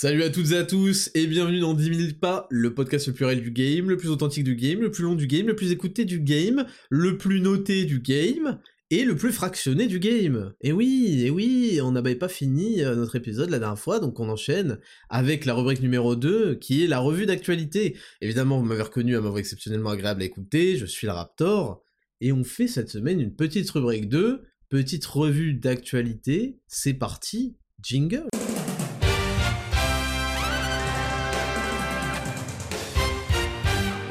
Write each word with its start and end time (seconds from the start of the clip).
Salut 0.00 0.22
à 0.22 0.30
toutes 0.30 0.52
et 0.52 0.56
à 0.56 0.62
tous 0.62 1.10
et 1.16 1.26
bienvenue 1.26 1.58
dans 1.58 1.74
10 1.74 1.92
000 1.92 2.08
pas, 2.20 2.46
le 2.50 2.72
podcast 2.72 3.08
le 3.08 3.14
plus 3.14 3.24
réel 3.24 3.42
du 3.42 3.50
game, 3.50 3.90
le 3.90 3.96
plus 3.96 4.10
authentique 4.10 4.44
du 4.44 4.54
game, 4.54 4.80
le 4.80 4.92
plus 4.92 5.02
long 5.02 5.16
du 5.16 5.26
game, 5.26 5.48
le 5.48 5.56
plus 5.56 5.72
écouté 5.72 6.04
du 6.04 6.20
game, 6.20 6.66
le 6.88 7.18
plus 7.18 7.40
noté 7.40 7.84
du 7.84 7.98
game 7.98 8.60
et 8.92 9.02
le 9.02 9.16
plus 9.16 9.32
fractionné 9.32 9.88
du 9.88 9.98
game. 9.98 10.52
Et 10.60 10.70
oui, 10.70 11.24
et 11.24 11.30
oui, 11.30 11.80
on 11.82 11.90
n'avait 11.90 12.14
pas 12.14 12.28
fini 12.28 12.84
euh, 12.84 12.94
notre 12.94 13.16
épisode 13.16 13.50
la 13.50 13.58
dernière 13.58 13.76
fois, 13.76 13.98
donc 13.98 14.20
on 14.20 14.28
enchaîne 14.28 14.78
avec 15.10 15.44
la 15.44 15.54
rubrique 15.54 15.82
numéro 15.82 16.14
2 16.14 16.54
qui 16.60 16.84
est 16.84 16.86
la 16.86 17.00
revue 17.00 17.26
d'actualité. 17.26 17.96
Évidemment, 18.20 18.60
vous 18.60 18.66
m'avez 18.66 18.82
reconnu 18.82 19.16
à 19.16 19.20
ma 19.20 19.30
voix 19.30 19.40
exceptionnellement 19.40 19.90
agréable 19.90 20.22
à 20.22 20.26
écouter, 20.26 20.76
je 20.76 20.86
suis 20.86 21.08
le 21.08 21.12
Raptor 21.12 21.82
et 22.20 22.30
on 22.30 22.44
fait 22.44 22.68
cette 22.68 22.88
semaine 22.88 23.18
une 23.20 23.34
petite 23.34 23.68
rubrique 23.70 24.08
2, 24.08 24.42
petite 24.68 25.06
revue 25.06 25.54
d'actualité. 25.54 26.60
C'est 26.68 26.94
parti, 26.94 27.56
jingle. 27.82 28.28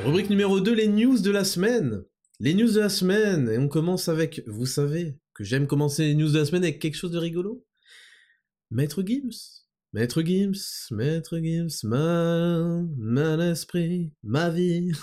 Rubrique 0.08 0.30
numéro 0.30 0.62
2, 0.62 0.74
les 0.74 0.88
news 0.88 1.20
de 1.20 1.32
la 1.32 1.44
semaine. 1.44 2.02
Les 2.40 2.54
news 2.54 2.72
de 2.72 2.80
la 2.80 2.88
semaine, 2.88 3.50
et 3.50 3.58
on 3.58 3.68
commence 3.68 4.08
avec, 4.08 4.42
vous 4.48 4.66
savez, 4.66 5.18
que 5.34 5.44
j'aime 5.44 5.68
commencer 5.68 6.06
les 6.06 6.16
news 6.16 6.32
de 6.32 6.40
la 6.40 6.46
semaine 6.46 6.64
avec 6.64 6.80
quelque 6.80 6.96
chose 6.96 7.12
de 7.12 7.18
rigolo? 7.18 7.66
Maître 8.72 9.04
Gims. 9.06 9.66
Maître 9.92 10.22
Gims, 10.22 10.88
Maître 10.92 11.38
Gims, 11.40 11.84
ma, 11.84 12.86
mon 12.98 13.42
esprit, 13.52 14.14
ma 14.24 14.50
vie. 14.50 14.94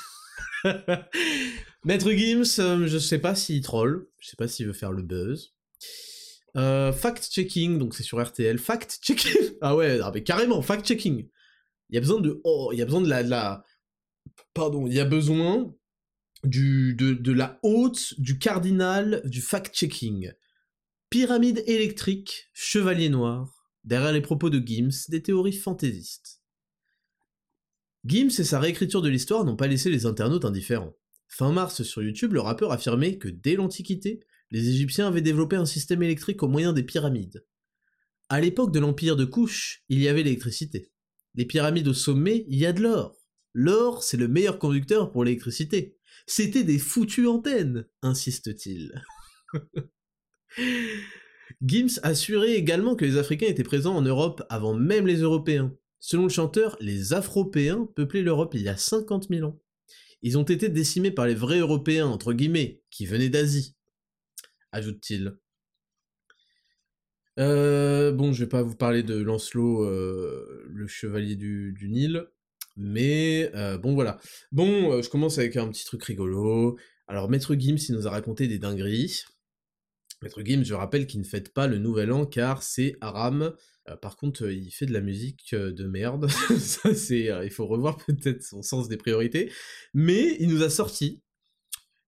Maître 1.85 2.11
Gims, 2.11 2.59
euh, 2.61 2.87
je 2.87 2.97
sais 2.97 3.19
pas 3.19 3.35
s'il 3.35 3.61
troll, 3.61 4.09
je 4.21 4.31
sais 4.31 4.37
pas 4.37 4.49
s'il 4.49 4.67
veut 4.69 4.73
faire 4.73 4.93
le 4.93 5.03
buzz. 5.03 5.53
Euh, 6.57 6.93
fact-checking, 6.93 7.77
donc 7.77 7.95
c'est 7.95 8.05
sur 8.05 8.25
RTL. 8.25 8.57
Fact-checking 8.57 9.59
Ah 9.61 9.77
ouais, 9.77 10.01
ah 10.03 10.19
carrément, 10.23 10.63
fact-checking. 10.63 11.29
Il 11.91 11.95
y 11.95 11.99
a 11.99 12.01
besoin 12.01 12.23
de... 12.23 12.41
Oh, 12.43 12.71
il 12.73 12.79
y 12.79 12.83
a 12.83 12.87
besoin 12.87 13.03
la... 13.03 13.23
De 13.23 13.29
la 13.29 13.65
pardon, 14.55 14.87
il 14.87 14.95
y 14.95 15.01
a 15.01 15.05
besoin 15.05 15.75
du, 16.45 16.95
de, 16.95 17.33
la 17.33 17.59
haute, 17.63 18.15
du 18.19 18.39
cardinal, 18.39 19.23
du 19.25 19.41
fact-checking. 19.41 20.33
Pyramide 21.11 21.63
électrique, 21.67 22.51
chevalier 22.53 23.09
noir, 23.09 23.69
derrière 23.85 24.13
les 24.13 24.21
propos 24.21 24.51
de 24.51 24.59
Gims, 24.65 25.09
des 25.09 25.23
théories 25.23 25.53
fantaisistes. 25.53 26.43
Gims 28.05 28.39
et 28.39 28.45
sa 28.45 28.61
réécriture 28.61 29.01
de 29.01 29.09
l'histoire 29.09 29.45
n'ont 29.45 29.57
pas 29.57 29.67
laissé 29.67 29.91
les 29.91 30.07
internautes 30.07 30.45
indifférents. 30.45 30.97
Fin 31.29 31.53
mars 31.53 31.83
sur 31.83 32.03
YouTube, 32.03 32.35
le 32.35 32.41
rappeur 32.41 32.73
affirmait 32.73 33.19
que 33.19 33.29
dès 33.29 33.55
l'Antiquité, 33.55 34.21
les 34.51 34.69
Égyptiens 34.69 35.09
avaient 35.09 35.23
développé 35.23 35.57
un 35.57 35.67
système 35.67 36.03
électrique 36.03 36.43
au 36.43 36.49
moyen 36.49 36.73
des 36.73 36.83
pyramides. 36.83 37.45
À 38.29 38.41
l'époque 38.41 38.73
de 38.73 38.79
l'empire 38.79 39.17
de 39.17 39.25
Couche, 39.25 39.83
il 39.89 40.01
y 40.01 40.09
avait 40.09 40.23
l'électricité. 40.23 40.93
Les 41.35 41.45
pyramides 41.45 41.89
au 41.89 41.95
sommet, 41.95 42.45
il 42.49 42.59
y 42.59 42.67
a 42.67 42.73
de 42.73 42.83
l'or. 42.83 43.24
L'or, 43.55 44.03
c'est 44.03 44.17
le 44.17 44.27
meilleur 44.27 44.59
conducteur 44.59 45.13
pour 45.13 45.25
l'électricité. 45.25 45.97
C'était 46.27 46.65
des 46.65 46.79
foutues 46.79 47.29
antennes, 47.29 47.87
insiste-t-il. 48.03 48.93
Gims 51.63 52.01
assurait 52.03 52.55
également 52.55 52.97
que 52.97 53.05
les 53.05 53.17
Africains 53.17 53.47
étaient 53.47 53.63
présents 53.63 53.97
en 53.97 54.03
Europe 54.03 54.43
avant 54.49 54.75
même 54.75 55.07
les 55.07 55.19
Européens. 55.19 55.73
Selon 56.01 56.25
le 56.25 56.29
chanteur, 56.29 56.77
les 56.81 57.13
Afropéens 57.13 57.89
peuplaient 57.95 58.23
l'Europe 58.23 58.55
il 58.55 58.63
y 58.63 58.69
a 58.69 58.77
50 58.77 59.29
000 59.31 59.49
ans. 59.49 59.61
Ils 60.23 60.37
ont 60.37 60.43
été 60.43 60.69
décimés 60.69 61.11
par 61.11 61.27
les 61.27 61.35
vrais 61.35 61.61
Européens, 61.61 62.07
entre 62.07 62.33
guillemets, 62.33 62.83
qui 62.91 63.07
venaient 63.07 63.29
d'Asie, 63.29 63.77
ajoute-t-il. 64.73 65.37
Euh, 67.39 68.13
bon, 68.13 68.33
je 68.33 68.45
vais 68.45 68.49
pas 68.49 68.63
vous 68.63 68.77
parler 68.77 69.03
de 69.03 69.17
Lancelot, 69.17 69.85
euh, 69.85 70.65
le 70.69 70.87
chevalier 70.87 71.37
du 71.37 71.89
Nil. 71.89 72.27
Mais 72.77 73.51
euh, 73.55 73.79
bon 73.79 73.95
voilà. 73.95 74.19
Bon, 74.51 74.93
euh, 74.93 75.03
je 75.03 75.09
commence 75.09 75.39
avec 75.39 75.57
un 75.57 75.69
petit 75.69 75.85
truc 75.85 76.03
rigolo. 76.05 76.77
Alors 77.07 77.31
Maître 77.31 77.55
Gims, 77.55 77.79
il 77.89 77.95
nous 77.95 78.07
a 78.07 78.11
raconté 78.11 78.49
des 78.49 78.59
dingueries. 78.59 79.23
Maître 80.23 80.43
Gims, 80.45 80.65
je 80.65 80.75
rappelle 80.75 81.07
qu'il 81.07 81.21
ne 81.21 81.27
fête 81.27 81.53
pas 81.53 81.67
le 81.67 81.79
nouvel 81.79 82.11
an 82.11 82.27
car 82.27 82.63
c'est 82.63 82.97
Aram. 83.01 83.55
Euh, 83.89 83.97
par 83.97 84.17
contre, 84.17 84.51
il 84.51 84.71
fait 84.71 84.87
de 84.87 84.93
la 84.93 85.01
musique 85.01 85.55
de 85.55 85.87
merde. 85.87 86.29
Ça, 86.59 86.95
c'est, 86.95 87.31
il 87.45 87.51
faut 87.51 87.67
revoir 87.67 87.99
peut-être 87.99 88.43
son 88.43 88.63
sens 88.63 88.89
des 88.89 88.97
priorités. 88.97 89.53
Mais 89.93 90.37
il 90.41 90.49
nous 90.49 90.63
a 90.63 90.71
sorti 90.71 91.23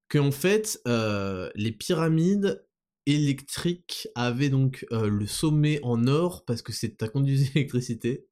qu'en 0.09 0.33
fait, 0.33 0.81
les 0.87 1.73
pyramides 1.73 2.65
électriques 3.05 4.09
avaient 4.17 4.49
donc 4.49 4.85
le 4.91 5.27
sommet 5.27 5.79
en 5.85 6.09
or 6.09 6.45
parce 6.45 6.63
que 6.63 6.73
c'est 6.73 7.03
à 7.03 7.09
conduire 7.09 7.39
l'électricité. 7.55 8.27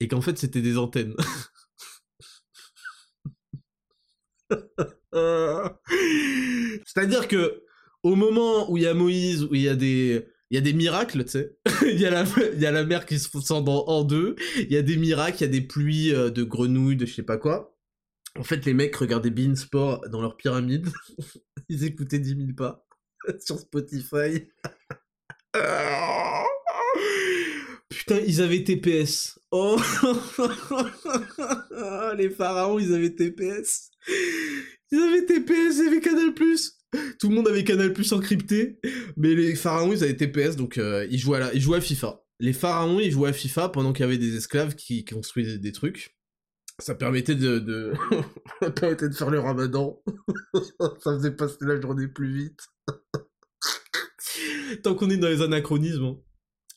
Et 0.00 0.08
qu'en 0.08 0.20
fait, 0.20 0.36
c'était 0.38 0.60
des 0.60 0.76
antennes. 0.76 1.14
C'est-à-dire 6.84 7.28
que 7.28 7.62
au 8.02 8.14
moment 8.14 8.70
où 8.70 8.76
il 8.76 8.82
y 8.82 8.86
a 8.86 8.94
Moïse, 8.94 9.44
où 9.44 9.54
il 9.54 9.62
y 9.62 9.68
a 9.68 9.74
des 9.76 10.26
miracles, 10.72 11.24
tu 11.24 11.30
sais. 11.30 11.56
il, 11.82 12.00
y 12.00 12.06
a 12.06 12.10
la, 12.10 12.24
y 12.58 12.66
a 12.66 12.70
la 12.70 12.84
mer 12.84 13.06
qui 13.06 13.18
se 13.18 13.28
scinde 13.40 13.68
en, 13.68 14.04
deux. 14.04 14.36
Il 14.56 14.72
y 14.72 14.76
a 14.76 14.82
des 14.82 14.96
miracles, 14.96 15.38
il 15.38 15.42
y 15.42 15.44
a 15.44 15.48
des 15.48 15.60
pluies 15.62 16.14
euh, 16.14 16.30
de 16.30 16.42
grenouilles, 16.42 16.96
de 16.96 17.06
je 17.06 17.14
sais 17.14 17.22
pas 17.22 17.38
quoi. 17.38 17.74
En 18.38 18.44
fait, 18.44 18.64
les 18.64 18.74
mecs 18.74 18.96
regardaient 18.96 19.30
Bean 19.30 19.54
Sport 19.54 20.08
dans 20.08 20.20
leur 20.20 20.36
pyramide. 20.36 20.88
Ils 21.68 21.84
écoutaient 21.84 22.18
10 22.18 22.36
000 22.36 22.40
pas 22.56 22.86
sur 23.40 23.58
Spotify. 23.58 24.48
Putain, 27.88 28.20
ils 28.26 28.40
avaient 28.40 28.64
TPS. 28.64 29.38
Oh 29.50 29.78
Les 32.16 32.30
pharaons, 32.30 32.78
ils 32.78 32.94
avaient 32.94 33.14
TPS. 33.14 33.90
Ils 34.90 34.98
avaient 34.98 35.26
TPS, 35.26 35.78
ils 35.78 35.88
avaient 35.88 36.00
Canal+. 36.00 36.32
Tout 37.18 37.28
le 37.28 37.34
monde 37.34 37.48
avait 37.48 37.64
Canal+, 37.64 37.92
encrypté. 38.12 38.80
Mais 39.16 39.34
les 39.34 39.54
pharaons, 39.54 39.92
ils 39.92 40.02
avaient 40.02 40.16
TPS, 40.16 40.56
donc 40.56 40.78
euh, 40.78 41.06
ils, 41.10 41.18
jouaient 41.18 41.42
à 41.42 41.54
ils 41.54 41.60
jouaient 41.60 41.78
à 41.78 41.82
FIFA. 41.82 42.22
Les 42.40 42.52
pharaons, 42.52 42.98
ils 42.98 43.12
jouaient 43.12 43.30
à 43.30 43.32
FIFA 43.32 43.68
pendant 43.68 43.92
qu'il 43.92 44.04
y 44.04 44.08
avait 44.08 44.18
des 44.18 44.36
esclaves 44.36 44.74
qui 44.74 45.04
construisaient 45.04 45.58
des 45.58 45.72
trucs. 45.72 46.16
Ça 46.78 46.94
permettait 46.94 47.34
de, 47.34 47.58
de... 47.58 47.92
ça 48.60 48.70
permettait 48.70 49.08
de 49.08 49.14
faire 49.14 49.30
le 49.30 49.38
ramadan. 49.38 50.02
ça 50.78 51.16
faisait 51.16 51.30
passer 51.30 51.58
la 51.60 51.80
journée 51.80 52.08
plus 52.08 52.32
vite. 52.32 52.60
Tant 54.82 54.94
qu'on 54.94 55.10
est 55.10 55.18
dans 55.18 55.28
les 55.28 55.42
anachronismes. 55.42 56.16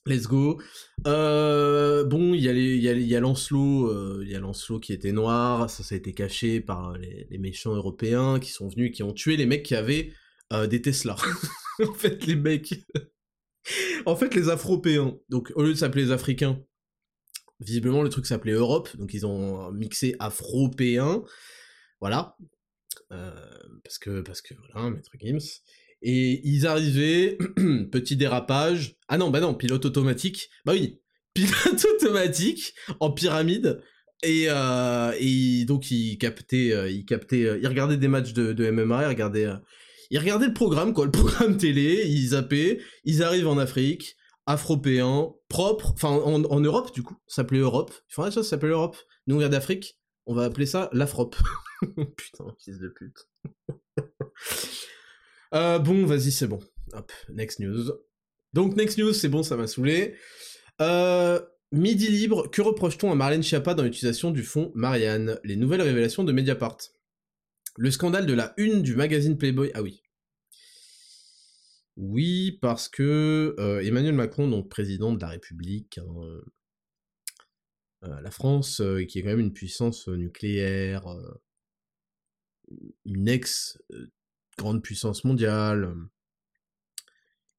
Let's 0.07 0.27
go. 0.27 0.61
Euh, 1.07 2.03
bon, 2.03 2.35
il 2.35 2.41
y 2.41 2.49
a 2.49 2.53
y 2.53 2.89
a, 2.89 2.93
y 2.93 3.15
a 3.15 3.19
Lancelot, 3.19 3.87
euh, 3.87 4.21
il 4.23 4.31
y 4.31 4.35
a 4.35 4.39
Lancelot 4.39 4.79
qui 4.79 4.93
était 4.93 5.11
noir, 5.11 5.67
ça, 5.67 5.81
ça 5.81 5.95
a 5.95 5.97
été 5.97 6.13
caché 6.13 6.61
par 6.61 6.93
les, 6.93 7.27
méchants 7.39 7.73
européens 7.73 8.39
qui 8.39 8.51
sont 8.51 8.67
venus, 8.67 8.91
qui 8.95 9.01
ont 9.01 9.13
tué 9.13 9.35
les 9.35 9.47
mecs 9.47 9.63
qui 9.63 9.73
avaient 9.73 10.13
euh, 10.53 10.67
des 10.67 10.79
Tesla. 10.79 11.15
en 11.83 11.93
fait, 11.93 12.23
les 12.27 12.35
mecs, 12.35 12.85
en 14.05 14.15
fait, 14.15 14.35
les 14.35 14.49
Afropéens. 14.49 15.17
Donc, 15.29 15.51
au 15.55 15.63
lieu 15.63 15.73
de 15.73 15.77
s'appeler 15.77 16.05
les 16.05 16.11
Africains, 16.11 16.61
visiblement 17.59 18.03
le 18.03 18.09
truc 18.09 18.27
s'appelait 18.27 18.51
Europe, 18.51 18.95
donc 18.97 19.11
ils 19.15 19.25
ont 19.25 19.71
mixé 19.71 20.15
Afropéens, 20.19 21.23
voilà, 21.99 22.37
parce 23.09 23.97
que 23.97 24.21
parce 24.21 24.43
que 24.43 24.53
voilà, 24.53 24.91
Maître 24.91 25.11
Gims. 25.19 25.61
Et 26.01 26.41
ils 26.47 26.67
arrivaient, 26.67 27.37
petit 27.91 28.15
dérapage. 28.15 28.95
Ah 29.07 29.17
non, 29.17 29.29
bah 29.29 29.39
non, 29.39 29.53
pilote 29.53 29.85
automatique. 29.85 30.49
Bah 30.65 30.73
oui, 30.73 30.99
pilote 31.33 31.85
automatique 31.95 32.73
en 32.99 33.11
pyramide. 33.11 33.81
Et, 34.23 34.45
euh, 34.49 35.65
donc 35.65 35.91
ils 35.91 36.17
captaient, 36.17 36.71
euh, 36.71 36.89
ils 36.89 37.05
captaient, 37.05 37.45
euh, 37.45 37.59
ils 37.61 37.67
regardaient 37.67 37.97
des 37.97 38.07
matchs 38.07 38.33
de, 38.33 38.71
MMA, 38.71 39.03
ils 39.03 39.07
regardaient, 39.07 39.47
le 40.47 40.53
programme 40.53 40.93
quoi, 40.93 41.05
le 41.05 41.11
programme 41.11 41.57
télé, 41.57 42.03
ils 42.07 42.29
zappaient, 42.29 42.79
ils 43.03 43.23
arrivent 43.23 43.47
en 43.47 43.57
Afrique, 43.57 44.15
afropéens, 44.45 45.33
propre, 45.49 45.91
enfin 45.93 46.09
en, 46.09 46.59
Europe 46.59 46.93
du 46.93 47.03
coup, 47.03 47.15
ça 47.27 47.37
s'appelait 47.37 47.59
Europe. 47.59 47.93
Ils 48.09 48.13
font 48.13 48.23
ah 48.23 48.31
ça, 48.31 48.41
ça 48.41 48.51
s'appelle 48.51 48.71
Europe. 48.71 48.97
Nous 49.27 49.35
on 49.35 49.39
vient 49.39 49.49
d'Afrique, 49.49 49.99
on 50.25 50.33
va 50.33 50.45
appeler 50.45 50.65
ça 50.65 50.89
l'Afrope. 50.93 51.35
Putain, 51.81 52.45
fils 52.63 52.79
de 52.79 52.87
pute. 52.87 53.27
Euh, 55.55 55.79
bon, 55.79 56.05
vas-y, 56.05 56.31
c'est 56.31 56.47
bon. 56.47 56.59
Hop, 56.91 57.11
next 57.29 57.59
news. 57.59 57.91
Donc, 58.53 58.75
next 58.75 58.97
news, 58.97 59.13
c'est 59.13 59.29
bon, 59.29 59.41
ça 59.41 59.55
m'a 59.55 59.67
saoulé. 59.67 60.15
Euh, 60.81 61.39
Midi 61.71 62.09
libre, 62.09 62.49
que 62.51 62.61
reproche-t-on 62.61 63.11
à 63.11 63.15
Marlène 63.15 63.41
Schiappa 63.41 63.73
dans 63.73 63.83
l'utilisation 63.83 64.31
du 64.31 64.43
fond 64.43 64.71
Marianne? 64.75 65.39
Les 65.43 65.55
nouvelles 65.55 65.81
révélations 65.81 66.23
de 66.23 66.33
Mediapart. 66.33 66.77
Le 67.77 67.91
scandale 67.91 68.25
de 68.25 68.33
la 68.33 68.53
une 68.57 68.81
du 68.81 68.95
magazine 68.95 69.37
Playboy. 69.37 69.71
Ah 69.73 69.81
oui. 69.81 70.01
Oui, 71.95 72.57
parce 72.61 72.89
que 72.89 73.55
euh, 73.57 73.81
Emmanuel 73.81 74.13
Macron, 74.13 74.49
donc 74.49 74.69
président 74.69 75.13
de 75.13 75.21
la 75.21 75.29
République, 75.29 75.97
hein, 75.97 76.41
la 78.01 78.31
France, 78.31 78.81
qui 79.07 79.19
est 79.19 79.23
quand 79.23 79.29
même 79.29 79.39
une 79.39 79.53
puissance 79.53 80.07
nucléaire, 80.09 81.05
une 83.05 83.29
ex-grande 84.55 84.81
puissance 84.81 85.23
mondiale, 85.23 85.93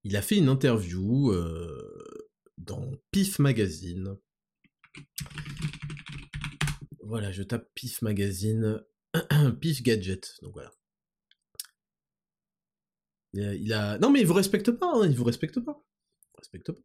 il 0.04 0.16
a 0.16 0.22
fait 0.22 0.36
une 0.36 0.48
interview 0.48 1.32
dans 2.58 2.92
PIF 3.10 3.38
Magazine. 3.38 4.16
Voilà, 7.02 7.30
je 7.32 7.42
tape 7.42 7.68
PIF 7.74 8.02
Magazine, 8.02 8.82
PIF 9.60 9.82
Gadget, 9.82 10.36
donc 10.42 10.54
voilà. 10.54 10.72
Il 13.34 13.72
a, 13.74 13.98
Non 13.98 14.10
mais 14.10 14.20
il 14.20 14.26
vous 14.26 14.32
respecte 14.32 14.70
pas, 14.70 14.90
hein, 14.94 15.06
il 15.06 15.16
vous 15.16 15.24
respecte 15.24 15.60
pas. 15.60 15.84
respecte 16.38 16.72
pas. 16.72 16.80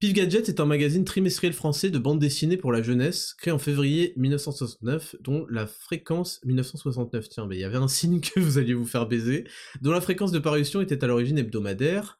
Pif 0.00 0.12
Gadget 0.12 0.48
est 0.48 0.60
un 0.60 0.66
magazine 0.66 1.04
trimestriel 1.04 1.54
français 1.54 1.90
de 1.90 1.98
bande 1.98 2.18
dessinée 2.18 2.56
pour 2.56 2.72
la 2.72 2.82
jeunesse, 2.82 3.34
créé 3.38 3.52
en 3.52 3.58
février 3.58 4.12
1969, 4.16 5.16
dont 5.20 5.46
la 5.48 5.66
fréquence 5.66 6.40
1969. 6.44 7.28
Tiens, 7.28 7.48
il 7.50 7.58
y 7.58 7.64
avait 7.64 7.78
un 7.78 7.88
signe 7.88 8.20
que 8.20 8.38
vous 8.38 8.58
alliez 8.58 8.74
vous 8.74 8.84
faire 8.84 9.06
baiser, 9.06 9.44
dont 9.80 9.92
la 9.92 10.00
fréquence 10.00 10.32
de 10.32 10.38
parution 10.38 10.80
était 10.80 11.02
à 11.02 11.06
l'origine 11.06 11.38
hebdomadaire. 11.38 12.18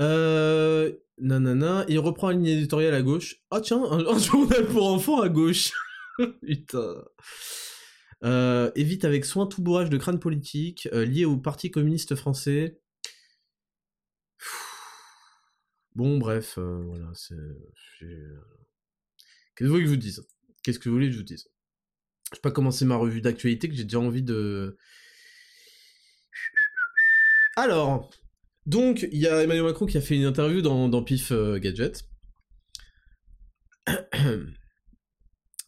Euh, 0.00 0.92
nanana, 1.18 1.84
il 1.88 1.98
reprend 1.98 2.30
une 2.30 2.42
ligne 2.42 2.58
éditoriale 2.58 2.94
à 2.94 3.02
gauche. 3.02 3.42
Ah 3.50 3.60
tiens, 3.60 3.82
un, 3.84 4.18
journal 4.18 4.66
pour 4.66 4.86
enfants 4.86 5.20
à 5.20 5.28
gauche. 5.28 5.72
Putain. 6.42 7.04
Euh, 8.24 8.70
évite 8.74 9.04
avec 9.04 9.24
soin 9.24 9.46
tout 9.46 9.62
bourrage 9.62 9.90
de 9.90 9.98
crâne 9.98 10.18
politique 10.18 10.88
euh, 10.92 11.04
lié 11.04 11.26
au 11.26 11.36
Parti 11.36 11.70
communiste 11.70 12.14
français. 12.14 12.80
Bon, 15.94 16.18
bref, 16.18 16.58
euh, 16.58 16.82
voilà, 16.86 17.10
c'est. 17.14 17.34
Qu'est-ce 18.00 18.34
que 19.56 19.64
vous 19.64 19.70
voulez 19.70 19.82
que 19.82 19.88
je 19.88 19.94
vous 19.94 20.00
dise? 20.00 20.26
Qu'est-ce 20.62 20.78
que 20.78 20.88
vous 20.88 20.94
voulez 20.94 21.06
que 21.06 21.12
je 21.12 21.18
vous 21.18 21.24
dise? 21.24 21.48
Je 22.30 22.36
vais 22.36 22.40
pas 22.40 22.50
commencer 22.50 22.84
ma 22.84 22.96
revue 22.96 23.20
d'actualité 23.20 23.68
que 23.68 23.74
j'ai 23.74 23.84
déjà 23.84 24.00
envie 24.00 24.22
de. 24.22 24.76
Alors, 27.56 28.10
donc, 28.66 29.06
il 29.12 29.18
y 29.18 29.28
a 29.28 29.42
Emmanuel 29.42 29.64
Macron 29.64 29.86
qui 29.86 29.96
a 29.96 30.00
fait 30.00 30.16
une 30.16 30.24
interview 30.24 30.60
dans, 30.62 31.02
PIF 31.02 31.32
Gadget. 31.32 32.04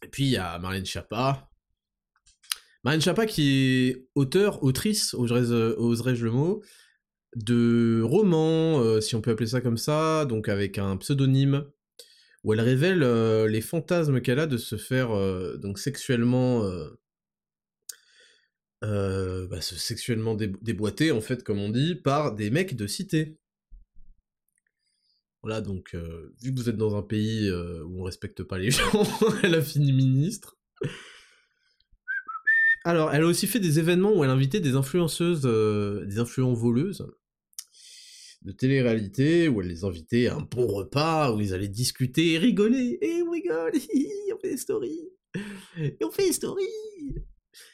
Et 0.03 0.09
puis 0.09 0.25
il 0.25 0.29
y 0.29 0.37
a 0.37 0.59
Marlène 0.59 0.85
Schiappa, 0.85 1.49
Marine 2.83 3.01
Chapa 3.01 3.25
qui 3.25 3.89
est 3.89 4.07
auteur, 4.15 4.63
autrice, 4.63 5.13
oserais-je 5.13 6.23
le 6.23 6.31
mot, 6.31 6.63
de 7.35 8.01
romans, 8.03 8.79
euh, 8.81 9.01
si 9.01 9.15
on 9.15 9.21
peut 9.21 9.31
appeler 9.31 9.47
ça 9.47 9.61
comme 9.61 9.77
ça, 9.77 10.25
donc 10.25 10.49
avec 10.49 10.77
un 10.77 10.97
pseudonyme, 10.97 11.65
où 12.43 12.53
elle 12.53 12.61
révèle 12.61 13.03
euh, 13.03 13.47
les 13.47 13.61
fantasmes 13.61 14.21
qu'elle 14.21 14.39
a 14.39 14.47
de 14.47 14.57
se 14.57 14.77
faire 14.77 15.11
euh, 15.11 15.57
donc 15.57 15.79
sexuellement 15.79 16.63
bah, 18.81 19.61
sexuellement 19.61 20.35
déboîter 20.35 21.11
en 21.11 21.21
fait 21.21 21.43
comme 21.43 21.59
on 21.59 21.69
dit 21.69 21.95
par 21.95 22.35
des 22.35 22.49
mecs 22.49 22.75
de 22.75 22.87
cité. 22.87 23.37
Voilà 25.43 25.61
donc 25.61 25.95
vu 26.41 26.53
que 26.53 26.59
vous 26.59 26.69
êtes 26.69 26.77
dans 26.77 26.95
un 26.95 27.01
pays 27.01 27.51
où 27.51 28.01
on 28.01 28.03
respecte 28.03 28.43
pas 28.43 28.57
les 28.57 28.71
gens, 28.71 29.03
elle 29.43 29.55
a 29.55 29.61
fini 29.61 29.91
ministre. 29.91 30.57
Alors, 32.83 33.13
elle 33.13 33.23
a 33.23 33.25
aussi 33.25 33.47
fait 33.47 33.59
des 33.59 33.79
événements 33.79 34.13
où 34.13 34.23
elle 34.23 34.29
invitait 34.29 34.59
des 34.59 34.75
influenceuses, 34.75 35.41
euh, 35.45 36.05
des 36.05 36.19
influents 36.19 36.53
voleuses 36.53 37.05
de 38.43 38.51
télé-réalité, 38.51 39.49
où 39.49 39.61
elle 39.61 39.67
les 39.67 39.83
invitait 39.83 40.27
à 40.27 40.35
un 40.35 40.41
bon 40.41 40.67
repas, 40.67 41.33
où 41.33 41.41
ils 41.41 41.53
allaient 41.53 41.67
discuter 41.67 42.33
et 42.33 42.37
rigoler. 42.37 42.97
Et 43.01 43.21
on 43.23 43.31
rigole, 43.31 43.73
on 44.33 44.39
fait 44.39 44.51
des 44.51 44.57
stories. 44.57 45.09
Et 45.77 45.97
on 46.03 46.11
fait 46.11 46.27
des 46.27 46.33
stories. 46.33 46.63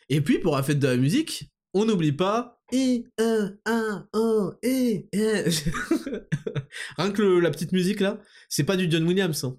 Et 0.09 0.21
puis, 0.21 0.39
pour 0.39 0.55
la 0.55 0.63
fête 0.63 0.79
de 0.79 0.88
la 0.88 0.97
musique, 0.97 1.53
on 1.73 1.85
n'oublie 1.85 2.11
pas 2.11 2.61
et 2.71 3.05
un 3.17 3.55
un 3.65 4.07
un 4.13 4.57
et 4.63 5.07
rien 6.97 7.11
que 7.11 7.39
la 7.39 7.51
petite 7.51 7.71
musique 7.71 8.00
là 8.00 8.19
c'est 8.50 8.63
pas 8.63 8.77
du 8.77 8.89
John 8.89 9.03
Williams 9.03 9.44
hein. 9.44 9.57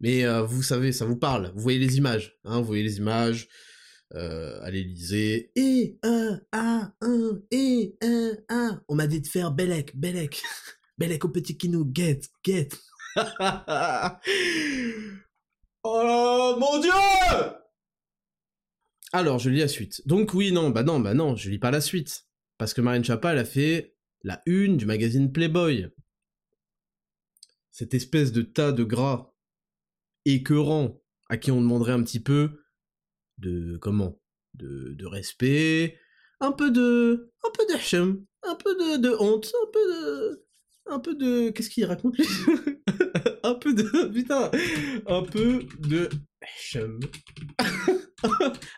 mais 0.00 0.24
euh, 0.24 0.42
vous 0.42 0.62
savez 0.62 0.92
ça 0.92 1.04
vous 1.04 1.16
parle 1.16 1.52
vous 1.54 1.62
voyez 1.62 1.78
les 1.78 1.96
images 1.96 2.38
hein, 2.44 2.60
vous 2.60 2.66
voyez 2.66 2.82
les 2.82 2.98
images 2.98 3.48
euh, 4.14 4.60
à 4.62 4.70
l'Elysée. 4.70 5.50
Et 5.56 5.98
un, 6.02 6.40
un, 6.52 6.92
un, 7.00 7.40
et 7.50 7.96
un, 8.00 8.36
un. 8.48 8.82
On 8.88 8.94
m'a 8.94 9.06
dit 9.06 9.20
de 9.20 9.26
faire 9.26 9.50
Bellec, 9.50 9.96
Bellec. 9.96 10.42
Bellec 10.98 11.24
au 11.24 11.28
petit 11.28 11.56
kinou, 11.56 11.90
get, 11.92 12.20
get. 12.44 12.68
oh 15.82 16.56
mon 16.58 16.80
dieu 16.80 16.92
Alors, 19.12 19.38
je 19.38 19.50
lis 19.50 19.60
la 19.60 19.68
suite. 19.68 20.06
Donc 20.06 20.34
oui, 20.34 20.52
non, 20.52 20.70
bah 20.70 20.84
non, 20.84 21.00
bah 21.00 21.14
non, 21.14 21.34
je 21.34 21.50
lis 21.50 21.58
pas 21.58 21.70
la 21.70 21.80
suite. 21.80 22.26
Parce 22.58 22.72
que 22.74 22.80
Marine 22.80 23.04
Chapa, 23.04 23.32
elle 23.32 23.38
a 23.38 23.44
fait 23.44 23.96
la 24.22 24.40
une 24.46 24.76
du 24.76 24.86
magazine 24.86 25.32
Playboy. 25.32 25.88
Cette 27.72 27.94
espèce 27.94 28.30
de 28.30 28.42
tas 28.42 28.70
de 28.70 28.84
gras 28.84 29.34
écœurant 30.24 31.02
à 31.28 31.36
qui 31.36 31.50
on 31.50 31.60
demanderait 31.60 31.92
un 31.92 32.02
petit 32.02 32.20
peu 32.20 32.63
de 33.38 33.76
comment? 33.78 34.20
De, 34.54 34.94
de, 34.94 35.06
respect, 35.06 35.98
un 36.40 36.52
peu 36.52 36.70
de 36.70 37.32
un 37.44 37.50
peu 37.50 37.66
de 37.66 37.74
un 38.44 38.54
peu 38.54 38.76
de, 38.76 38.98
de, 38.98 39.10
honte, 39.18 39.52
un 39.62 39.66
peu 39.72 39.92
de 39.92 40.44
un 40.86 41.00
peu 41.00 41.14
de 41.14 41.50
qu'est-ce 41.50 41.70
qu'il 41.70 41.86
raconte 41.86 42.18
lui? 42.18 42.26
Un 43.42 43.54
peu 43.54 43.72
de 43.74 44.06
putain, 44.06 44.50
un 45.06 45.22
peu 45.22 45.64
de 45.78 46.08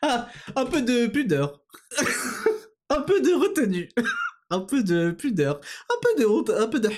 ah, 0.03 0.29
un 0.57 0.67
peu 0.67 0.83
de 0.83 1.07
pudeur. 1.07 1.63
un 2.91 3.03
peu 3.03 3.21
de 3.21 3.33
retenue. 3.33 3.89
un 4.51 4.61
peu 4.61 4.83
de 4.83 5.13
pudeur, 5.13 5.61
un 5.91 5.95
peu 6.03 6.17
de 6.21 6.27
honte, 6.27 6.51
un 6.51 6.67
peu 6.69 6.81
de 6.81 6.89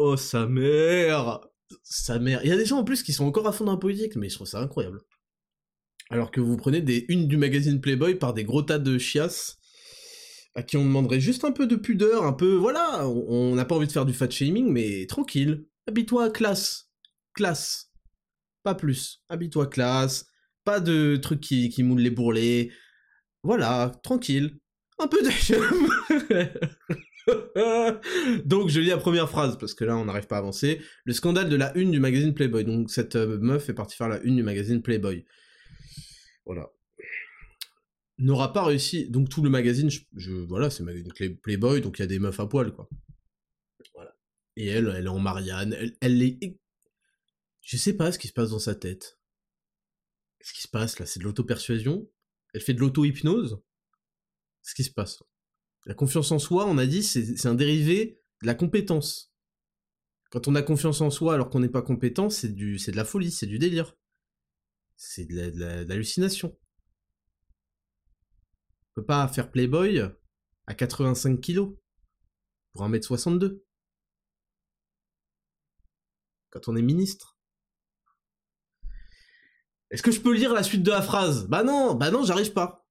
Oh, 0.00 0.16
sa 0.16 0.46
mère 0.46 1.40
Sa 1.82 2.20
mère. 2.20 2.40
Il 2.44 2.48
y 2.48 2.52
a 2.52 2.56
des 2.56 2.64
gens 2.64 2.78
en 2.78 2.84
plus 2.84 3.02
qui 3.02 3.12
sont 3.12 3.24
encore 3.24 3.48
à 3.48 3.52
fond 3.52 3.64
dans 3.64 3.72
la 3.72 3.78
politique, 3.78 4.14
mais 4.14 4.28
je 4.28 4.36
trouve 4.36 4.46
ça 4.46 4.60
incroyable. 4.60 5.00
Alors 6.08 6.30
que 6.30 6.40
vous 6.40 6.56
prenez 6.56 6.80
des 6.80 7.04
unes 7.08 7.26
du 7.26 7.36
magazine 7.36 7.80
Playboy 7.80 8.14
par 8.14 8.32
des 8.32 8.44
gros 8.44 8.62
tas 8.62 8.78
de 8.78 8.96
chiasses 8.96 9.58
à 10.54 10.62
qui 10.62 10.76
on 10.76 10.84
demanderait 10.84 11.20
juste 11.20 11.44
un 11.44 11.50
peu 11.50 11.66
de 11.66 11.74
pudeur, 11.74 12.24
un 12.24 12.32
peu, 12.32 12.54
voilà, 12.54 13.08
on 13.08 13.56
n'a 13.56 13.64
pas 13.64 13.74
envie 13.74 13.88
de 13.88 13.92
faire 13.92 14.06
du 14.06 14.12
fat 14.12 14.30
shaming, 14.30 14.70
mais 14.70 15.06
tranquille. 15.06 15.66
Habille-toi 15.88 16.30
classe. 16.30 16.90
Classe. 17.34 17.90
Pas 18.62 18.76
plus. 18.76 19.24
Habille-toi 19.28 19.66
classe. 19.66 20.26
Pas 20.64 20.78
de 20.78 21.16
trucs 21.16 21.40
qui, 21.40 21.70
qui 21.70 21.82
moulent 21.82 22.00
les 22.00 22.10
bourrelets. 22.10 22.70
Voilà, 23.42 23.92
tranquille. 24.04 24.58
Un 25.00 25.08
peu 25.08 25.22
de 25.22 25.30
Donc 28.44 28.68
je 28.68 28.80
lis 28.80 28.88
la 28.88 28.96
première 28.96 29.28
phrase 29.28 29.58
parce 29.58 29.74
que 29.74 29.84
là 29.84 29.96
on 29.96 30.04
n'arrive 30.04 30.26
pas 30.26 30.36
à 30.36 30.38
avancer. 30.38 30.80
Le 31.04 31.12
scandale 31.12 31.48
de 31.48 31.56
la 31.56 31.76
une 31.76 31.90
du 31.90 32.00
magazine 32.00 32.34
Playboy. 32.34 32.64
Donc 32.64 32.90
cette 32.90 33.16
euh, 33.16 33.38
meuf 33.38 33.68
est 33.68 33.74
partie 33.74 33.96
faire 33.96 34.08
la 34.08 34.20
une 34.22 34.36
du 34.36 34.42
magazine 34.42 34.82
Playboy. 34.82 35.24
Voilà. 36.46 36.70
N'aura 38.18 38.52
pas 38.52 38.64
réussi. 38.64 39.08
Donc 39.10 39.28
tout 39.28 39.42
le 39.42 39.50
magazine, 39.50 39.90
je, 39.90 40.32
voilà, 40.32 40.70
c'est 40.70 40.82
magazine 40.82 41.12
Playboy, 41.42 41.80
donc 41.80 41.98
il 41.98 42.02
y 42.02 42.04
a 42.04 42.08
des 42.08 42.18
meufs 42.18 42.40
à 42.40 42.46
poil 42.46 42.72
quoi. 42.72 42.88
Voilà. 43.94 44.16
Et 44.56 44.66
elle, 44.66 44.92
elle 44.96 45.06
est 45.06 45.08
en 45.08 45.18
Marianne. 45.18 45.74
Elle, 45.74 45.96
elle 46.00 46.22
est. 46.22 46.58
Je 47.60 47.76
sais 47.76 47.92
pas 47.92 48.12
ce 48.12 48.18
qui 48.18 48.28
se 48.28 48.32
passe 48.32 48.50
dans 48.50 48.58
sa 48.58 48.74
tête. 48.74 49.18
Ce 50.40 50.52
qui 50.52 50.62
se 50.62 50.68
passe 50.68 50.98
là, 50.98 51.06
c'est 51.06 51.20
de 51.20 51.24
l'auto-persuasion. 51.24 52.08
Elle 52.54 52.60
fait 52.62 52.74
de 52.74 52.80
l'auto-hypnose. 52.80 53.60
Ce 54.62 54.74
qui 54.74 54.84
se 54.84 54.90
passe. 54.90 55.22
La 55.88 55.94
confiance 55.94 56.30
en 56.32 56.38
soi, 56.38 56.66
on 56.66 56.76
a 56.76 56.84
dit, 56.84 57.02
c'est 57.02 57.46
un 57.46 57.54
dérivé 57.54 58.20
de 58.42 58.46
la 58.46 58.54
compétence. 58.54 59.32
Quand 60.30 60.46
on 60.46 60.54
a 60.54 60.60
confiance 60.60 61.00
en 61.00 61.10
soi 61.10 61.32
alors 61.32 61.48
qu'on 61.48 61.60
n'est 61.60 61.70
pas 61.70 61.80
compétent, 61.80 62.28
c'est 62.28 62.54
de 62.54 62.96
la 62.96 63.06
folie, 63.06 63.30
c'est 63.30 63.46
du 63.46 63.58
délire. 63.58 63.96
C'est 64.98 65.24
de 65.24 65.84
l'hallucination. 65.88 66.54
on 68.90 68.94
peut 68.96 69.06
pas 69.06 69.26
faire 69.28 69.50
Playboy 69.50 70.02
à 70.66 70.74
85 70.74 71.40
kilos 71.40 71.74
pour 72.74 72.86
1m62. 72.86 73.62
Quand 76.50 76.68
on 76.68 76.76
est 76.76 76.82
ministre. 76.82 77.38
Est-ce 79.90 80.02
que 80.02 80.12
je 80.12 80.20
peux 80.20 80.34
lire 80.34 80.52
la 80.52 80.62
suite 80.62 80.82
de 80.82 80.90
la 80.90 81.00
phrase? 81.00 81.48
Bah 81.48 81.62
non, 81.62 81.94
bah 81.94 82.10
non, 82.10 82.24
j'arrive 82.24 82.52
pas. 82.52 82.87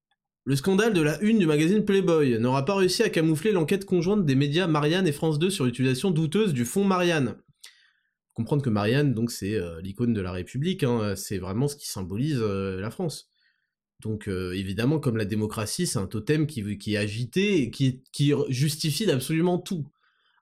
Le 0.47 0.55
scandale 0.55 0.93
de 0.93 1.01
la 1.01 1.21
une 1.21 1.39
du 1.39 1.45
magazine 1.45 1.83
Playboy 1.83 2.39
n'aura 2.39 2.63
pas 2.63 2.75
réussi 2.75 3.03
à 3.03 3.09
camoufler 3.09 3.51
l'enquête 3.51 3.83
conjointe 3.83 4.25
des 4.25 4.35
médias 4.35 4.65
Marianne 4.65 5.05
et 5.05 5.11
France 5.11 5.39
2 5.39 5.49
sur 5.49 5.65
l'utilisation 5.65 6.09
douteuse 6.09 6.53
du 6.53 6.63
fonds 6.63 6.85
Marianne. 6.85 7.35
Comprendre 8.33 8.63
que 8.63 8.69
Marianne, 8.69 9.13
donc, 9.13 9.29
c'est 9.29 9.55
euh, 9.55 9.81
l'icône 9.81 10.13
de 10.13 10.21
la 10.21 10.31
République, 10.31 10.83
hein, 10.83 11.17
c'est 11.17 11.37
vraiment 11.37 11.67
ce 11.67 11.75
qui 11.75 11.89
symbolise 11.89 12.39
euh, 12.39 12.79
la 12.79 12.89
France. 12.91 13.29
Donc 13.99 14.29
euh, 14.29 14.53
évidemment, 14.53 14.99
comme 14.99 15.17
la 15.17 15.25
démocratie, 15.25 15.85
c'est 15.85 15.99
un 15.99 16.07
totem 16.07 16.47
qui, 16.47 16.61
est 16.61 16.95
agité 16.95 17.63
et 17.63 17.69
qui, 17.69 18.33
justifie 18.47 19.11
absolument 19.11 19.57
tout. 19.57 19.85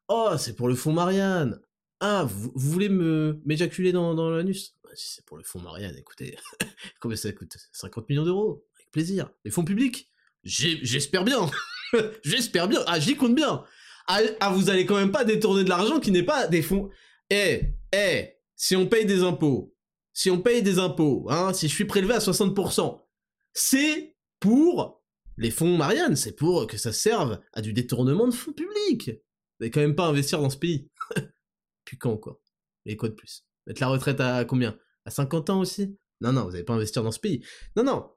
Oh, 0.08 0.36
c'est 0.38 0.56
pour 0.56 0.68
le 0.68 0.76
fonds 0.76 0.94
Marianne. 0.94 1.60
Ah, 2.00 2.28
vous, 2.30 2.52
voulez 2.54 2.90
me 2.90 3.42
m'éjaculer 3.44 3.92
dans, 3.92 4.30
l'anus? 4.30 4.76
Bah, 4.84 4.92
Si 4.94 5.16
c'est 5.16 5.26
pour 5.26 5.38
le 5.38 5.44
fonds 5.44 5.62
Marianne, 5.62 5.98
écoutez, 5.98 6.38
combien 7.00 7.18
ça 7.18 7.32
coûte? 7.32 7.58
50 7.72 8.08
millions 8.08 8.26
d'euros? 8.26 8.64
Plaisir. 8.96 9.30
Les 9.44 9.52
fonds 9.52 9.66
publics 9.66 10.10
J'espère 10.44 11.26
bien 11.26 11.52
J'espère 12.24 12.70
bien 12.70 12.82
Ah, 12.88 13.00
j'y 13.00 13.18
compte 13.18 13.36
bien 13.36 13.64
ah, 14.08 14.20
ah, 14.40 14.52
vous 14.52 14.70
allez 14.70 14.86
quand 14.86 14.98
même 14.98 15.12
pas 15.12 15.26
détourner 15.26 15.64
de 15.64 15.70
l'argent 15.70 16.00
qui 16.00 16.12
n'est 16.12 16.22
pas 16.22 16.48
des 16.48 16.62
fonds... 16.62 16.92
Eh, 17.32 17.74
eh, 17.92 18.30
si 18.56 18.76
on 18.76 18.86
paye 18.86 19.08
des 19.08 19.24
impôts, 19.24 19.76
si 20.14 20.30
on 20.30 20.40
paye 20.40 20.62
des 20.62 20.78
impôts, 20.78 21.26
hein, 21.32 21.54
si 21.54 21.68
je 21.68 21.74
suis 21.74 21.86
prélevé 21.86 22.14
à 22.14 22.20
60%, 22.20 23.02
c'est 23.52 24.16
pour 24.40 25.04
les 25.38 25.50
fonds 25.50 25.76
Marianne, 25.76 26.16
c'est 26.16 26.36
pour 26.36 26.68
que 26.68 26.78
ça 26.78 26.94
serve 26.94 27.42
à 27.54 27.62
du 27.62 27.74
détournement 27.74 28.28
de 28.28 28.34
fonds 28.34 28.54
publics. 28.54 29.10
Vous 29.10 29.62
n'allez 29.62 29.72
quand 29.72 29.82
même 29.82 29.96
pas 29.96 30.06
investir 30.06 30.40
dans 30.40 30.52
ce 30.52 30.58
pays. 30.58 30.92
Puis 31.86 31.98
quand, 31.98 32.18
quoi 32.18 32.40
Et 32.86 32.96
quoi 32.96 33.10
de 33.10 33.16
plus? 33.16 33.44
Mettre 33.66 33.82
la 33.82 33.88
retraite 33.88 34.20
à 34.20 34.46
combien? 34.46 34.78
À 35.06 35.10
50 35.10 35.50
ans 35.50 35.62
aussi? 35.62 35.98
Non, 36.22 36.32
non, 36.32 36.44
vous 36.44 36.52
n'allez 36.52 36.64
pas 36.64 36.76
investir 36.76 37.02
dans 37.02 37.12
ce 37.12 37.20
pays. 37.20 37.44
Non, 37.76 37.84
non. 37.84 38.15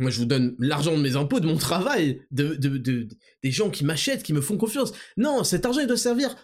Moi, 0.00 0.10
je 0.10 0.18
vous 0.18 0.24
donne 0.24 0.56
l'argent 0.58 0.96
de 0.96 1.02
mes 1.02 1.16
impôts, 1.16 1.40
de 1.40 1.46
mon 1.46 1.58
travail, 1.58 2.26
de, 2.30 2.54
des 2.54 3.50
gens 3.50 3.70
qui 3.70 3.84
m'achètent, 3.84 4.22
qui 4.22 4.32
me 4.32 4.40
font 4.40 4.56
confiance. 4.56 4.92
Non, 5.18 5.44
cet 5.44 5.66
argent, 5.66 5.80
il 5.80 5.86
doit 5.86 5.98
servir 5.98 6.34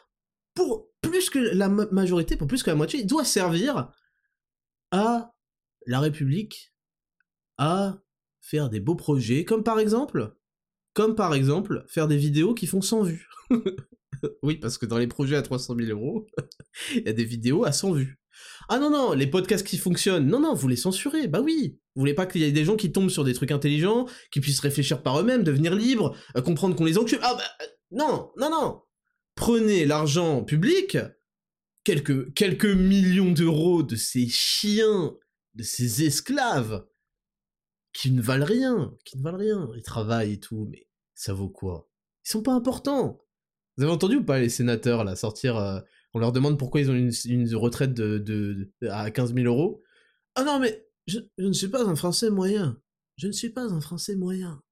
pour 0.55 0.91
plus 1.01 1.31
que 1.31 1.39
la 1.39 1.69
majorité, 1.69 2.37
pour 2.37 2.49
plus 2.49 2.63
que 2.63 2.71
la 2.71 2.77
moitié. 2.77 3.01
Il 3.01 3.07
doit 3.07 3.25
servir 3.25 3.91
à 4.91 5.35
la 5.87 6.01
République, 6.01 6.75
à 7.57 7.99
faire 8.43 8.69
des 8.69 8.81
beaux 8.81 8.95
projets, 8.95 9.45
comme 9.45 9.65
par 9.65 9.81
exemple, 9.81 10.37
comme 10.93 11.15
par 11.15 11.33
exemple, 11.33 11.85
faire 11.89 12.09
des 12.09 12.19
vidéos 12.19 12.53
qui 12.53 12.67
font 12.67 12.83
100 12.83 13.05
vues. 13.05 13.29
oui, 14.43 14.57
parce 14.57 14.77
que 14.77 14.85
dans 14.85 14.99
les 14.99 15.07
projets 15.07 15.37
à 15.37 15.43
300 15.43 15.77
000 15.79 15.99
euros, 15.99 16.27
il 16.95 17.07
y 17.07 17.09
a 17.09 17.15
des 17.15 17.25
vidéos 17.25 17.65
à 17.65 17.73
100 17.73 17.93
vues. 17.93 18.19
Ah 18.69 18.79
non, 18.79 18.91
non, 18.91 19.13
les 19.13 19.27
podcasts 19.27 19.67
qui 19.67 19.79
fonctionnent, 19.79 20.27
non, 20.27 20.41
non, 20.41 20.55
vous 20.55 20.69
les 20.69 20.77
censurez, 20.77 21.29
bah 21.29 21.41
oui. 21.41 21.79
Vous 21.95 22.01
voulez 22.01 22.15
pas 22.15 22.27
qu'il 22.27 22.41
y 22.41 22.45
ait 22.45 22.53
des 22.53 22.65
gens 22.65 22.77
qui 22.77 22.93
tombent 22.93 23.11
sur 23.11 23.25
des 23.25 23.35
trucs 23.35 23.53
intelligents, 23.53 24.07
qui 24.31 24.41
puissent 24.41 24.61
réfléchir 24.61 25.03
par 25.03 25.21
eux-mêmes, 25.21 25.45
devenir 25.45 25.75
libres, 25.75 26.17
euh, 26.37 26.43
comprendre 26.43 26.77
qu'on 26.77 26.85
les 26.85 26.99
encule. 26.99 27.19
Ah 27.23 27.35
bah, 27.35 27.45
euh, 27.63 27.67
non, 27.93 28.33
non, 28.37 28.51
non. 28.51 28.83
Prenez 29.35 29.85
l'argent 29.85 30.45
public, 30.45 30.99
quelques, 31.85 32.33
quelques 32.35 32.65
millions 32.67 33.33
d'euros 33.33 33.83
de 33.83 33.97
ces 33.97 34.29
chiens, 34.29 35.15
de 35.55 35.63
ces 35.63 36.05
esclaves, 36.05 36.87
qui 37.93 38.11
ne 38.11 38.21
valent 38.21 38.45
rien, 38.45 38.95
qui 39.05 39.19
ne 39.19 39.23
valent 39.23 39.39
rien. 39.39 39.71
Ils 39.75 39.83
travaillent 39.83 40.35
et 40.35 40.41
tout, 40.41 40.69
mais 40.71 40.87
ça 41.15 41.33
vaut 41.33 41.49
quoi? 41.49 41.89
Ils 42.27 42.31
sont 42.31 42.43
pas 42.43 42.53
importants. 42.53 43.23
Vous 43.77 43.85
avez 43.85 43.93
entendu 43.93 44.17
ou 44.17 44.25
pas 44.25 44.39
les 44.39 44.49
sénateurs 44.49 45.05
là 45.05 45.17
sortir 45.17 45.57
euh, 45.57 45.81
On 46.17 46.19
leur 46.19 46.33
demande 46.33 46.59
pourquoi 46.59 46.81
ils 46.81 46.91
ont 46.91 46.95
une, 46.95 47.55
retraite 47.57 47.93
de, 47.93 48.73
à 48.89 49.11
15 49.11 49.35
000 49.35 49.47
euros. 49.47 49.83
Ah 50.35 50.45
non 50.45 50.59
mais 50.59 50.89
je, 51.07 51.19
ne 51.37 51.53
suis 51.53 51.69
pas 51.69 51.85
un 51.85 51.95
Français 51.95 52.31
moyen. 52.31 52.81
Je 53.19 53.27
ne 53.27 53.33
suis 53.33 53.51
pas 53.51 53.65
un 53.65 53.83
Français 53.83 54.17
moyen. 54.17 54.63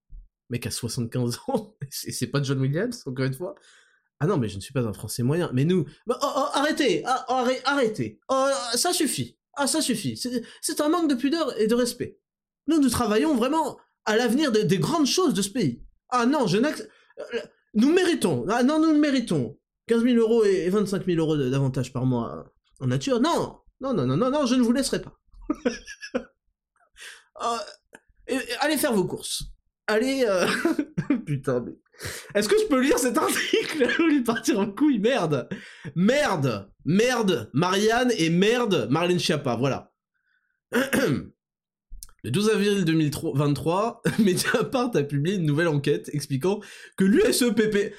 Mec 0.48 0.66
à 0.66 0.70
75 0.70 1.40
ans, 1.48 1.76
c'est 1.90 2.28
pas 2.28 2.42
John 2.42 2.60
Williams 2.60 3.02
encore 3.04 3.26
une 3.26 3.34
fois. 3.34 3.56
Ah 4.20 4.26
non 4.26 4.38
mais 4.38 4.48
je 4.48 4.56
ne 4.56 4.62
suis 4.62 4.72
pas 4.72 4.80
un 4.86 4.94
Français 4.94 5.22
moyen. 5.22 5.50
Mais 5.52 5.66
nous, 5.66 5.84
bah, 6.06 6.18
oh, 6.22 6.32
oh, 6.34 6.46
arrêtez, 6.54 7.02
ah, 7.04 7.26
oh, 7.28 7.46
arrêtez. 7.66 8.18
ça 8.72 8.94
suffit. 8.94 9.38
Ah 9.52 9.66
ça 9.66 9.82
suffit. 9.82 10.18
C'est 10.62 10.80
un 10.80 10.88
manque 10.88 11.10
de 11.10 11.14
pudeur 11.14 11.60
et 11.60 11.66
de 11.66 11.74
respect. 11.74 12.18
Nous, 12.68 12.80
nous 12.80 12.88
travaillons 12.88 13.36
vraiment 13.36 13.78
à 14.06 14.16
l'avenir 14.16 14.50
des, 14.50 14.78
grandes 14.78 15.06
choses 15.06 15.34
de 15.34 15.42
ce 15.42 15.50
pays. 15.50 15.84
Ah 16.08 16.24
non, 16.24 16.46
je 16.46 16.56
n'accepte... 16.56 16.90
Euh, 17.18 17.40
nous 17.74 17.92
méritons. 17.92 18.46
Ah 18.48 18.62
non, 18.62 18.80
nous 18.80 18.92
le 18.92 18.98
méritons. 18.98 19.58
15 19.86 20.02
000 20.02 20.16
euros 20.16 20.44
et 20.44 20.68
25 20.68 21.04
000 21.04 21.18
euros 21.18 21.36
d'avantage 21.36 21.92
par 21.92 22.06
mois 22.06 22.52
en 22.80 22.86
nature. 22.86 23.20
Non, 23.20 23.58
non, 23.80 23.94
non, 23.94 24.06
non, 24.06 24.16
non, 24.16 24.30
non, 24.30 24.46
je 24.46 24.54
ne 24.54 24.62
vous 24.62 24.72
laisserai 24.72 25.02
pas. 25.02 25.18
Ah, 27.36 27.60
allez 28.60 28.76
faire 28.76 28.92
vos 28.92 29.04
courses. 29.04 29.42
Allez, 29.88 30.24
euh, 30.24 30.46
putain, 31.26 31.60
mais... 31.60 31.72
Est-ce 32.34 32.48
que 32.48 32.56
je 32.58 32.66
peux 32.66 32.80
lire 32.80 32.98
cet 32.98 33.18
article? 33.18 33.88
Au 33.98 34.06
lieu 34.06 34.20
de 34.20 34.24
partir 34.24 34.58
en 34.60 34.70
couille 34.70 34.98
Merde 34.98 35.48
Merde 35.94 36.70
Merde 36.84 37.50
Marianne 37.52 38.12
et 38.16 38.30
merde 38.30 38.88
Marlène 38.90 39.18
Schiappa, 39.18 39.56
voilà. 39.56 39.92
Le 42.24 42.30
12 42.30 42.50
avril 42.50 42.84
2023, 42.84 44.02
Mediapart 44.18 44.90
a 44.94 45.02
publié 45.02 45.36
une 45.36 45.44
nouvelle 45.44 45.68
enquête 45.68 46.08
expliquant 46.12 46.60
que 46.96 47.04
l'USEPP... 47.04 47.94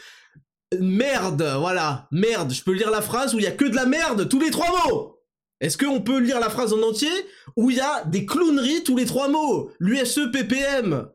Merde, 0.80 1.48
voilà, 1.60 2.08
merde, 2.12 2.52
je 2.52 2.64
peux 2.64 2.74
lire 2.74 2.92
la 2.92 3.02
phrase 3.02 3.36
où 3.36 3.40
il 3.40 3.44
y 3.44 3.48
a 3.48 3.52
que 3.52 3.66
de 3.66 3.76
la 3.76 3.86
merde 3.86 4.28
tous 4.28 4.40
les 4.40 4.52
trois 4.52 4.72
mots. 4.72 5.16
Est-ce 5.62 5.78
qu'on 5.78 6.02
peut 6.02 6.20
lire 6.20 6.40
la 6.40 6.50
phrase 6.50 6.74
en 6.74 6.82
entier 6.82 7.12
où 7.56 7.70
il 7.72 7.78
y 7.78 7.82
a 7.82 8.04
des 8.06 8.26
clowneries 8.26 8.84
tous 8.84 8.98
les 8.98 9.06
trois 9.06 9.30
mots? 9.30 9.72
L'USEPPM 9.80 11.10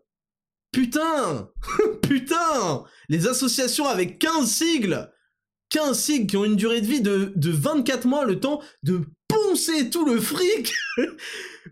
Putain. 0.73 1.51
Putain. 2.03 2.85
Les 3.09 3.27
associations 3.27 3.87
avec 3.87 4.19
15 4.19 4.51
sigles. 4.51 5.13
15 5.71 5.99
sigles 5.99 6.27
qui 6.27 6.37
ont 6.37 6.45
une 6.45 6.57
durée 6.57 6.81
de 6.81 6.87
vie 6.87 7.01
de, 7.01 7.33
de 7.37 7.51
24 7.51 8.07
mois, 8.07 8.25
le 8.25 8.41
temps 8.41 8.63
de 8.83 9.03
poncer 9.29 9.91
tout 9.91 10.05
le 10.05 10.21
fric. 10.21 10.73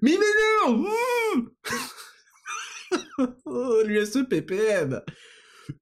Mais 0.02 0.12
m'énerve 0.12 0.88
oh, 3.46 3.82
L'USEPPM 3.84 5.02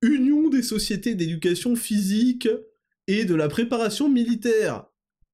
Union 0.02 0.49
des 0.49 0.62
sociétés 0.62 1.14
d'éducation 1.14 1.76
physique 1.76 2.49
et 3.07 3.25
de 3.25 3.35
la 3.35 3.49
préparation 3.49 4.09
militaire. 4.09 4.87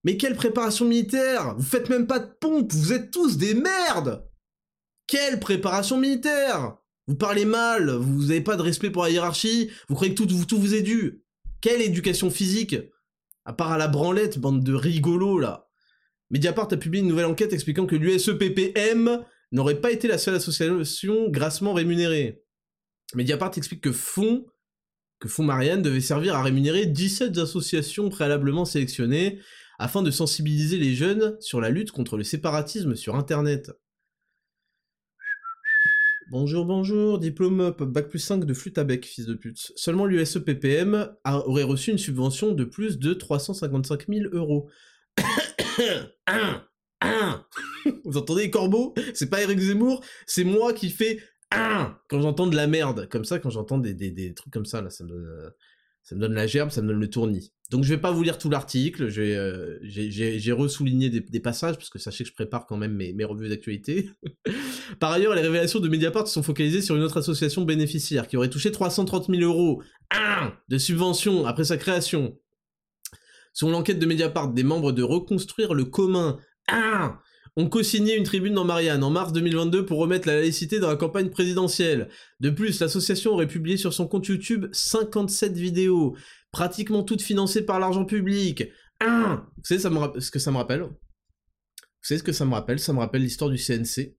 Mais 0.05 0.17
quelle 0.17 0.35
préparation 0.35 0.85
militaire? 0.85 1.55
Vous 1.57 1.65
faites 1.65 1.89
même 1.89 2.07
pas 2.07 2.19
de 2.19 2.31
pompe, 2.41 2.73
vous 2.73 2.93
êtes 2.93 3.11
tous 3.11 3.37
des 3.39 3.55
merdes 3.55 4.25
Quelle 5.07 5.39
préparation 5.39 5.99
militaire 5.99 6.77
Vous 7.07 7.15
parlez 7.15 7.45
mal, 7.45 7.91
vous 7.91 8.31
avez 8.31 8.41
pas 8.41 8.57
de 8.57 8.63
respect 8.63 8.91
pour 8.91 9.05
la 9.05 9.11
hiérarchie, 9.11 9.71
vous 9.89 9.95
croyez 9.95 10.15
que 10.15 10.23
tout, 10.23 10.45
tout 10.45 10.59
vous 10.59 10.75
est 10.75 10.83
dû. 10.83 11.23
Quelle 11.61 11.81
éducation 11.81 12.31
physique 12.31 12.77
À 13.45 13.53
part 13.53 13.73
à 13.73 13.79
la 13.79 13.89
branlette, 13.89 14.39
bande 14.39 14.65
de 14.65 14.75
rigolos 14.75 15.39
là. 15.39 15.69
Mediapart 16.31 16.69
a 16.73 16.77
publié 16.77 17.03
une 17.03 17.09
nouvelle 17.09 17.27
enquête 17.27 17.53
expliquant 17.53 17.87
que 17.87 17.95
l'USEPPM 17.95 19.23
n'aurait 19.53 19.81
pas 19.81 19.93
été 19.93 20.09
la 20.09 20.19
seule 20.19 20.35
association 20.35 21.29
grassement 21.29 21.75
rémunérée. 21.75 22.42
Mediapart 23.17 23.53
explique 23.57 23.83
que 23.83 23.93
Fonds, 23.93 24.47
que 25.21 25.29
Fonds 25.29 25.45
Marianne 25.45 25.83
devait 25.83 26.01
servir 26.01 26.35
à 26.37 26.43
rémunérer 26.43 26.87
17 26.87 27.37
associations 27.39 28.09
préalablement 28.09 28.65
sélectionnées 28.65 29.41
afin 29.79 30.03
de 30.03 30.11
sensibiliser 30.11 30.79
les 30.79 30.95
jeunes 30.95 31.37
sur 31.41 31.61
la 31.61 31.71
lutte 31.71 31.91
contre 31.91 32.17
le 32.17 32.25
séparatisme 32.25 32.95
sur 32.95 33.17
Internet. 33.17 33.73
Bonjour, 36.31 36.65
bonjour, 36.65 37.19
diplôme 37.19 37.75
bac 37.79 38.09
plus 38.09 38.19
5 38.19 38.47
de 38.47 38.55
flûte 38.55 38.79
à 38.79 38.85
bec, 38.85 39.05
fils 39.05 39.27
de 39.27 39.35
pute. 39.35 39.73
Seulement 39.77 40.07
l'USEPPM 40.07 41.15
aurait 41.25 41.63
reçu 41.63 41.91
une 41.91 41.99
subvention 41.99 42.53
de 42.53 42.65
plus 42.65 42.99
de 42.99 43.13
355 43.13 44.07
000 44.09 44.29
euros. 44.33 44.71
Vous 48.05 48.17
entendez 48.17 48.51
corbeaux 48.51 48.95
C'est 49.15 49.29
pas 49.29 49.43
Eric 49.43 49.59
Zemmour, 49.59 50.05
c'est 50.27 50.45
moi 50.45 50.73
qui 50.73 50.91
fais 50.91 51.21
quand 52.09 52.21
j'entends 52.21 52.47
de 52.47 52.57
la 52.57 52.67
merde. 52.67 53.09
Comme 53.09 53.25
ça, 53.25 53.39
quand 53.39 53.51
j'entends 53.51 53.79
des, 53.79 54.35
trucs 54.35 54.53
comme 54.53 54.67
ça, 54.67 54.83
là, 54.83 54.91
ça 54.91 55.05
me, 55.05 55.09
donne, 55.11 56.33
euh, 56.33 56.35
la 56.35 56.47
gerbe, 56.47 56.71
ça 56.71 56.83
me 56.83 56.89
donne 56.89 57.01
le 57.01 57.11
tournis. 57.11 57.53
Donc 57.71 57.85
je 57.85 57.89
vais 57.89 58.01
pas 58.01 58.11
vous 58.11 58.23
lire 58.23 58.37
tout 58.37 58.51
l'article, 58.51 59.09
euh, 59.17 59.79
j'ai 59.83 60.53
ressouligné 60.53 61.09
des, 61.09 61.41
passages, 61.41 61.77
parce 61.77 61.89
que 61.89 61.99
sachez 61.99 62.25
que 62.25 62.31
je 62.31 62.35
prépare 62.35 62.67
quand 62.67 62.77
même 62.77 62.95
mes, 62.95 63.15
mes 63.15 63.25
revues 63.25 63.49
d'actualité. 63.49 64.11
Par 65.01 65.11
ailleurs, 65.11 65.35
les 65.35 65.41
révélations 65.41 65.81
de 65.81 65.89
Mediapart 65.89 66.29
sont 66.29 66.43
focalisées 66.43 66.83
sur 66.83 66.97
une 66.97 67.03
autre 67.03 67.17
association 67.17 67.63
bénéficiaire 67.63 68.29
qui 68.29 68.37
aurait 68.37 68.51
touché 68.51 68.71
330 68.71 69.29
000 69.29 69.41
euros 69.43 69.83
de 70.69 70.79
subventions 70.79 71.47
après 71.47 71.65
sa 71.65 71.79
création. 71.79 72.39
Selon 73.55 73.73
l'enquête 73.73 73.99
de 73.99 74.07
Mediapart, 74.07 74.53
des 74.53 74.65
membres 74.65 74.93
de 74.93 75.03
Reconstruire 75.03 75.75
le 75.75 75.85
commun 75.85 76.39
ah, 76.69 77.21
ont 77.57 77.69
co-signé 77.69 78.17
une 78.17 78.25
tribune 78.25 78.55
dans 78.55 78.65
Marianne 78.65 79.05
en 79.05 79.11
mars 79.11 79.33
2022 79.33 79.85
pour 79.85 79.99
remettre 79.99 80.27
la 80.27 80.37
laïcité 80.37 80.81
dans 80.81 80.89
la 80.89 80.97
campagne 80.97 81.31
présidentielle. 81.31 82.09
De 82.41 82.51
plus, 82.51 82.81
l'association 82.81 83.33
aurait 83.33 83.47
publié 83.47 83.77
sur 83.77 83.93
son 83.93 84.09
compte 84.09 84.27
YouTube 84.27 84.67
57 84.73 85.53
vidéos, 85.53 86.17
pratiquement 86.51 87.03
toutes 87.03 87.23
financées 87.23 87.65
par 87.65 87.79
l'argent 87.79 88.05
public. 88.05 88.65
Ah, 89.01 89.47
vous 89.57 89.65
savez 89.65 89.81
ça 89.81 89.91
me 89.91 90.21
ce 90.21 90.31
que 90.31 90.39
ça 90.39 90.51
me 90.51 90.57
rappelle? 90.57 90.83
Vous 90.83 92.09
savez 92.09 92.19
ce 92.19 92.25
que 92.25 92.33
ça 92.33 92.47
me 92.47 92.53
rappelle? 92.53 92.79
Ça 92.79 92.93
me 92.93 92.99
rappelle 92.99 93.23
l'histoire 93.23 93.51
du 93.51 93.59
CNC, 93.59 94.17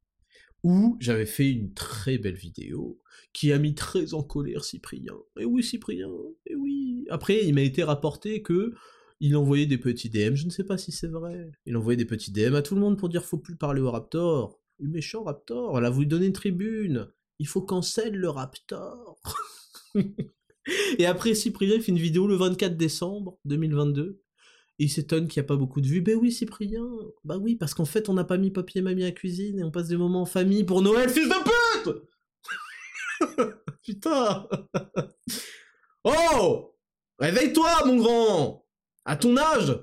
où 0.64 0.98
j'avais 1.00 1.26
fait 1.26 1.50
une 1.50 1.74
très 1.74 2.18
belle 2.18 2.36
vidéo 2.36 3.00
qui 3.34 3.52
a 3.52 3.58
mis 3.58 3.74
très 3.74 4.14
en 4.14 4.22
colère 4.22 4.64
Cyprien. 4.64 5.16
Et 5.40 5.46
oui, 5.46 5.64
Cyprien, 5.64 6.10
et 6.46 6.56
oui. 6.56 7.06
Après, 7.10 7.44
il 7.44 7.56
m'a 7.56 7.62
été 7.62 7.84
rapporté 7.84 8.44
que 8.44 8.74
il 9.24 9.38
envoyait 9.38 9.66
des 9.66 9.78
petits 9.78 10.10
DM, 10.10 10.36
je 10.36 10.46
ne 10.46 10.50
sais 10.50 10.66
pas 10.66 10.78
si 10.78 10.92
c'est 10.92 11.08
vrai. 11.08 11.50
Il 11.66 11.78
envoyait 11.78 11.96
des 11.96 12.04
petits 12.04 12.34
DM 12.34 12.56
à 12.56 12.62
tout 12.62 12.76
le 12.76 12.82
monde 12.82 12.98
pour 12.98 13.08
dire 13.08 13.24
faut 13.24 13.38
plus 13.38 13.56
parler 13.56 13.80
au 13.80 13.90
Raptor. 13.90 14.60
Le 14.80 14.90
méchant 14.90 15.24
Raptor, 15.24 15.78
elle 15.78 15.86
a 15.86 15.90
voulu 15.90 16.08
donner 16.08 16.26
une 16.26 16.34
tribune. 16.34 17.08
Il 17.40 17.48
faut 17.48 17.62
cancel 17.62 18.14
le 18.14 18.30
Raptor. 18.30 19.18
et 20.98 21.06
après, 21.06 21.36
Cyprien 21.36 21.80
fait 21.80 21.94
une 21.94 22.00
vidéo 22.00 22.28
le 22.28 22.36
24 22.36 22.76
décembre 22.76 23.40
2022 23.46 24.20
il 24.80 24.90
s'étonne 24.90 25.28
qu'il 25.28 25.40
n'y 25.40 25.46
a 25.46 25.48
pas 25.48 25.56
beaucoup 25.56 25.80
de 25.80 25.88
vues. 25.88 26.02
Ben 26.02 26.18
oui, 26.18 26.30
Cyprien. 26.32 26.86
Bah 27.24 27.38
oui, 27.38 27.56
parce 27.56 27.74
qu'en 27.74 27.86
fait, 27.86 28.10
on 28.10 28.14
n'a 28.14 28.26
pas 28.26 28.38
mis 28.38 28.52
papier 28.52 28.82
mamie 28.82 29.06
à 29.06 29.12
cuisine 29.12 29.60
et 29.60 29.64
on 29.64 29.72
passe 29.72 29.88
des 29.88 29.96
moments 29.96 30.24
en 30.24 30.26
famille 30.26 30.64
pour 30.64 30.82
Noël, 30.82 31.10
fils 31.10 31.30
de 31.30 31.84
pute 31.84 32.04
Putain 33.84 34.48
Oh 36.04 36.76
Réveille-toi, 37.20 37.86
mon 37.86 37.98
grand 37.98 38.63
À 39.06 39.16
ton 39.16 39.36
âge! 39.38 39.78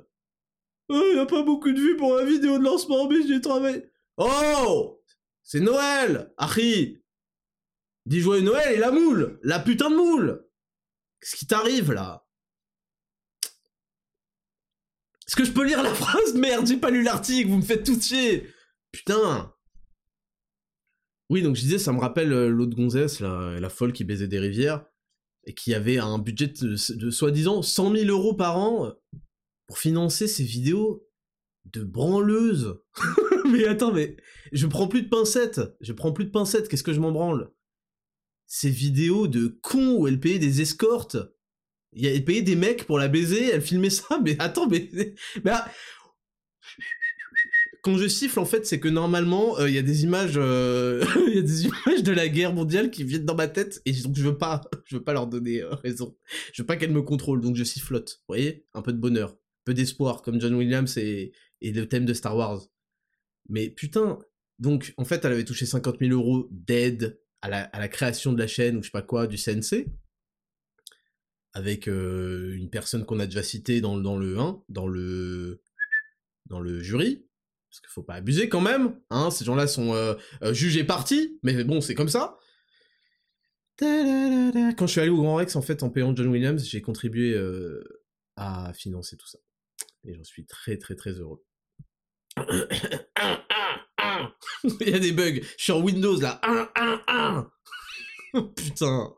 Oh, 0.89 1.03
il 1.11 1.15
n'y 1.15 1.21
a 1.21 1.27
pas 1.27 1.43
beaucoup 1.43 1.71
de 1.71 1.79
vues 1.79 1.97
pour 1.97 2.17
la 2.17 2.25
vidéo 2.25 2.59
de 2.59 2.65
lancement, 2.65 3.09
mais 3.09 3.27
j'ai 3.27 3.41
travaillé. 3.41 3.85
Oh! 4.17 5.03
C'est 5.43 5.61
Noël 5.61 6.33
Harry 6.37 7.03
Dis 8.07 8.21
joyeux 8.21 8.43
Noël 8.43 8.75
et 8.75 8.79
la 8.79 8.91
moule 8.91 9.39
La 9.43 9.61
putain 9.61 9.91
de 9.91 9.97
moule! 9.97 10.47
Qu'est-ce 11.21 11.37
qui 11.37 11.47
t'arrive, 11.47 11.93
là? 11.93 12.27
Est-ce 15.27 15.37
que 15.37 15.45
je 15.45 15.53
peux 15.53 15.65
lire 15.65 15.83
la 15.83 15.95
phrase? 15.95 16.35
Merde, 16.35 16.67
j'ai 16.67 16.77
pas 16.77 16.91
lu 16.91 17.03
l'article, 17.03 17.51
vous 17.51 17.59
me 17.59 17.63
faites 17.63 17.85
tout 17.85 18.01
chier! 18.01 18.53
Putain! 18.91 19.55
Oui, 21.29 21.43
donc 21.43 21.55
je 21.55 21.61
disais, 21.61 21.79
ça 21.79 21.93
me 21.93 22.01
rappelle 22.01 22.33
euh, 22.33 22.49
l'autre 22.49 22.75
gonzesse, 22.75 23.21
la, 23.21 23.61
la 23.61 23.69
folle 23.69 23.93
qui 23.93 24.03
baisait 24.03 24.27
des 24.27 24.41
rivières, 24.41 24.85
et 25.45 25.55
qui 25.55 25.75
avait 25.75 25.99
un 25.99 26.19
budget 26.19 26.49
de, 26.49 27.11
soi-disant 27.11 27.63
100 27.63 27.97
000 27.97 28.09
euros 28.09 28.35
par 28.35 28.59
an 28.59 28.87
euh, 28.87 28.93
pour 29.67 29.79
financer 29.79 30.29
ses 30.29 30.45
vidéos 30.45 31.07
de 31.65 31.83
branleuse. 31.83 32.81
mais 33.51 33.65
attends, 33.65 33.93
mais 33.93 34.17
je 34.53 34.67
prends 34.67 34.89
plus 34.89 35.03
de 35.03 35.09
pincettes, 35.09 35.61
je 35.81 35.93
prends 35.93 36.13
plus 36.13 36.25
de 36.25 36.31
pincettes, 36.31 36.69
qu'est-ce 36.69 36.83
que 36.83 36.93
je 36.93 37.01
m'en 37.01 37.13
branle? 37.13 37.53
Ces 38.47 38.71
vidéos 38.71 39.29
de 39.29 39.47
cons 39.63 39.97
où 39.97 40.09
elle 40.09 40.21
payait 40.21 40.39
des 40.39 40.61
escortes 40.61 41.17
elle 41.97 42.25
payait 42.25 42.43
des 42.43 42.57
mecs 42.57 42.87
pour 42.87 42.99
la 42.99 43.09
baiser, 43.09 43.51
elle 43.51 43.63
filmait 43.63 43.91
ça, 43.91 44.21
mais 44.25 44.37
attends, 44.41 44.69
mais... 44.69 44.89
Ah, 45.47 45.71
quand 47.83 47.97
je 47.97 48.09
siffle, 48.09 48.39
en 48.39 48.45
fait, 48.45 48.67
c'est 48.67 48.81
que 48.81 48.89
normalement, 48.89 49.59
euh, 49.59 49.69
il 49.69 49.75
y 49.75 49.79
a 49.79 49.83
des 49.83 50.05
images, 50.05 50.35
euh, 50.37 51.05
y 51.35 51.39
a 51.39 51.43
des 51.43 51.65
images 51.65 52.03
de 52.03 52.13
la 52.13 52.29
guerre 52.29 52.53
mondiale 52.53 52.91
qui 52.91 53.05
viennent 53.05 53.25
dans 53.25 53.35
ma 53.35 53.49
tête, 53.49 53.81
et 53.85 53.93
donc 53.93 54.17
je 54.17 54.23
veux 54.23 54.37
pas, 54.37 54.63
je 54.87 54.97
veux 54.97 55.03
pas 55.03 55.13
leur 55.13 55.27
donner 55.27 55.63
euh, 55.63 55.75
raison. 55.75 56.17
Je 56.53 56.63
veux 56.63 56.67
pas 56.67 56.77
qu'elles 56.77 56.93
me 56.93 57.03
contrôlent, 57.03 57.41
donc 57.41 57.57
je 57.57 57.65
sifflote. 57.65 58.21
Vous 58.21 58.35
voyez? 58.35 58.67
Un 58.75 58.83
peu 58.83 58.93
de 58.93 58.99
bonheur, 58.99 59.31
un 59.31 59.65
peu 59.65 59.75
d'espoir, 59.75 60.23
comme 60.23 60.41
John 60.41 60.55
Williams 60.55 60.97
et, 60.97 61.33
et 61.61 61.73
le 61.73 61.89
thème 61.89 62.05
de 62.05 62.15
Star 62.15 62.37
Wars. 62.37 62.63
Mais 63.49 63.71
putain, 63.71 64.19
donc 64.59 64.95
en 64.97 65.05
fait, 65.05 65.25
elle 65.25 65.33
avait 65.33 65.45
touché 65.45 65.67
50 65.67 65.99
000 66.01 66.13
euros 66.13 66.49
d'aide 66.51 67.21
à 67.43 67.49
la, 67.49 67.63
à 67.63 67.79
la 67.79 67.89
création 67.89 68.33
de 68.33 68.39
la 68.39 68.47
chaîne, 68.47 68.77
ou 68.77 68.83
je 68.83 68.89
sais 68.89 68.93
pas 68.93 69.03
quoi, 69.03 69.27
du 69.27 69.37
CNC 69.37 69.87
avec 71.53 71.89
une 71.89 72.69
personne 72.71 73.05
qu'on 73.05 73.19
a 73.19 73.27
déjà 73.27 73.43
citée 73.43 73.81
dans, 73.81 73.99
dans 73.99 74.17
le 74.17 74.39
1, 74.39 74.63
dans 74.69 74.87
le, 74.87 75.65
dans 76.47 76.61
le 76.61 76.81
jury, 76.81 77.27
parce 77.71 77.81
qu'il 77.81 77.91
faut 77.91 78.03
pas 78.03 78.15
abuser 78.15 78.49
quand 78.49 78.61
même, 78.61 78.97
hein, 79.11 79.31
ces 79.31 79.45
gens-là 79.45 79.67
sont 79.67 80.17
jugés 80.51 80.83
partis, 80.83 81.39
mais 81.45 81.63
bon, 81.63 81.81
c'est 81.81 81.95
comme 81.95 82.09
ça. 82.09 82.37
Quand 83.79 84.87
je 84.87 84.87
suis 84.87 85.01
allé 85.01 85.11
au 85.11 85.23
Grand 85.23 85.37
Rex, 85.37 85.55
en 85.55 85.63
fait, 85.63 85.83
en 85.83 85.91
payant 85.91 86.15
John 86.15 86.27
Williams, 86.27 86.65
j'ai 86.65 86.83
contribué 86.83 87.41
à 88.37 88.73
financer 88.75 89.17
tout 89.17 89.29
ça. 89.29 89.39
Et 90.05 90.15
j'en 90.15 90.25
suis 90.25 90.47
très 90.47 90.77
très 90.79 90.95
très 90.95 91.13
heureux. 91.13 91.45
Il 94.81 94.89
y 94.89 94.95
a 94.95 94.99
des 94.99 95.13
bugs. 95.13 95.41
Je 95.57 95.63
suis 95.63 95.73
en 95.73 95.81
Windows 95.81 96.21
là. 96.21 96.41
Putain. 98.57 99.15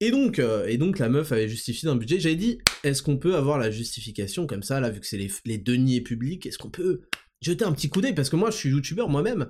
Et 0.00 0.10
donc, 0.10 0.38
euh, 0.38 0.66
et 0.66 0.76
donc 0.76 0.98
la 0.98 1.08
meuf 1.08 1.32
avait 1.32 1.48
justifié 1.48 1.88
d'un 1.88 1.96
budget. 1.96 2.20
J'avais 2.20 2.36
dit, 2.36 2.58
est-ce 2.84 3.02
qu'on 3.02 3.16
peut 3.16 3.34
avoir 3.34 3.58
la 3.58 3.70
justification 3.70 4.46
comme 4.46 4.62
ça, 4.62 4.78
là, 4.78 4.90
vu 4.90 5.00
que 5.00 5.06
c'est 5.06 5.28
les, 5.44 5.58
deniers 5.58 6.02
publics, 6.02 6.44
est-ce 6.44 6.58
qu'on 6.58 6.70
peut 6.70 7.02
jeter 7.40 7.64
un 7.64 7.72
petit 7.72 7.88
coup 7.88 8.00
d'œil 8.00 8.14
Parce 8.14 8.30
que 8.30 8.36
moi, 8.36 8.50
je 8.50 8.56
suis 8.56 8.70
youtubeur 8.70 9.08
moi-même. 9.08 9.48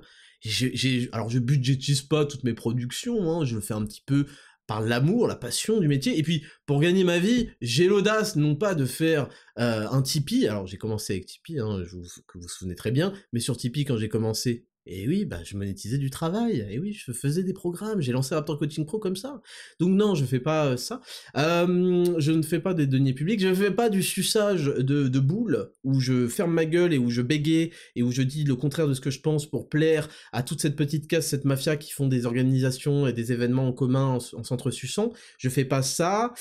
Alors, 1.11 1.29
je 1.29 1.39
budgétise 1.39 2.01
pas 2.03 2.25
toutes 2.25 2.43
mes 2.43 2.53
productions, 2.53 3.31
hein, 3.31 3.45
je 3.45 3.55
le 3.55 3.61
fais 3.61 3.73
un 3.73 3.85
petit 3.85 4.03
peu 4.05 4.27
par 4.67 4.81
l'amour, 4.81 5.27
la 5.27 5.35
passion 5.35 5.79
du 5.79 5.87
métier. 5.87 6.19
Et 6.19 6.23
puis, 6.23 6.43
pour 6.65 6.81
gagner 6.81 7.03
ma 7.03 7.19
vie, 7.19 7.49
j'ai 7.61 7.87
l'audace, 7.87 8.35
non 8.35 8.55
pas 8.55 8.75
de 8.75 8.85
faire 8.85 9.29
euh, 9.57 9.87
un 9.89 10.01
Tipeee. 10.01 10.47
Alors, 10.47 10.67
j'ai 10.67 10.77
commencé 10.77 11.13
avec 11.13 11.25
Tipeee, 11.25 11.59
hein, 11.59 11.83
je 11.85 11.95
vous, 11.95 12.03
que 12.27 12.37
vous 12.37 12.43
vous 12.43 12.49
souvenez 12.49 12.75
très 12.75 12.91
bien. 12.91 13.13
Mais 13.31 13.39
sur 13.39 13.55
Tipeee, 13.55 13.85
quand 13.85 13.97
j'ai 13.97 14.09
commencé, 14.09 14.65
et 14.87 15.07
oui, 15.07 15.25
bah, 15.25 15.39
je 15.43 15.57
monétisais 15.57 15.97
du 15.97 16.09
travail. 16.09 16.65
Et 16.69 16.79
oui, 16.79 16.93
je 16.93 17.11
faisais 17.11 17.43
des 17.43 17.53
programmes. 17.53 18.01
J'ai 18.01 18.11
lancé 18.11 18.35
Raptor 18.35 18.57
Coaching 18.57 18.85
Pro 18.85 18.99
comme 18.99 19.15
ça. 19.15 19.41
Donc 19.79 19.89
non, 19.91 20.15
je 20.15 20.25
fais 20.25 20.39
pas 20.39 20.77
ça. 20.77 21.01
je 21.35 22.31
ne 22.31 22.41
fais 22.41 22.59
pas 22.59 22.73
des 22.73 22.87
deniers 22.87 23.13
publics. 23.13 23.39
Je 23.39 23.47
ne 23.47 23.55
fais 23.55 23.71
pas 23.71 23.89
du 23.89 24.03
suçage 24.03 24.65
de, 24.65 25.07
de 25.07 25.19
boules 25.19 25.71
où 25.83 25.99
je 25.99 26.27
ferme 26.27 26.53
ma 26.53 26.65
gueule 26.65 26.93
et 26.93 26.97
où 26.97 27.09
je 27.09 27.21
bégaye 27.21 27.71
et 27.95 28.03
où 28.03 28.11
je 28.11 28.21
dis 28.21 28.43
le 28.43 28.55
contraire 28.55 28.87
de 28.87 28.93
ce 28.93 29.01
que 29.01 29.09
je 29.09 29.19
pense 29.19 29.49
pour 29.49 29.69
plaire 29.69 30.09
à 30.31 30.43
toute 30.43 30.61
cette 30.61 30.75
petite 30.75 31.07
casse, 31.07 31.27
cette 31.27 31.45
mafia 31.45 31.77
qui 31.77 31.91
font 31.91 32.07
des 32.07 32.25
organisations 32.25 33.07
et 33.07 33.13
des 33.13 33.31
événements 33.31 33.67
en 33.67 33.73
commun 33.73 34.05
en, 34.05 34.19
s'entresuçant. 34.19 35.11
Je 35.37 35.49
fais 35.49 35.65
pas 35.65 35.81
ça. 35.81 36.33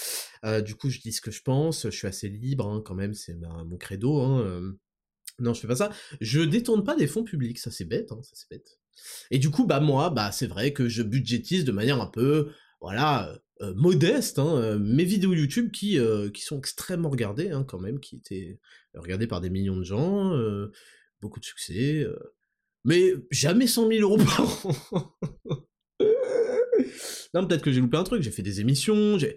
Euh, 0.44 0.60
du 0.60 0.74
coup, 0.74 0.90
je 0.90 1.00
dis 1.00 1.12
ce 1.12 1.20
que 1.20 1.30
je 1.30 1.42
pense. 1.42 1.84
Je 1.84 1.96
suis 1.96 2.06
assez 2.06 2.28
libre 2.28 2.68
hein, 2.68 2.82
quand 2.84 2.94
même. 2.94 3.14
C'est 3.14 3.36
mon 3.66 3.76
credo. 3.76 4.20
Hein, 4.20 4.40
euh. 4.40 4.72
Non, 5.38 5.54
je 5.54 5.60
fais 5.60 5.68
pas 5.68 5.76
ça. 5.76 5.90
Je 6.20 6.40
détourne 6.40 6.84
pas 6.84 6.96
des 6.96 7.06
fonds 7.06 7.24
publics, 7.24 7.58
ça 7.58 7.70
c'est 7.70 7.84
bête, 7.84 8.12
hein, 8.12 8.20
ça 8.22 8.32
c'est 8.34 8.48
bête. 8.50 8.78
Et 9.30 9.38
du 9.38 9.50
coup, 9.50 9.66
bah 9.66 9.80
moi, 9.80 10.10
bah 10.10 10.32
c'est 10.32 10.46
vrai 10.46 10.72
que 10.72 10.88
je 10.88 11.02
budgétise 11.02 11.64
de 11.64 11.72
manière 11.72 12.00
un 12.00 12.06
peu, 12.06 12.50
voilà, 12.80 13.28
euh, 13.28 13.38
euh, 13.62 13.74
modeste, 13.74 14.38
hein, 14.38 14.56
euh, 14.56 14.78
mes 14.78 15.04
vidéos 15.04 15.34
YouTube 15.34 15.70
qui, 15.70 15.98
qui 16.32 16.42
sont 16.42 16.58
extrêmement 16.58 17.10
regardées, 17.10 17.50
hein, 17.50 17.64
quand 17.64 17.78
même, 17.78 18.00
qui 18.00 18.16
étaient 18.16 18.58
regardées 18.94 19.26
par 19.26 19.40
des 19.40 19.50
millions 19.50 19.76
de 19.76 19.84
gens, 19.84 20.32
beaucoup 21.20 21.40
de 21.40 21.44
succès, 21.44 22.06
mais 22.84 23.12
jamais 23.30 23.66
100 23.66 23.88
000 23.88 24.00
euros 24.00 24.16
par 24.16 24.40
an. 24.40 25.16
non, 27.34 27.46
peut-être 27.46 27.62
que 27.62 27.72
j'ai 27.72 27.80
loupé 27.80 27.96
un 27.96 28.04
truc, 28.04 28.22
j'ai 28.22 28.30
fait 28.30 28.42
des 28.42 28.60
émissions, 28.60 29.18
j'ai 29.18 29.36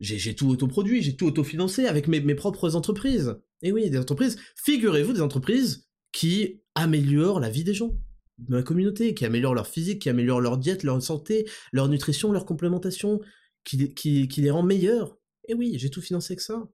j'ai 0.00 0.34
tout 0.34 0.48
autoproduit, 0.48 1.02
j'ai 1.02 1.16
tout 1.16 1.26
autofinancé 1.26 1.86
avec 1.86 2.08
mes, 2.08 2.20
mes, 2.20 2.34
propres 2.34 2.76
entreprises. 2.76 3.36
Et 3.62 3.72
oui, 3.72 3.90
des 3.90 3.98
entreprises, 3.98 4.38
figurez-vous, 4.64 5.12
des 5.12 5.20
entreprises 5.20 5.88
qui 6.12 6.62
améliorent 6.74 7.40
la 7.40 7.50
vie 7.50 7.64
des 7.64 7.74
gens, 7.74 7.98
de 8.38 8.56
la 8.56 8.62
communauté, 8.62 9.14
qui 9.14 9.24
améliorent 9.24 9.54
leur 9.54 9.66
physique, 9.66 10.02
qui 10.02 10.08
améliorent 10.08 10.40
leur 10.40 10.58
diète, 10.58 10.84
leur 10.84 11.02
santé, 11.02 11.48
leur 11.72 11.88
nutrition, 11.88 12.30
leur 12.32 12.46
complémentation, 12.46 13.20
qui, 13.64 13.92
qui, 13.94 14.40
les 14.40 14.50
rend 14.50 14.62
meilleurs. 14.62 15.18
Et 15.48 15.54
oui, 15.54 15.74
j'ai 15.78 15.90
tout 15.90 16.00
financé 16.00 16.32
avec 16.32 16.40
ça. 16.40 16.68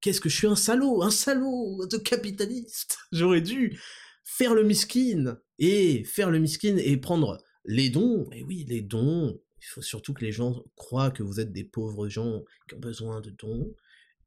Qu'est-ce 0.00 0.20
que 0.20 0.28
je 0.28 0.36
suis 0.36 0.46
un 0.46 0.56
salaud, 0.56 1.02
un 1.02 1.10
salaud 1.10 1.86
de 1.86 1.96
capitaliste? 1.96 2.98
J'aurais 3.12 3.40
dû 3.40 3.78
faire 4.24 4.54
le 4.54 4.64
miskin, 4.64 5.38
et 5.58 6.04
faire 6.04 6.30
le 6.30 6.38
miskin 6.38 6.76
et 6.76 6.96
prendre 6.96 7.38
les 7.64 7.90
dons, 7.90 8.28
et 8.32 8.42
oui, 8.42 8.64
les 8.68 8.82
dons, 8.82 9.40
faut 9.68 9.82
surtout 9.82 10.14
que 10.14 10.24
les 10.24 10.32
gens 10.32 10.64
croient 10.76 11.10
que 11.10 11.22
vous 11.22 11.40
êtes 11.40 11.52
des 11.52 11.64
pauvres 11.64 12.08
gens 12.08 12.42
qui 12.68 12.74
ont 12.74 12.80
besoin 12.80 13.20
de 13.20 13.30
dons, 13.30 13.74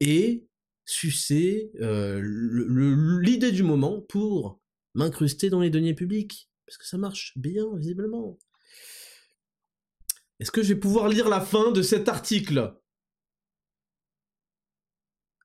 et 0.00 0.46
sucer 0.84 1.70
euh, 1.80 2.20
l'idée 3.22 3.52
du 3.52 3.62
moment 3.62 4.00
pour 4.00 4.60
m'incruster 4.94 5.50
dans 5.50 5.60
les 5.60 5.70
deniers 5.70 5.94
publics. 5.94 6.50
Parce 6.66 6.78
que 6.78 6.86
ça 6.86 6.98
marche 6.98 7.32
bien, 7.36 7.66
visiblement. 7.76 8.38
Est-ce 10.38 10.50
que 10.50 10.62
je 10.62 10.68
vais 10.72 10.80
pouvoir 10.80 11.08
lire 11.08 11.28
la 11.28 11.40
fin 11.40 11.70
de 11.70 11.82
cet 11.82 12.08
article? 12.08 12.74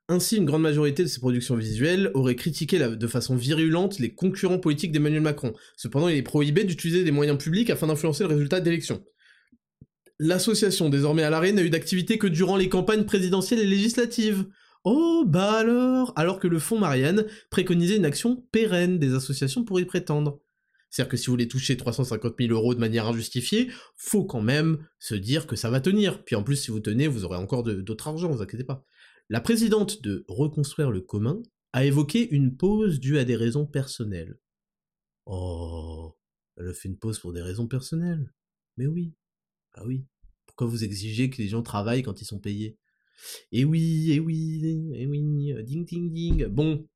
Ainsi, 0.08 0.38
une 0.38 0.45
grande 0.45 0.62
majorité 0.62 1.01
de 1.03 1.08
ces 1.08 1.19
productions 1.19 1.55
visuelles 1.55 2.12
aurait 2.13 2.36
critiqué 2.36 2.77
de 2.77 3.08
façon 3.08 3.36
virulente 3.36 3.97
les 3.97 4.13
concurrents 4.13 4.60
politiques 4.60 4.91
d'Emmanuel 4.91 5.21
Macron. 5.21 5.53
Cependant, 5.75 6.10
il 6.10 6.17
est 6.17 6.23
prohibé 6.23 6.63
d'utiliser 6.63 7.03
des 7.03 7.12
moyens 7.12 7.39
publics 7.39 7.71
afin 7.71 7.88
d'influencer 7.88 8.23
le 8.23 8.29
résultat 8.29 8.62
d'élections. 8.62 9.03
L'association, 10.19 10.89
désormais 10.89 11.23
à 11.23 11.30
l'arrêt, 11.30 11.51
n'a 11.51 11.63
eu 11.63 11.69
d'activité 11.69 12.17
que 12.17 12.28
durant 12.28 12.56
les 12.56 12.69
campagnes 12.69 13.06
présidentielles 13.06 13.60
et 13.60 13.65
législatives. 13.65 14.45
Oh, 14.86 15.25
bah 15.28 15.54
alors 15.54 16.13
Alors 16.15 16.39
que 16.39 16.47
le 16.47 16.60
Fonds 16.60 16.80
Marianne 16.80 17.25
préconisait 17.49 17.97
une 17.97 18.06
action 18.06 18.45
pérenne 18.51 18.99
des 18.99 19.13
associations 19.13 19.65
pour 19.65 19.80
y 19.80 19.86
prétendre. 19.86 20.39
C'est-à-dire 20.89 21.10
que 21.10 21.17
si 21.17 21.25
vous 21.25 21.34
voulez 21.34 21.49
toucher 21.49 21.75
350 21.75 22.36
000 22.39 22.54
euros 22.54 22.73
de 22.73 22.80
manière 22.80 23.08
injustifiée, 23.08 23.69
faut 23.97 24.23
quand 24.23 24.41
même 24.41 24.88
se 24.99 25.15
dire 25.15 25.47
que 25.47 25.58
ça 25.58 25.69
va 25.69 25.82
tenir. 25.82 26.23
Puis 26.23 26.38
en 26.38 26.43
plus, 26.43 26.56
si 26.56 26.71
vous 26.71 26.80
tenez, 26.80 27.08
vous 27.08 27.25
aurez 27.25 27.38
encore 27.38 27.63
d'autres 27.63 28.08
argent, 28.08 28.32
vous 28.32 28.41
inquiétez 28.41 28.63
pas. 28.63 28.86
La 29.28 29.41
présidente 29.41 30.01
de 30.04 30.23
Reconstruire 30.30 30.91
le 30.91 31.01
commun 31.01 31.41
a 31.73 31.84
évoqué 31.84 32.30
une 32.30 32.56
pause 32.56 33.01
due 33.01 33.17
à 33.17 33.25
des 33.25 33.36
raisons 33.36 33.65
personnelles. 33.65 34.39
Oh, 35.25 36.15
Elle 36.56 36.69
a 36.69 36.73
fait 36.73 36.88
une 36.88 36.97
pause 36.97 37.19
pour 37.19 37.34
des 37.34 37.41
raisons 37.41 37.67
personnelles. 37.67 38.32
Mais 38.78 38.86
oui. 38.86 39.13
Ah 39.75 39.85
oui. 39.85 40.05
Pourquoi 40.45 40.67
vous 40.67 40.83
exigez 40.83 41.29
que 41.29 41.38
les 41.41 41.47
gens 41.47 41.61
travaillent 41.61 42.03
quand 42.03 42.21
ils 42.21 42.25
sont 42.25 42.39
payés? 42.39 42.77
Eh 43.51 43.65
oui, 43.65 44.11
eh 44.11 44.19
oui, 44.19 44.91
eh 44.95 45.05
oui, 45.05 45.53
ding 45.63 45.85
ding 45.85 46.11
ding. 46.11 46.45
Bon, 46.47 46.88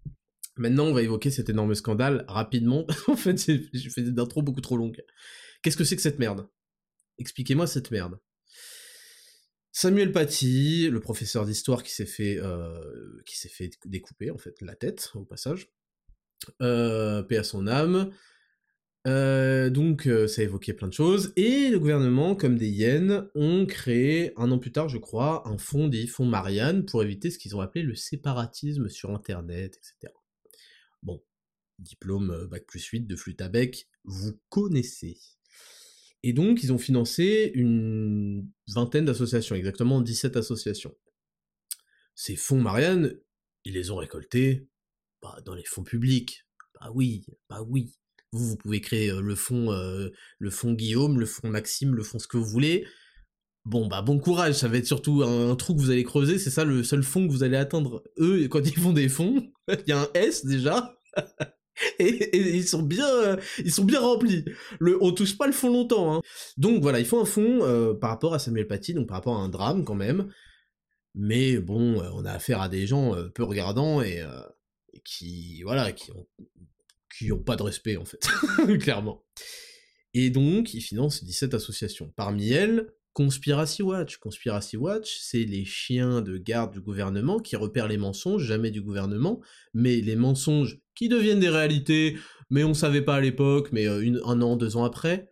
maintenant 0.58 0.86
on 0.86 0.94
va 0.94 1.02
évoquer 1.02 1.32
cet 1.32 1.50
énorme 1.50 1.76
scandale 1.76 2.26
rapidement. 2.28 2.86
en 3.08 3.16
fait, 3.16 3.38
j'ai 3.74 3.90
fait 3.90 4.04
des 4.04 4.20
intros 4.20 4.44
beaucoup 4.44 4.62
trop 4.62 4.78
longues. 4.78 5.02
Qu'est-ce 5.62 5.78
que 5.78 5.84
c'est 5.84 5.96
que 5.96 6.02
cette 6.02 6.20
merde? 6.20 6.48
Expliquez-moi 7.18 7.68
cette 7.68 7.92
merde. 7.92 8.20
Samuel 9.72 10.12
Paty, 10.12 10.90
le 10.90 11.00
professeur 11.00 11.46
d'histoire 11.46 11.84
qui 11.84 11.94
s'est 11.94 12.06
fait, 12.06 12.38
euh, 12.40 12.82
découper 13.86 14.32
en 14.32 14.38
fait 14.38 14.60
la 14.62 14.76
tête 14.76 15.12
au 15.14 15.26
passage, 15.26 15.72
euh, 16.62 17.22
paix 17.24 17.38
à 17.38 17.44
son 17.44 17.68
âme, 17.68 18.12
euh, 19.08 19.70
donc 19.70 20.08
euh, 20.08 20.28
ça 20.28 20.44
évoquait 20.44 20.74
plein 20.74 20.90
de 20.90 20.94
choses, 20.94 21.32
et 21.38 21.70
le 21.70 21.80
gouvernement, 21.80 22.36
comme 22.36 22.58
des 22.58 22.70
hyènes, 22.70 23.30
ont 23.34 23.66
créé, 23.66 24.34
un 24.36 24.52
an 24.52 24.60
plus 24.60 24.72
tard 24.72 24.90
je 24.90 24.98
crois, 24.98 25.48
un 25.48 25.58
fonds 25.58 25.88
dit 25.88 26.08
fonds 26.08 26.26
Marianne 26.26 26.86
pour 26.86 27.02
éviter 27.02 27.32
ce 27.32 27.40
qu'ils 27.40 27.56
ont 27.56 27.62
appelé 27.62 27.84
le 27.84 27.96
séparatisme 27.96 28.90
sur 28.90 29.12
Internet, 29.12 29.78
etc. 29.78 30.14
Bon, 31.02 31.24
diplôme 31.78 32.32
euh, 32.32 32.48
Bac 32.48 32.66
plus 32.66 32.84
8 32.86 33.08
de 33.08 33.16
flûte 33.16 33.42
à 33.42 33.48
bec, 33.48 33.88
vous 34.04 34.38
connaissez. 34.50 35.18
Et 36.24 36.34
donc 36.34 36.64
ils 36.64 36.74
ont 36.74 36.78
financé 36.78 37.52
une 37.56 38.50
vingtaine 38.68 39.06
d'associations, 39.06 39.56
exactement 39.56 40.02
17 40.02 40.36
associations. 40.36 40.96
Ces 42.16 42.36
fonds 42.36 42.62
Marianne, 42.62 43.18
ils 43.64 43.76
les 43.76 43.92
ont 43.92 43.96
récoltés 43.96 44.68
bah, 45.22 45.40
dans 45.46 45.56
les 45.56 45.64
fonds 45.64 45.84
publics. 45.84 46.46
Bah 46.74 46.92
oui, 46.94 47.26
bah 47.50 47.62
oui. 47.66 47.96
Vous, 48.32 48.46
vous 48.46 48.58
pouvez 48.58 48.82
créer 48.82 49.12
le 49.12 49.36
fonds, 49.36 49.72
le 49.72 50.50
fonds 50.50 50.74
Guillaume, 50.74 51.20
le 51.20 51.26
fonds 51.26 51.50
Maxime, 51.50 51.96
le 51.96 52.04
fonds 52.04 52.20
ce 52.20 52.28
que 52.28 52.38
vous 52.38 52.46
voulez. 52.46 52.86
Bon, 53.66 53.88
bah 53.88 54.02
bon 54.02 54.20
courage, 54.20 54.56
ça 54.56 54.68
va 54.68 54.78
être 54.78 54.88
surtout 54.88 55.22
un, 55.24 55.56
trou 55.56 55.76
que 55.76 55.80
vous 55.80 55.92
allez 55.92 56.04
creuser, 56.04 56.40
c'est 56.40 56.50
ça 56.50 56.64
le 56.64 56.84
seul 56.84 57.04
fond 57.04 57.28
que 57.28 57.32
vous 57.32 57.44
allez 57.44 57.58
atteindre. 57.58 58.04
Eux, 58.18 58.48
quand 58.48 58.66
ils 58.66 58.76
font 58.76 58.94
des 58.94 59.10
fonds, 59.10 59.52
il 59.68 59.88
y 59.88 59.92
a 59.92 60.02
un 60.02 60.08
S 60.14 60.46
déjà, 60.46 60.98
et, 62.00 62.36
ils 62.36 62.68
sont 62.68 62.82
bien, 62.82 63.38
ils 63.60 63.72
sont 63.72 63.84
bien 63.84 64.00
remplis. 64.00 64.46
Le, 64.80 64.98
on 65.04 65.12
touche 65.12 65.38
pas 65.38 65.46
le 65.46 65.54
fond 65.54 65.70
longtemps. 65.70 66.16
Hein. 66.16 66.22
Donc 66.58 66.82
voilà, 66.82 67.00
ils 67.00 67.06
font 67.06 67.22
un 67.22 67.26
fond 67.26 67.60
par 68.02 68.10
rapport 68.12 68.34
à 68.34 68.40
Samuel 68.40 68.68
Paty, 68.68 68.94
donc 68.94 69.08
par 69.08 69.18
rapport 69.18 69.38
à 69.38 69.42
un 69.42 69.50
drame 69.50 69.84
quand 69.84 69.96
même. 69.96 70.32
Mais 71.14 71.58
bon, 71.58 72.02
on 72.14 72.26
a 72.26 72.32
affaire 72.32 72.62
à 72.62 72.70
des 72.70 72.88
gens 72.88 73.14
peu 73.36 73.44
regardants 73.44 74.02
et, 74.02 74.26
et 74.94 75.02
qui, 75.02 75.62
voilà, 75.64 75.92
qui 75.92 76.12
ont 76.12 76.26
qui 77.20 77.32
ont 77.32 77.44
pas 77.44 77.56
de 77.56 77.64
respect 77.64 77.98
en 77.98 78.06
fait, 78.06 78.28
clairement. 78.80 79.24
Et 80.14 80.30
donc, 80.30 80.74
ils 80.74 80.82
financent 80.82 81.24
17 81.24 81.54
associations. 81.54 82.12
Parmi 82.16 82.52
elles, 82.52 82.88
Conspiracy 83.14 83.84
Watch. 83.84 84.18
Conspiracy 84.18 84.78
Watch, 84.78 85.20
c'est 85.22 85.44
les 85.44 85.66
chiens 85.66 86.22
de 86.22 86.38
garde 86.38 86.72
du 86.72 86.82
gouvernement 86.82 87.40
qui 87.40 87.56
repèrent 87.56 87.88
les 87.88 87.98
mensonges, 87.98 88.44
jamais 88.44 88.72
du 88.72 88.82
gouvernement, 88.82 89.42
mais 89.74 90.02
les 90.02 90.16
mensonges 90.16 90.80
qui 90.96 91.10
deviennent 91.10 91.40
des 91.40 91.50
réalités, 91.50 92.18
mais 92.50 92.64
on 92.64 92.74
savait 92.74 93.02
pas 93.02 93.16
à 93.16 93.22
l'époque, 93.22 93.70
mais 93.72 93.88
euh, 93.88 94.22
un 94.26 94.42
an, 94.42 94.56
deux 94.56 94.78
ans 94.78 94.84
après, 94.84 95.30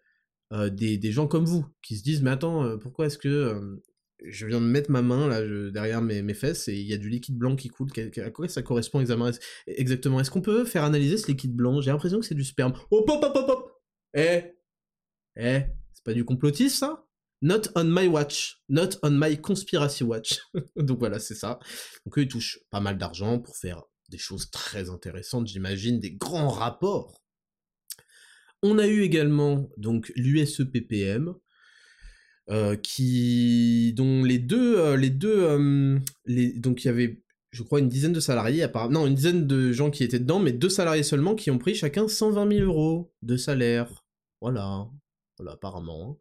euh, 0.54 0.70
des, 0.70 1.12
gens 1.12 1.28
comme 1.28 1.46
vous, 1.46 1.66
qui 1.82 1.98
se 1.98 2.04
disent, 2.04 2.22
mais 2.22 2.32
attends, 2.32 2.64
euh, 2.64 2.78
pourquoi 2.78 3.08
est-ce 3.08 3.18
que 3.18 3.80
je 4.24 4.46
viens 4.46 4.60
de 4.60 4.66
mettre 4.66 4.92
ma 4.92 5.02
main 5.02 5.28
là 5.28 5.42
derrière 5.72 6.02
mes, 6.02 6.34
fesses 6.34 6.68
et 6.68 6.76
il 6.76 6.88
y 6.88 6.94
a 6.94 6.98
du 6.98 7.10
liquide 7.10 7.38
blanc 7.38 7.56
qui 7.56 7.70
coule. 7.70 7.90
À 8.18 8.32
quoi 8.32 8.48
ça 8.48 8.62
correspond 8.62 9.00
exactement? 9.00 10.20
Est-ce 10.20 10.32
qu'on 10.32 10.42
peut 10.42 10.66
faire 10.66 10.84
analyser 10.84 11.18
ce 11.18 11.28
liquide 11.28 11.56
blanc? 11.56 11.82
J'ai 11.82 11.92
l'impression 11.92 12.20
que 12.20 12.26
c'est 12.26 12.36
du 12.36 12.44
sperme. 12.44 12.74
Oh, 12.92 13.06
hop, 13.08 13.24
hop, 13.24 13.36
hop, 13.36 13.50
hop 13.50 13.82
Eh 14.14 14.56
Eh 15.36 15.62
C'est 15.94 16.04
pas 16.04 16.14
du 16.14 16.26
complotisme 16.26 16.76
ça? 16.76 17.04
Not 17.42 17.70
on 17.76 17.84
my 17.84 18.08
watch. 18.08 18.64
Not 18.70 18.98
on 19.04 19.12
my 19.12 19.40
conspiracy 19.40 20.04
watch. 20.04 20.40
Donc 20.76 21.00
voilà, 21.00 21.20
c'est 21.20 21.36
ça. 21.36 21.60
Donc 22.06 22.18
eux, 22.18 22.24
ils 22.24 22.28
touchent 22.28 22.60
pas 22.72 22.80
mal 22.80 22.98
d'argent 22.98 23.40
pour 23.40 23.58
faire 23.58 23.84
des 24.10 24.18
choses 24.18 24.50
très 24.50 24.90
intéressantes, 24.90 25.48
j'imagine, 25.48 26.00
des 26.00 26.12
grands 26.12 26.50
rapports. 26.50 27.24
On 28.64 28.80
a 28.80 28.88
eu 28.88 29.02
également 29.02 29.70
donc 29.78 30.12
l'USEPPM, 30.16 31.36
qui 32.82 33.94
dont 33.94 34.24
les 34.24 34.40
deux 34.40 34.78
euh, 34.78 34.96
les 34.96 35.10
deux 35.10 35.44
euh, 35.44 36.00
les 36.26 36.54
donc 36.54 36.84
il 36.84 36.88
y 36.88 36.90
avait 36.90 37.22
je 37.52 37.64
crois 37.64 37.80
une 37.80 37.90
dizaine 37.90 38.14
de 38.14 38.20
salariés 38.20 38.64
apparemment 38.64 39.02
non 39.02 39.08
une 39.08 39.16
dizaine 39.16 39.48
de 39.48 39.72
gens 39.74 39.92
qui 39.92 40.04
étaient 40.04 40.20
dedans 40.20 40.40
mais 40.40 40.54
deux 40.54 40.70
salariés 40.70 41.04
seulement 41.04 41.36
qui 41.36 41.52
ont 41.52 41.58
pris 41.58 41.76
chacun 41.76 42.08
120 42.08 42.50
000 42.50 42.66
euros 42.66 43.14
de 43.22 43.36
salaire. 43.36 44.06
Voilà. 44.42 44.88
Voilà 45.38 45.54
apparemment 45.54 46.20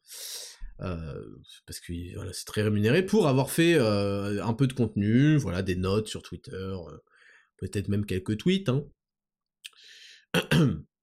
parce 0.79 1.81
que 1.81 2.15
voilà, 2.17 2.35
c'est 2.35 2.45
très 2.45 2.61
rémunéré 2.63 3.05
pour 3.05 3.29
avoir 3.29 3.51
fait 3.51 3.79
un 3.79 4.53
peu 4.53 4.67
de 4.67 4.75
contenu 4.75 5.37
voilà 5.37 5.63
des 5.63 5.75
notes 5.75 6.07
sur 6.07 6.23
Twitter 6.23 6.75
peut-être 7.57 7.89
même 7.89 8.05
quelques 8.05 8.37
tweets 8.37 8.69
hein. 8.69 8.85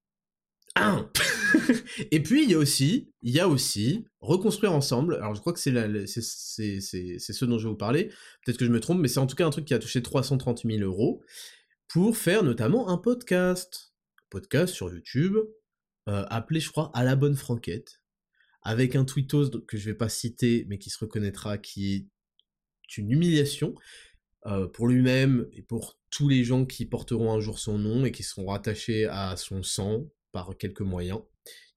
et 2.12 2.24
puis 2.24 2.44
il 2.44 2.52
y 2.52 2.54
a 2.56 2.58
aussi, 2.58 3.12
il 3.22 3.34
y 3.34 3.40
a 3.40 3.48
aussi 3.48 4.06
reconstruire 4.22 4.74
ensemble. 4.74 5.16
Alors 5.16 5.36
je 5.36 5.40
crois 5.40 5.54
que 5.54 5.60
c'est 5.60 5.72
ce 5.72 7.46
dont 7.46 7.58
je 7.60 7.64
vais 7.64 7.70
vous 7.70 7.78
parler. 7.78 8.10
Peut-être 8.44 8.58
que 8.58 8.66
je 8.66 8.72
me 8.72 8.80
trompe, 8.80 9.00
mais 9.00 9.08
c'est 9.08 9.20
en 9.20 9.28
tout 9.28 9.36
cas 9.36 9.46
un 9.46 9.52
truc 9.52 9.66
qui 9.66 9.74
a 9.74 9.80
touché 9.80 10.02
330 10.02 10.64
000 10.66 10.80
euros 10.80 11.22
pour 11.88 12.18
faire 12.18 12.44
notamment 12.44 12.90
un 12.90 12.98
podcast, 12.98 13.94
podcast 14.30 14.74
sur 14.74 14.92
YouTube 14.92 15.38
euh, 16.10 16.26
appelé, 16.30 16.60
je 16.60 16.70
crois, 16.70 16.92
à 16.94 17.04
la 17.04 17.16
bonne 17.16 17.36
franquette, 17.36 18.02
avec 18.62 18.96
un 18.96 19.06
tweetos 19.06 19.62
que 19.68 19.78
je 19.78 19.86
vais 19.86 19.96
pas 19.96 20.10
citer, 20.10 20.66
mais 20.68 20.78
qui 20.78 20.90
se 20.90 20.98
reconnaîtra, 21.00 21.58
qui 21.58 21.94
est 21.94 22.98
une 22.98 23.12
humiliation. 23.12 23.76
Euh, 24.46 24.68
pour 24.68 24.90
lui-même 24.90 25.48
et 25.54 25.62
pour 25.62 25.98
tous 26.10 26.28
les 26.28 26.44
gens 26.44 26.66
qui 26.66 26.86
porteront 26.86 27.32
un 27.32 27.40
jour 27.40 27.60
son 27.60 27.78
nom 27.78 28.04
et 28.04 28.12
qui 28.12 28.24
seront 28.24 28.48
rattachés 28.48 29.06
à 29.06 29.38
son 29.38 29.64
sang, 29.64 30.10
par 30.34 30.58
quelques 30.58 30.82
moyens. 30.82 31.22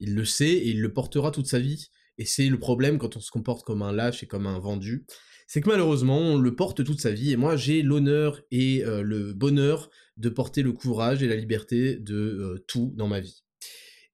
Il 0.01 0.17
le 0.17 0.25
sait 0.25 0.51
et 0.51 0.71
il 0.71 0.81
le 0.81 0.93
portera 0.93 1.31
toute 1.31 1.47
sa 1.47 1.61
vie. 1.61 1.91
Et 2.19 2.25
c'est 2.25 2.49
le 2.49 2.59
problème 2.59 2.99
quand 2.99 3.17
on 3.17 3.21
se 3.21 3.31
comporte 3.31 3.65
comme 3.65 3.83
un 3.83 3.93
lâche 3.93 4.25
et 4.25 4.27
comme 4.27 4.47
un 4.47 4.59
vendu. 4.59 5.07
C'est 5.47 5.61
que 5.61 5.69
malheureusement, 5.69 6.19
on 6.19 6.39
le 6.39 6.57
porte 6.57 6.83
toute 6.83 7.01
sa 7.01 7.13
vie. 7.13 7.31
Et 7.31 7.37
moi, 7.37 7.57
j'ai 7.57 7.83
l'honneur 7.83 8.43
et 8.51 8.85
euh, 8.85 9.03
le 9.03 9.33
bonheur 9.33 9.91
de 10.17 10.29
porter 10.29 10.63
le 10.63 10.73
courage 10.73 11.23
et 11.23 11.29
la 11.29 11.37
liberté 11.37 11.97
de 11.97 12.17
euh, 12.17 12.65
tout 12.67 12.93
dans 12.97 13.07
ma 13.07 13.21
vie. 13.21 13.45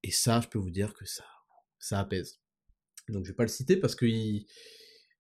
Et 0.02 0.10
ça, 0.10 0.40
je 0.42 0.48
peux 0.48 0.58
vous 0.58 0.70
dire 0.70 0.92
que 0.92 1.06
ça, 1.06 1.24
ça 1.78 2.00
apaise. 2.00 2.40
Donc 3.08 3.24
je 3.24 3.30
vais 3.30 3.36
pas 3.36 3.44
le 3.44 3.48
citer 3.48 3.76
parce 3.76 3.94
que 3.94 4.06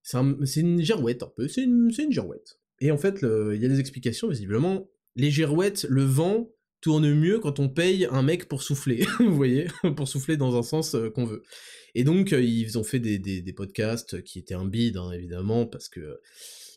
c'est 0.02 0.60
une 0.60 0.82
girouette 0.82 1.22
un 1.22 1.32
peu. 1.34 1.48
C'est 1.48 1.62
une, 1.62 1.90
une 1.96 2.12
girouette. 2.12 2.58
Et 2.80 2.90
en 2.90 2.98
fait, 2.98 3.20
il 3.22 3.62
y 3.62 3.64
a 3.64 3.68
des 3.68 3.78
explications, 3.78 4.28
visiblement. 4.28 4.90
Les 5.14 5.30
girouettes, 5.30 5.86
le 5.88 6.02
vent, 6.02 6.50
tourne 6.82 7.14
mieux 7.14 7.38
quand 7.38 7.60
on 7.60 7.70
paye 7.70 8.06
un 8.10 8.22
mec 8.22 8.48
pour 8.48 8.62
souffler, 8.62 9.06
vous 9.20 9.34
voyez, 9.34 9.68
pour 9.96 10.08
souffler 10.08 10.36
dans 10.36 10.58
un 10.58 10.62
sens 10.62 10.94
euh, 10.94 11.08
qu'on 11.08 11.24
veut. 11.24 11.42
Et 11.94 12.04
donc 12.04 12.32
euh, 12.32 12.42
ils 12.42 12.76
ont 12.76 12.84
fait 12.84 12.98
des, 12.98 13.52
podcasts 13.54 14.22
qui 14.22 14.38
étaient 14.38 14.54
un 14.54 14.66
bide, 14.66 14.98
hein, 14.98 15.12
évidemment, 15.12 15.64
parce 15.64 15.88
que 15.88 16.20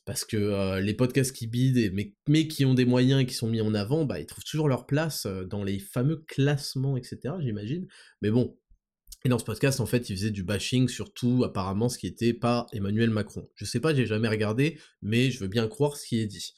parce 0.06 0.24
que 0.24 0.38
euh, 0.38 0.80
les 0.82 0.94
podcasts 0.94 1.36
qui 1.36 1.48
bident, 1.48 1.92
mais, 1.94 2.14
mais 2.28 2.48
qui 2.48 2.64
ont 2.64 2.76
des 2.76 2.86
moyens 2.86 3.22
et 3.22 3.26
qui 3.26 3.34
sont 3.34 3.48
mis 3.48 3.60
en 3.60 3.74
avant, 3.74 4.06
bah 4.06 4.20
ils 4.20 4.28
trouvent 4.28 4.44
toujours 4.44 4.70
leur 4.70 4.86
place 4.86 5.26
dans 5.26 5.64
les 5.64 5.80
fameux 5.80 6.24
classements, 6.28 6.96
etc. 6.96 7.34
J'imagine. 7.42 7.88
Mais 8.22 8.30
bon. 8.30 8.56
Et 9.24 9.30
dans 9.30 9.40
ce 9.40 9.44
podcast, 9.44 9.80
en 9.80 9.88
fait, 9.88 10.08
ils 10.12 10.16
faisaient 10.16 10.30
du 10.30 10.44
bashing 10.44 10.88
sur 10.88 11.12
tout, 11.12 11.44
apparemment, 11.44 11.90
ce 11.90 11.98
qui 11.98 12.06
était 12.06 12.34
pas 12.34 12.68
Emmanuel 12.72 13.10
Macron. 13.10 13.50
Je 13.56 13.66
sais 13.66 13.80
pas, 13.80 13.96
j'ai 13.96 14.06
jamais 14.06 14.28
regardé, 14.28 14.78
mais 15.02 15.32
je 15.32 15.40
veux 15.40 15.48
bien 15.48 15.68
croire 15.68 15.98
ce 15.98 16.06
qui 16.06 16.20
est 16.20 16.28
dit. 16.28 16.54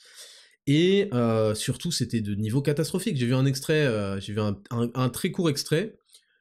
Et 0.67 1.07
euh, 1.13 1.55
surtout, 1.55 1.91
c'était 1.91 2.19
de 2.19 2.35
niveau 2.35 2.61
catastrophique. 2.61 3.15
J'ai 3.15 3.25
vu 3.25 3.33
un 3.33 3.45
extrait, 3.45 3.85
euh, 3.85 4.19
j'ai 4.19 4.33
vu 4.33 4.41
un, 4.41 5.09
très 5.09 5.31
court 5.31 5.49
extrait, 5.49 5.97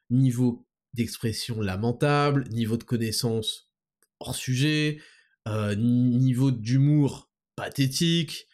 niveau 0.09 0.67
d'expression 0.93 1.61
lamentable, 1.61 2.43
niveau 2.49 2.75
de 2.75 2.83
connaissance 2.83 3.71
hors 4.19 4.35
sujet, 4.35 4.99
euh, 5.47 5.75
niveau 5.75 6.51
d'humour 6.51 7.31
pathétique, 7.55 8.47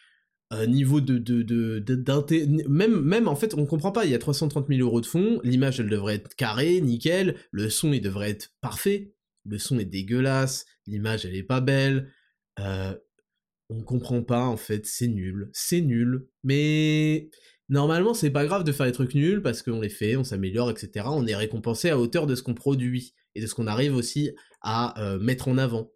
niveau 0.67 1.01
de, 1.01 1.83
même, 2.69 3.01
même 3.01 3.27
en 3.27 3.35
fait, 3.35 3.55
on 3.55 3.65
comprend 3.65 3.91
pas. 3.91 4.05
Il 4.05 4.11
y 4.11 4.15
a 4.15 4.19
330 4.19 4.67
000 4.67 4.81
euros 4.81 5.01
de 5.01 5.07
fonds, 5.07 5.41
l'image 5.43 5.79
elle 5.79 5.89
devrait 5.89 6.15
être 6.15 6.35
carrée, 6.35 6.79
nickel, 6.81 7.35
le 7.49 7.71
son 7.71 7.91
il 7.91 8.01
devrait 8.01 8.29
être 8.29 8.53
parfait, 8.61 9.15
le 9.45 9.57
son 9.57 9.79
est 9.79 9.85
dégueulasse, 9.85 10.67
l'image 10.85 11.25
elle 11.25 11.35
est 11.35 11.41
pas 11.41 11.59
belle. 11.59 12.11
On 13.73 13.83
comprend 13.83 14.21
pas 14.23 14.45
en 14.45 14.57
fait, 14.57 14.85
c'est 14.85 15.07
nul, 15.07 15.49
c'est 15.53 15.81
nul, 15.81 16.27
mais 16.43 17.29
normalement 17.69 18.13
c'est 18.13 18.29
pas 18.29 18.45
grave 18.45 18.63
de 18.63 18.71
faire 18.71 18.85
des 18.85 18.91
trucs 18.91 19.15
nuls 19.15 19.41
parce 19.41 19.61
qu'on 19.61 19.81
les 19.81 19.89
fait, 19.89 20.15
on 20.15 20.23
s'améliore, 20.23 20.69
etc. 20.69 21.07
On 21.09 21.25
est 21.25 21.35
récompensé 21.35 21.89
à 21.89 21.97
hauteur 21.97 22.27
de 22.27 22.35
ce 22.35 22.43
qu'on 22.43 22.53
produit 22.53 23.13
et 23.35 23.41
de 23.41 23.47
ce 23.47 23.55
qu'on 23.55 23.67
arrive 23.67 23.95
aussi 23.95 24.31
à 24.61 25.01
euh, 25.01 25.19
mettre 25.19 25.47
en 25.47 25.57
avant. 25.57 25.91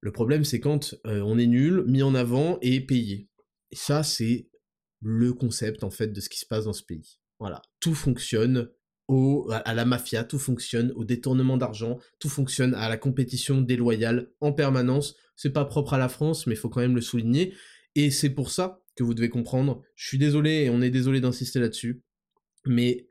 Le 0.00 0.12
problème 0.12 0.44
c'est 0.44 0.60
quand 0.60 0.94
euh, 1.06 1.20
on 1.22 1.38
est 1.38 1.46
nul, 1.46 1.84
mis 1.86 2.02
en 2.02 2.14
avant 2.14 2.58
et 2.60 2.80
payé. 2.84 3.28
Et 3.70 3.76
ça 3.76 4.02
c'est 4.02 4.48
le 5.00 5.32
concept 5.32 5.84
en 5.84 5.90
fait 5.90 6.08
de 6.08 6.20
ce 6.20 6.28
qui 6.28 6.38
se 6.38 6.46
passe 6.46 6.64
dans 6.64 6.72
ce 6.72 6.82
pays. 6.82 7.18
Voilà, 7.38 7.62
tout 7.80 7.94
fonctionne 7.94 8.70
à 9.50 9.74
la 9.74 9.84
mafia, 9.84 10.24
tout 10.24 10.38
fonctionne, 10.38 10.92
au 10.96 11.04
détournement 11.04 11.56
d'argent, 11.56 11.98
tout 12.18 12.28
fonctionne 12.28 12.74
à 12.74 12.88
la 12.88 12.96
compétition 12.96 13.60
déloyale 13.60 14.30
en 14.40 14.52
permanence. 14.52 15.16
C'est 15.36 15.50
pas 15.50 15.64
propre 15.64 15.94
à 15.94 15.98
la 15.98 16.08
France, 16.08 16.46
mais 16.46 16.54
il 16.54 16.58
faut 16.58 16.68
quand 16.68 16.80
même 16.80 16.94
le 16.94 17.00
souligner. 17.00 17.54
Et 17.94 18.10
c'est 18.10 18.30
pour 18.30 18.50
ça 18.50 18.82
que 18.94 19.02
vous 19.02 19.14
devez 19.14 19.28
comprendre. 19.28 19.82
Je 19.94 20.06
suis 20.06 20.18
désolé 20.18 20.64
et 20.64 20.70
on 20.70 20.82
est 20.82 20.90
désolé 20.90 21.20
d'insister 21.20 21.58
là-dessus, 21.58 22.02
mais 22.66 23.08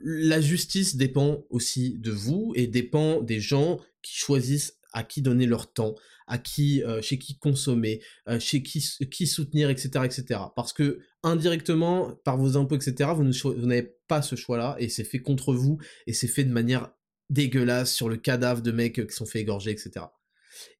la 0.00 0.40
justice 0.40 0.96
dépend 0.96 1.44
aussi 1.50 1.98
de 1.98 2.10
vous 2.10 2.52
et 2.54 2.66
dépend 2.66 3.22
des 3.22 3.40
gens 3.40 3.78
qui 4.02 4.16
choisissent 4.16 4.78
à 4.92 5.02
qui 5.04 5.22
donner 5.22 5.46
leur 5.46 5.72
temps, 5.72 5.94
à 6.26 6.38
qui, 6.38 6.82
euh, 6.84 7.02
chez 7.02 7.18
qui 7.18 7.38
consommer, 7.38 8.00
euh, 8.28 8.40
chez 8.40 8.62
qui, 8.62 8.84
qui 9.10 9.26
soutenir, 9.26 9.70
etc., 9.70 10.04
etc. 10.04 10.40
Parce 10.56 10.72
que 10.72 11.00
indirectement, 11.22 12.14
par 12.24 12.38
vos 12.38 12.56
impôts, 12.56 12.76
etc., 12.76 13.10
vous, 13.14 13.24
n'avez 13.66 13.94
ce 14.22 14.36
choix-là 14.36 14.76
et 14.78 14.88
c'est 14.88 15.04
fait 15.04 15.20
contre 15.20 15.54
vous 15.54 15.78
et 16.06 16.12
c'est 16.12 16.28
fait 16.28 16.44
de 16.44 16.52
manière 16.52 16.90
dégueulasse 17.30 17.94
sur 17.94 18.08
le 18.08 18.16
cadavre 18.16 18.60
de 18.60 18.72
mecs 18.72 19.06
qui 19.06 19.14
sont 19.14 19.26
fait 19.26 19.40
égorger, 19.40 19.70
etc. 19.70 20.06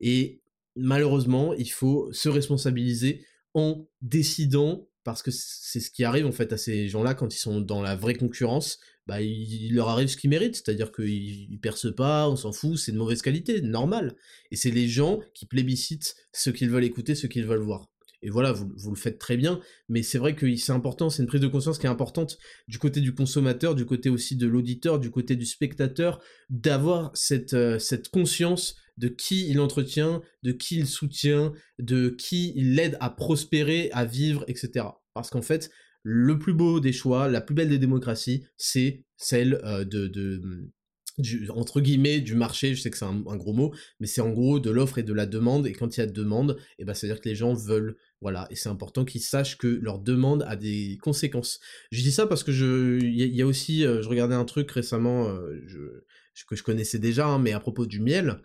Et 0.01 0.43
malheureusement, 0.77 1.55
il 1.55 1.71
faut 1.71 2.13
se 2.13 2.29
responsabiliser 2.29 3.25
en 3.55 3.87
décidant 4.03 4.89
parce 5.05 5.23
que 5.23 5.31
c'est 5.31 5.81
ce 5.81 5.91
qui 5.91 6.05
arrive 6.05 6.27
en 6.27 6.33
fait 6.33 6.53
à 6.53 6.59
ces 6.59 6.89
gens-là 6.89 7.15
quand 7.15 7.35
ils 7.35 7.39
sont 7.39 7.61
dans 7.61 7.81
la 7.83 7.97
vraie 7.97 8.15
concurrence, 8.15 8.79
bah 9.07 9.23
il, 9.23 9.75
leur 9.75 9.89
arrive 9.89 10.09
ce 10.09 10.17
qu'ils 10.17 10.31
méritent, 10.31 10.57
c'est-à-dire 10.57 10.93
qu'ils 10.93 11.59
percent 11.61 11.95
pas, 11.95 12.29
on 12.29 12.37
s'en 12.37 12.53
fout, 12.53 12.77
c'est 12.77 12.93
de 12.93 12.99
mauvaise 12.99 13.23
qualité, 13.23 13.63
normal. 13.63 14.15
Et 14.51 14.57
c'est 14.57 14.71
les 14.71 14.89
gens 14.89 15.21
qui 15.35 15.47
plébiscitent 15.47 16.15
ce 16.33 16.51
qu'ils 16.51 16.71
veulent 16.71 16.85
écouter, 16.85 17.15
ce 17.15 17.27
qu'ils 17.27 17.47
veulent 17.47 17.63
voir. 17.63 17.89
Et 18.23 18.31
voilà, 18.31 18.53
vous, 18.53 18.71
vous, 18.77 18.91
le 18.91 18.97
faites 18.97 19.19
très 19.19 19.37
bien, 19.37 19.61
mais 19.89 20.03
c'est 20.03 20.19
vrai 20.19 20.35
que 20.35 20.55
c'est 20.57 20.73
important, 20.73 21.09
c'est 21.09 21.23
une 21.23 21.29
prise 21.29 21.41
de 21.41 21.47
conscience 21.47 21.79
qui 21.79 21.87
est 21.87 21.91
importante 21.91 22.39
du 22.69 22.79
côté 22.79 23.01
du 23.01 23.15
consommateur, 23.15 23.75
du 23.75 23.87
côté 23.87 24.11
aussi 24.11 24.37
de 24.37 24.47
l'auditeur, 24.47 24.99
du 24.99 25.11
côté 25.11 25.37
du 25.37 25.47
spectateur, 25.47 26.21
d'avoir 26.51 27.11
cette, 27.15 27.55
euh, 27.55 27.79
cette 27.79 28.11
conscience 28.11 28.77
de 28.99 29.09
qui 29.09 29.49
il 29.49 29.59
entretient, 29.61 30.21
de 30.43 30.53
qui 30.53 30.77
il 30.77 30.87
soutient, 30.87 31.53
de 31.79 32.11
qui 32.11 32.53
il 32.57 32.75
l'aide 32.75 32.99
à 33.01 33.09
prospérer, 33.09 33.91
à 33.93 34.05
vivre, 34.05 34.45
etc. 34.49 34.87
Parce 35.15 35.31
qu'en 35.31 35.43
fait, 35.43 35.71
le 36.03 36.39
plus 36.39 36.53
beau 36.53 36.81
des 36.81 36.93
choix, 36.93 37.29
la 37.29 37.41
plus 37.41 37.55
belle 37.55 37.69
des 37.71 37.79
démocraties, 37.79 38.45
c'est 38.57 39.05
celle 39.17 39.61
euh, 39.65 39.85
de, 39.85 40.07
de 40.07 40.71
du, 41.19 41.49
entre 41.51 41.81
guillemets 41.81 42.21
du 42.21 42.35
marché, 42.35 42.75
je 42.75 42.81
sais 42.81 42.91
que 42.91 42.97
c'est 42.97 43.05
un, 43.05 43.37
gros 43.37 43.53
mot, 43.53 43.75
mais 43.99 44.07
c'est 44.07 44.21
en 44.21 44.31
gros 44.31 44.61
de 44.61 44.71
l'offre 44.71 44.99
et 44.99 45.03
de 45.03 45.13
la 45.13 45.27
demande, 45.27 45.67
et 45.67 45.73
quand 45.73 45.97
il 45.97 46.01
y 46.01 46.03
a 46.03 46.07
demande, 46.07 46.57
et 46.79 46.83
eh 46.83 46.85
ben 46.85 46.95
c'est-à-dire 46.95 47.21
que 47.21 47.29
les 47.29 47.35
gens 47.35 47.55
veulent, 47.55 47.97
voilà, 48.21 48.47
et 48.51 48.55
c'est 48.55 48.69
important 48.69 49.05
qu'ils 49.05 49.23
sachent 49.23 49.57
que 49.57 49.67
leur 49.67 49.99
demande 49.99 50.45
a 50.47 50.57
des 50.57 50.99
conséquences. 51.03 51.59
Je 51.91 52.03
dis 52.03 52.13
ça 52.13 52.27
parce 52.27 52.45
que 52.45 52.53
je, 52.53 52.99
il 53.01 53.15
y, 53.15 53.43
a 53.43 53.47
aussi, 53.47 53.87
euh, 53.87 54.03
je 54.03 54.09
regardais 54.09 54.35
un 54.35 54.45
truc 54.45 54.71
récemment, 54.71 55.29
euh, 55.29 56.05
que 56.49 56.57
je 56.57 56.63
connaissais 56.63 56.99
déjà, 56.99 57.27
hein, 57.27 57.39
mais 57.39 57.53
à 57.53 57.61
propos 57.61 57.87
du 57.87 58.01
miel, 58.01 58.41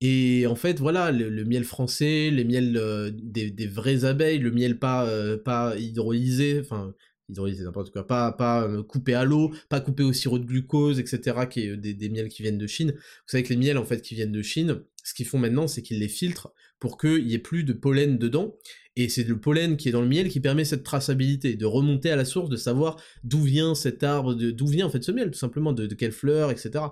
et 0.00 0.46
en 0.46 0.54
fait, 0.54 0.78
voilà, 0.78 1.10
le, 1.10 1.44
miel 1.44 1.64
français, 1.64 2.30
les 2.30 2.44
miels 2.44 2.76
euh, 2.76 3.10
des, 3.12 3.66
vraies 3.66 4.04
abeilles, 4.04 4.38
le 4.38 4.52
miel 4.52 4.78
pas, 4.78 5.08
pas 5.38 5.76
hydrolysé, 5.76 6.60
enfin, 6.60 6.94
hydrolysé 7.28 7.64
n'importe 7.64 7.90
quoi, 7.90 8.06
pas, 8.06 8.30
pas 8.30 8.68
coupé 8.84 9.14
à 9.14 9.24
l'eau, 9.24 9.52
pas 9.68 9.80
coupé 9.80 10.04
au 10.04 10.12
sirop 10.12 10.38
de 10.38 10.44
glucose, 10.44 11.00
etc., 11.00 11.46
qui 11.50 11.62
est 11.62 11.76
des, 11.76 11.94
des, 11.94 12.08
miels 12.08 12.28
qui 12.28 12.42
viennent 12.42 12.58
de 12.58 12.66
Chine. 12.68 12.92
Vous 12.92 13.28
savez 13.28 13.42
que 13.42 13.50
les 13.50 13.56
miels, 13.56 13.78
en 13.78 13.84
fait, 13.84 14.00
qui 14.00 14.14
viennent 14.14 14.32
de 14.32 14.42
Chine, 14.42 14.82
ce 15.02 15.14
qu'ils 15.14 15.26
font 15.26 15.38
maintenant, 15.38 15.66
c'est 15.66 15.82
qu'ils 15.82 15.98
les 15.98 16.08
filtrent 16.08 16.52
pour 16.80 16.98
qu'il 16.98 17.28
y 17.28 17.34
ait 17.34 17.38
plus 17.38 17.64
de 17.64 17.72
pollen 17.72 18.18
dedans, 18.18 18.56
et 18.96 19.08
c'est 19.08 19.24
le 19.24 19.40
pollen 19.40 19.76
qui 19.76 19.88
est 19.88 19.92
dans 19.92 20.02
le 20.02 20.08
miel 20.08 20.28
qui 20.28 20.40
permet 20.40 20.64
cette 20.64 20.82
traçabilité, 20.82 21.54
de 21.54 21.66
remonter 21.66 22.10
à 22.10 22.16
la 22.16 22.24
source, 22.24 22.48
de 22.48 22.56
savoir 22.56 22.96
d'où 23.24 23.42
vient 23.42 23.74
cet 23.74 24.02
arbre, 24.02 24.34
d'où 24.34 24.66
vient 24.66 24.86
en 24.86 24.90
fait 24.90 25.02
ce 25.02 25.12
miel, 25.12 25.30
tout 25.30 25.38
simplement, 25.38 25.72
de, 25.72 25.86
de 25.86 25.94
quelle 25.94 26.12
fleur, 26.12 26.50
etc. 26.50 26.84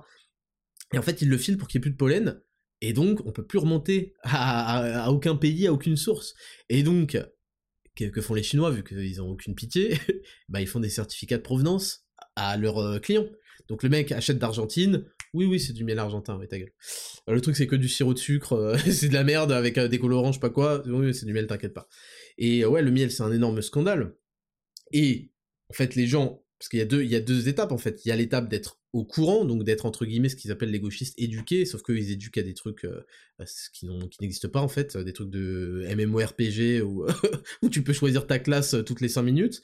Et 0.92 0.99
en 0.99 1.03
fait, 1.03 1.22
ils 1.22 1.29
le 1.29 1.38
filtrent 1.38 1.59
pour 1.59 1.68
qu'il 1.68 1.79
n'y 1.79 1.83
ait 1.83 1.88
plus 1.88 1.92
de 1.92 1.96
pollen, 1.96 2.40
et 2.81 2.92
donc, 2.92 3.20
on 3.25 3.33
peut 3.33 3.46
plus 3.46 3.59
remonter 3.59 4.14
à, 4.22 5.11
aucun 5.11 5.37
pays, 5.37 5.66
à 5.66 5.72
aucune 5.72 5.96
source. 5.96 6.35
Et 6.68 6.83
donc, 6.83 7.18
que, 7.94 8.20
font 8.20 8.35
les 8.35 8.42
Chinois, 8.42 8.70
vu 8.70 8.85
qu'ils 8.85 9.22
ont 9.22 9.31
aucune 9.31 9.55
pitié 9.55 9.99
Bah, 10.49 10.61
ils 10.61 10.66
font 10.66 10.81
des 10.81 10.90
certificats 10.90 11.38
de 11.38 11.42
provenance 11.42 12.07
à 12.35 12.57
leurs 12.57 12.79
euh, 12.79 12.99
clients. 12.99 13.27
Donc 13.68 13.83
le 13.83 13.88
mec 13.88 14.12
achète 14.12 14.38
d'Argentine, 14.38 15.07
oui 15.37 15.46
oui 15.46 15.61
c'est 15.61 15.72
du 15.72 15.85
miel 15.85 15.99
argentin, 15.99 16.37
oui 16.38 16.49
ta 16.49 16.59
gueule. 16.59 16.72
Euh, 17.29 17.35
le 17.35 17.40
truc 17.40 17.57
c'est 17.57 17.66
que 17.66 17.77
du 17.77 17.88
sirop 17.88 18.14
de 18.14 18.18
sucre, 18.18 18.55
euh, 18.55 18.77
c'est 18.90 19.09
de 19.09 19.14
la 19.14 19.25
merde 19.25 19.53
avec 19.53 19.79
des 19.79 19.99
colorants, 19.99 20.33
je 20.33 20.37
sais 20.37 20.40
pas 20.40 20.51
quoi, 20.51 20.83
oui 20.87 21.14
c'est 21.14 21.27
du 21.27 21.33
miel, 21.33 21.46
t'inquiète 21.46 21.75
pas. 21.75 21.88
Et 22.38 22.64
ouais, 22.64 22.83
le 22.83 22.90
miel 22.90 23.11
c'est 23.11 23.22
un 23.22 23.33
énorme 23.33 23.62
scandale. 23.62 24.16
Et 24.92 25.31
en 25.68 25.75
fait 25.75 25.94
les 25.94 26.07
gens 26.07 26.42
parce 26.59 26.68
qu'il 26.70 26.79
y 26.79 26.83
a 26.83 26.87
deux, 26.87 27.05
y 27.05 27.14
a 27.14 27.20
deux 27.20 27.49
étapes 27.49 27.72
en 27.72 27.79
fait. 27.79 28.05
Il 28.05 28.09
y 28.09 28.12
a 28.12 28.16
l'étape 28.16 28.49
d'être 28.49 28.81
au 28.92 29.05
courant, 29.05 29.44
donc 29.44 29.64
d'être 29.64 29.85
entre 29.85 30.07
guillemets 30.07 30.31
ce 30.31 30.37
qu'ils 30.37 30.51
appellent 30.51 30.70
les 30.70 30.81
gauchistes 30.81 31.14
éduqués, 31.18 31.66
sauf 31.66 31.83
qu'ils 31.83 32.11
éduquent 32.11 32.38
à 32.38 32.42
des 32.42 32.55
trucs 32.55 32.85
euh, 32.85 33.05
qui, 33.75 33.87
n'existent 34.20 34.49
pas 34.49 34.61
en 34.61 34.68
fait, 34.68 34.96
des 34.96 35.12
trucs 35.12 35.29
de 35.29 35.87
MMORPG 35.94 36.83
où, 36.83 37.05
où 37.62 37.68
tu 37.68 37.83
peux 37.83 37.92
choisir 37.92 38.27
ta 38.27 38.38
classe 38.38 38.75
euh, 38.75 38.83
toutes 38.83 39.03
les 39.03 39.09
5 39.09 39.22
minutes. 39.22 39.61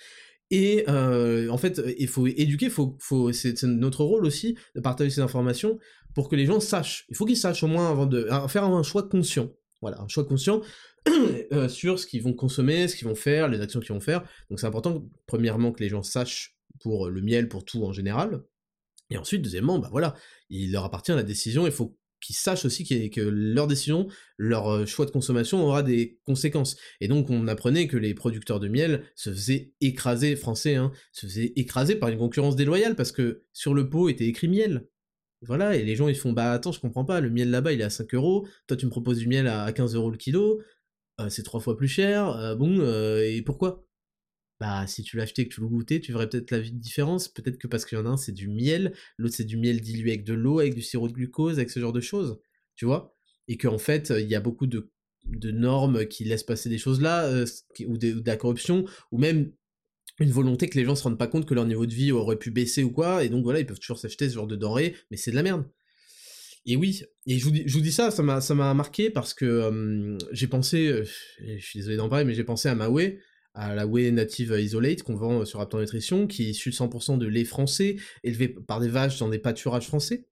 Et 0.52 0.84
euh, 0.86 1.48
en 1.48 1.56
fait, 1.56 1.80
il 1.98 2.08
faut 2.08 2.26
éduquer, 2.26 2.68
faut, 2.68 2.98
c'est 3.32 3.62
notre 3.62 4.04
rôle 4.04 4.26
aussi 4.26 4.58
de 4.74 4.80
partager 4.80 5.08
ces 5.08 5.22
informations 5.22 5.78
pour 6.14 6.28
que 6.28 6.36
les 6.36 6.44
gens 6.44 6.60
sachent. 6.60 7.06
Il 7.08 7.16
faut 7.16 7.24
qu'ils 7.24 7.38
sachent 7.38 7.62
au 7.62 7.68
moins 7.68 7.90
avant 7.90 8.04
de 8.04 8.28
faire 8.48 8.64
un 8.64 8.82
choix 8.82 9.08
conscient. 9.08 9.50
Voilà, 9.80 9.98
un 10.02 10.08
choix 10.08 10.24
conscient 10.24 10.60
sur 11.68 11.98
ce 11.98 12.06
qu'ils 12.06 12.22
vont 12.22 12.34
consommer, 12.34 12.86
ce 12.86 12.96
qu'ils 12.96 13.08
vont 13.08 13.14
faire, 13.14 13.48
les 13.48 13.62
actions 13.62 13.80
qu'ils 13.80 13.94
vont 13.94 14.00
faire. 14.00 14.24
Donc 14.50 14.60
c'est 14.60 14.66
important, 14.66 15.02
premièrement, 15.26 15.72
que 15.72 15.82
les 15.82 15.88
gens 15.88 16.02
sachent 16.02 16.58
pour 16.80 17.08
le 17.08 17.22
miel, 17.22 17.48
pour 17.48 17.64
tout 17.64 17.82
en 17.84 17.92
général. 17.92 18.44
Et 19.08 19.16
ensuite, 19.16 19.40
deuxièmement, 19.40 19.78
bah 19.78 19.88
voilà, 19.90 20.14
il 20.50 20.70
leur 20.70 20.84
appartient 20.84 21.12
la 21.12 21.22
décision, 21.22 21.66
il 21.66 21.72
faut 21.72 21.96
qu'ils 22.22 22.36
sachent 22.36 22.64
aussi 22.64 22.84
que 22.84 23.20
leur 23.20 23.66
décision, 23.66 24.06
leur 24.38 24.68
euh, 24.68 24.86
choix 24.86 25.04
de 25.04 25.10
consommation 25.10 25.62
aura 25.62 25.82
des 25.82 26.18
conséquences. 26.24 26.76
Et 27.00 27.08
donc 27.08 27.28
on 27.28 27.48
apprenait 27.48 27.88
que 27.88 27.96
les 27.98 28.14
producteurs 28.14 28.60
de 28.60 28.68
miel 28.68 29.04
se 29.14 29.30
faisaient 29.30 29.72
écraser, 29.80 30.36
français, 30.36 30.76
hein, 30.76 30.92
se 31.12 31.26
faisaient 31.26 31.52
écraser 31.56 31.96
par 31.96 32.08
une 32.08 32.18
concurrence 32.18 32.56
déloyale, 32.56 32.96
parce 32.96 33.12
que 33.12 33.42
sur 33.52 33.74
le 33.74 33.90
pot 33.90 34.08
était 34.08 34.26
écrit 34.26 34.48
miel. 34.48 34.86
Voilà, 35.42 35.76
et 35.76 35.82
les 35.82 35.96
gens 35.96 36.06
ils 36.06 36.14
font 36.14 36.32
bah 36.32 36.52
attends, 36.52 36.70
je 36.70 36.78
comprends 36.80 37.04
pas, 37.04 37.20
le 37.20 37.28
miel 37.28 37.50
là-bas 37.50 37.72
il 37.72 37.80
est 37.80 37.84
à 37.84 37.90
5 37.90 38.14
euros, 38.14 38.46
toi 38.68 38.76
tu 38.76 38.86
me 38.86 38.90
proposes 38.90 39.18
du 39.18 39.26
miel 39.26 39.48
à 39.48 39.72
15 39.72 39.96
euros 39.96 40.10
le 40.10 40.16
kilo, 40.16 40.62
euh, 41.20 41.28
c'est 41.30 41.42
trois 41.42 41.60
fois 41.60 41.76
plus 41.76 41.88
cher, 41.88 42.28
euh, 42.36 42.54
bon, 42.54 42.80
et 43.20 43.42
pourquoi? 43.42 43.84
Bah 44.62 44.86
si 44.86 45.02
tu 45.02 45.16
l'achetais 45.16 45.42
et 45.42 45.48
que 45.48 45.54
tu 45.54 45.60
le 45.60 45.66
goûtais, 45.66 45.98
tu 45.98 46.12
verrais 46.12 46.28
peut-être 46.28 46.52
la 46.52 46.60
différence. 46.60 47.26
Peut-être 47.26 47.58
que 47.58 47.66
parce 47.66 47.84
qu'il 47.84 47.98
y 47.98 48.00
en 48.00 48.06
a 48.06 48.10
un, 48.10 48.16
c'est 48.16 48.30
du 48.30 48.46
miel, 48.46 48.94
l'autre 49.18 49.34
c'est 49.34 49.44
du 49.44 49.56
miel 49.56 49.80
dilué 49.80 50.12
avec 50.12 50.24
de 50.24 50.34
l'eau, 50.34 50.60
avec 50.60 50.76
du 50.76 50.82
sirop 50.82 51.08
de 51.08 51.12
glucose, 51.12 51.58
avec 51.58 51.68
ce 51.68 51.80
genre 51.80 51.92
de 51.92 52.00
choses, 52.00 52.38
tu 52.76 52.84
vois? 52.84 53.12
Et 53.48 53.56
qu'en 53.56 53.78
fait, 53.78 54.12
il 54.16 54.28
y 54.28 54.36
a 54.36 54.40
beaucoup 54.40 54.68
de, 54.68 54.88
normes 55.50 56.06
qui 56.06 56.22
laissent 56.22 56.44
passer 56.44 56.68
des 56.68 56.78
choses 56.78 57.00
là, 57.00 57.24
euh, 57.24 57.44
ou, 57.88 57.98
de, 57.98 58.22
la 58.24 58.36
corruption, 58.36 58.84
ou 59.10 59.18
même 59.18 59.50
une 60.20 60.30
volonté 60.30 60.68
que 60.68 60.78
les 60.78 60.84
gens 60.84 60.94
se 60.94 61.02
rendent 61.02 61.18
pas 61.18 61.26
compte 61.26 61.44
que 61.44 61.54
leur 61.54 61.66
niveau 61.66 61.84
de 61.84 61.94
vie 61.94 62.12
aurait 62.12 62.38
pu 62.38 62.52
baisser 62.52 62.84
ou 62.84 62.92
quoi, 62.92 63.24
et 63.24 63.30
donc 63.30 63.42
voilà, 63.42 63.58
ils 63.58 63.66
peuvent 63.66 63.80
toujours 63.80 63.98
s'acheter 63.98 64.28
ce 64.28 64.34
genre 64.34 64.46
de 64.46 64.54
denrées, 64.54 64.94
mais 65.10 65.16
c'est 65.16 65.32
de 65.32 65.36
la 65.36 65.42
merde. 65.42 65.64
Et 66.66 66.76
oui, 66.76 67.02
et 67.26 67.36
je 67.36 67.44
vous 67.44 67.50
dis, 67.50 67.64
je 67.66 67.72
vous 67.74 67.82
dis 67.82 67.90
ça, 67.90 68.12
ça 68.12 68.22
m'a, 68.22 68.40
ça 68.40 68.54
m'a 68.54 68.72
marqué 68.74 69.10
parce 69.10 69.34
que 69.34 70.16
j'ai 70.30 70.46
pensé, 70.46 70.86
euh, 70.86 71.04
je 71.40 71.64
suis 71.64 71.80
désolé 71.80 71.96
d'en 71.96 72.08
parler, 72.08 72.24
mais 72.24 72.34
j'ai 72.34 72.44
pensé 72.44 72.68
à 72.68 72.76
Maoué, 72.76 73.18
à 73.54 73.74
la 73.74 73.86
Whey 73.86 74.10
Native 74.10 74.56
Isolate 74.58 75.02
qu'on 75.02 75.14
vend 75.14 75.44
sur 75.44 75.58
Raptor 75.58 75.80
Nutrition, 75.80 76.26
qui 76.26 76.44
est 76.44 76.50
issu 76.50 76.70
de 76.70 76.74
100% 76.74 77.18
de 77.18 77.26
lait 77.26 77.44
français, 77.44 77.96
élevé 78.24 78.48
par 78.48 78.80
des 78.80 78.88
vaches 78.88 79.18
dans 79.18 79.28
des 79.28 79.38
pâturages 79.38 79.86
français. 79.86 80.26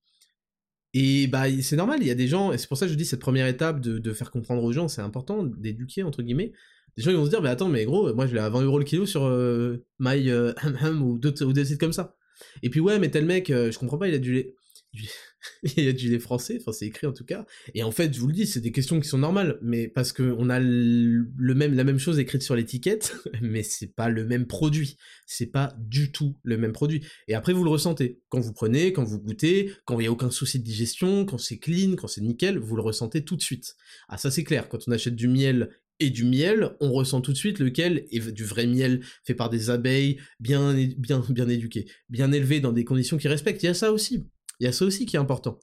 Et 0.93 1.29
bah 1.29 1.45
c'est 1.63 1.77
normal, 1.77 1.99
il 2.01 2.09
y 2.09 2.11
a 2.11 2.17
des 2.17 2.27
gens, 2.27 2.53
et 2.53 2.59
c'est 2.59 2.67
pour 2.67 2.77
ça 2.77 2.87
que 2.87 2.93
je 2.93 2.97
dis 2.97 3.05
cette 3.05 3.21
première 3.21 3.47
étape 3.47 3.81
de, 3.81 4.13
faire 4.13 4.31
comprendre 4.31 4.65
aux 4.65 4.73
gens, 4.73 4.89
c'est 4.89 5.03
important 5.03 5.45
d'éduquer 5.45 6.03
entre 6.03 6.23
guillemets. 6.23 6.53
Des 6.97 7.05
gens 7.05 7.13
ils 7.13 7.17
vont 7.17 7.25
se 7.27 7.31
dire, 7.31 7.43
mais 7.43 7.49
attends, 7.49 7.69
mais 7.69 7.85
gros, 7.85 8.13
moi 8.15 8.27
je 8.27 8.35
l'ai 8.35 8.41
à 8.41 8.49
20 8.49 8.63
euros 8.63 8.79
le 8.79 8.85
kilo 8.85 9.07
sur 9.07 9.25
euh, 9.25 9.85
My 10.01 10.29
euh, 10.31 10.53
ou 11.01 11.19
d'autres 11.19 11.53
des 11.53 11.67
sites 11.67 11.79
comme 11.79 11.93
ça. 11.93 12.17
Et 12.63 12.71
puis 12.71 12.81
ouais, 12.81 12.99
mais 12.99 13.11
tel 13.11 13.25
mec, 13.25 13.51
euh, 13.51 13.71
je 13.71 13.79
comprends 13.79 13.99
pas, 13.99 14.09
il 14.09 14.15
a 14.15 14.19
du 14.19 14.33
lait. 14.33 14.55
il 15.77 15.85
y 15.85 15.89
a 15.89 15.93
du 15.93 16.11
lait 16.11 16.19
français, 16.19 16.59
enfin 16.61 16.73
c'est 16.73 16.87
écrit 16.87 17.07
en 17.07 17.13
tout 17.13 17.25
cas. 17.25 17.47
Et 17.75 17.83
en 17.83 17.91
fait, 17.91 18.13
je 18.13 18.21
vous 18.21 18.27
le 18.27 18.33
dis, 18.33 18.47
c'est 18.47 18.61
des 18.61 18.73
questions 18.73 19.01
qui 19.01 19.09
sont 19.09 19.19
normales, 19.19 19.59
mais 19.63 19.89
parce 19.89 20.13
qu'on 20.13 20.51
a 20.51 20.59
le 20.61 21.55
même, 21.55 21.75
la 21.75 21.85
même 21.85 21.99
chose 21.99 22.19
écrite 22.19 22.43
sur 22.43 22.57
l'étiquette, 22.57 23.15
mais 23.43 23.63
c'est 23.63 23.95
pas 23.95 24.09
le 24.09 24.25
même 24.25 24.47
produit. 24.47 24.97
C'est 25.27 25.47
pas 25.47 25.75
du 25.79 26.13
tout 26.13 26.37
le 26.43 26.57
même 26.57 26.73
produit. 26.73 27.05
Et 27.29 27.35
après, 27.35 27.53
vous 27.53 27.65
le 27.65 27.71
ressentez. 27.71 28.21
Quand 28.29 28.41
vous 28.41 28.53
prenez, 28.53 28.93
quand 28.93 29.05
vous 29.05 29.21
goûtez, 29.21 29.73
quand 29.85 29.99
il 29.99 30.03
n'y 30.03 30.09
a 30.09 30.13
aucun 30.13 30.31
souci 30.31 30.59
de 30.59 30.65
digestion, 30.65 31.25
quand 31.25 31.39
c'est 31.39 31.59
clean, 31.59 31.95
quand 31.97 32.09
c'est 32.09 32.21
nickel, 32.21 32.59
vous 32.59 32.77
le 32.77 32.83
ressentez 32.83 33.25
tout 33.25 33.37
de 33.37 33.43
suite. 33.43 33.77
Ah 34.09 34.19
ça 34.19 34.31
c'est 34.31 34.45
clair, 34.45 34.69
quand 34.69 34.89
on 34.89 34.93
achète 34.93 35.15
du 35.15 35.29
miel 35.29 35.71
et 36.01 36.11
du 36.11 36.25
miel, 36.25 36.71
on 36.81 36.93
ressent 36.93 37.21
tout 37.21 37.33
de 37.33 37.37
suite 37.37 37.59
lequel 37.59 38.07
est 38.11 38.33
du 38.33 38.45
vrai 38.45 38.67
miel 38.67 39.05
fait 39.23 39.35
par 39.35 39.51
des 39.51 39.69
abeilles 39.69 40.19
bien, 40.41 40.75
bien, 40.97 41.23
bien 41.29 41.49
éduquées, 41.49 41.87
bien 42.09 42.33
élevées 42.33 42.61
dans 42.61 42.73
des 42.73 42.85
conditions 42.85 43.19
qui 43.19 43.29
respectent. 43.29 43.63
Il 43.63 43.67
y 43.67 43.69
a 43.69 43.75
ça 43.75 43.93
aussi. 43.93 44.27
Il 44.61 44.65
y 44.65 44.69
a 44.69 44.73
ça 44.73 44.85
aussi 44.85 45.07
qui 45.07 45.17
est 45.17 45.19
important. 45.19 45.59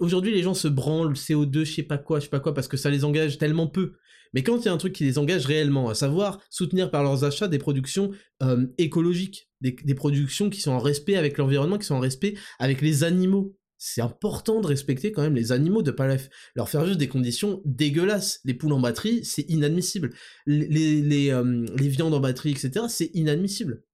Aujourd'hui, 0.00 0.32
les 0.32 0.42
gens 0.42 0.54
se 0.54 0.68
branlent 0.68 1.14
CO2, 1.14 1.64
je 1.64 1.74
sais 1.74 1.82
pas 1.82 1.98
quoi, 1.98 2.20
je 2.20 2.24
sais 2.24 2.30
pas 2.30 2.40
quoi, 2.40 2.54
parce 2.54 2.68
que 2.68 2.76
ça 2.76 2.90
les 2.90 3.04
engage 3.04 3.38
tellement 3.38 3.66
peu. 3.66 3.94
Mais 4.34 4.42
quand 4.42 4.58
il 4.58 4.66
y 4.66 4.68
a 4.68 4.72
un 4.72 4.78
truc 4.78 4.92
qui 4.92 5.04
les 5.04 5.18
engage 5.18 5.46
réellement, 5.46 5.88
à 5.88 5.94
savoir 5.94 6.40
soutenir 6.50 6.90
par 6.90 7.02
leurs 7.02 7.24
achats 7.24 7.48
des 7.48 7.58
productions 7.58 8.10
euh, 8.42 8.66
écologiques, 8.76 9.48
des, 9.60 9.94
productions 9.94 10.50
qui 10.50 10.60
sont 10.60 10.72
en 10.72 10.78
respect 10.78 11.16
avec 11.16 11.38
l'environnement, 11.38 11.78
qui 11.78 11.86
sont 11.86 11.94
en 11.94 12.00
respect 12.00 12.34
avec 12.58 12.80
les 12.82 13.04
animaux. 13.04 13.56
C'est 13.78 14.00
important 14.02 14.60
de 14.60 14.66
respecter 14.66 15.12
quand 15.12 15.22
même 15.22 15.36
les 15.36 15.52
animaux, 15.52 15.82
de 15.82 15.92
pas 15.92 16.16
leur 16.56 16.68
faire 16.68 16.84
juste 16.84 16.98
des 16.98 17.08
conditions 17.08 17.62
dégueulasses. 17.64 18.40
Les 18.44 18.54
poules 18.54 18.72
en 18.72 18.80
batterie, 18.80 19.24
c'est 19.24 19.48
inadmissible. 19.48 20.10
Les, 20.46 21.00
les, 21.00 21.30
euh, 21.30 21.64
viandes 21.76 22.12
en 22.12 22.20
batterie, 22.20 22.50
etc., 22.50 22.86
c'est 22.88 23.10
inadmissible. 23.14 23.84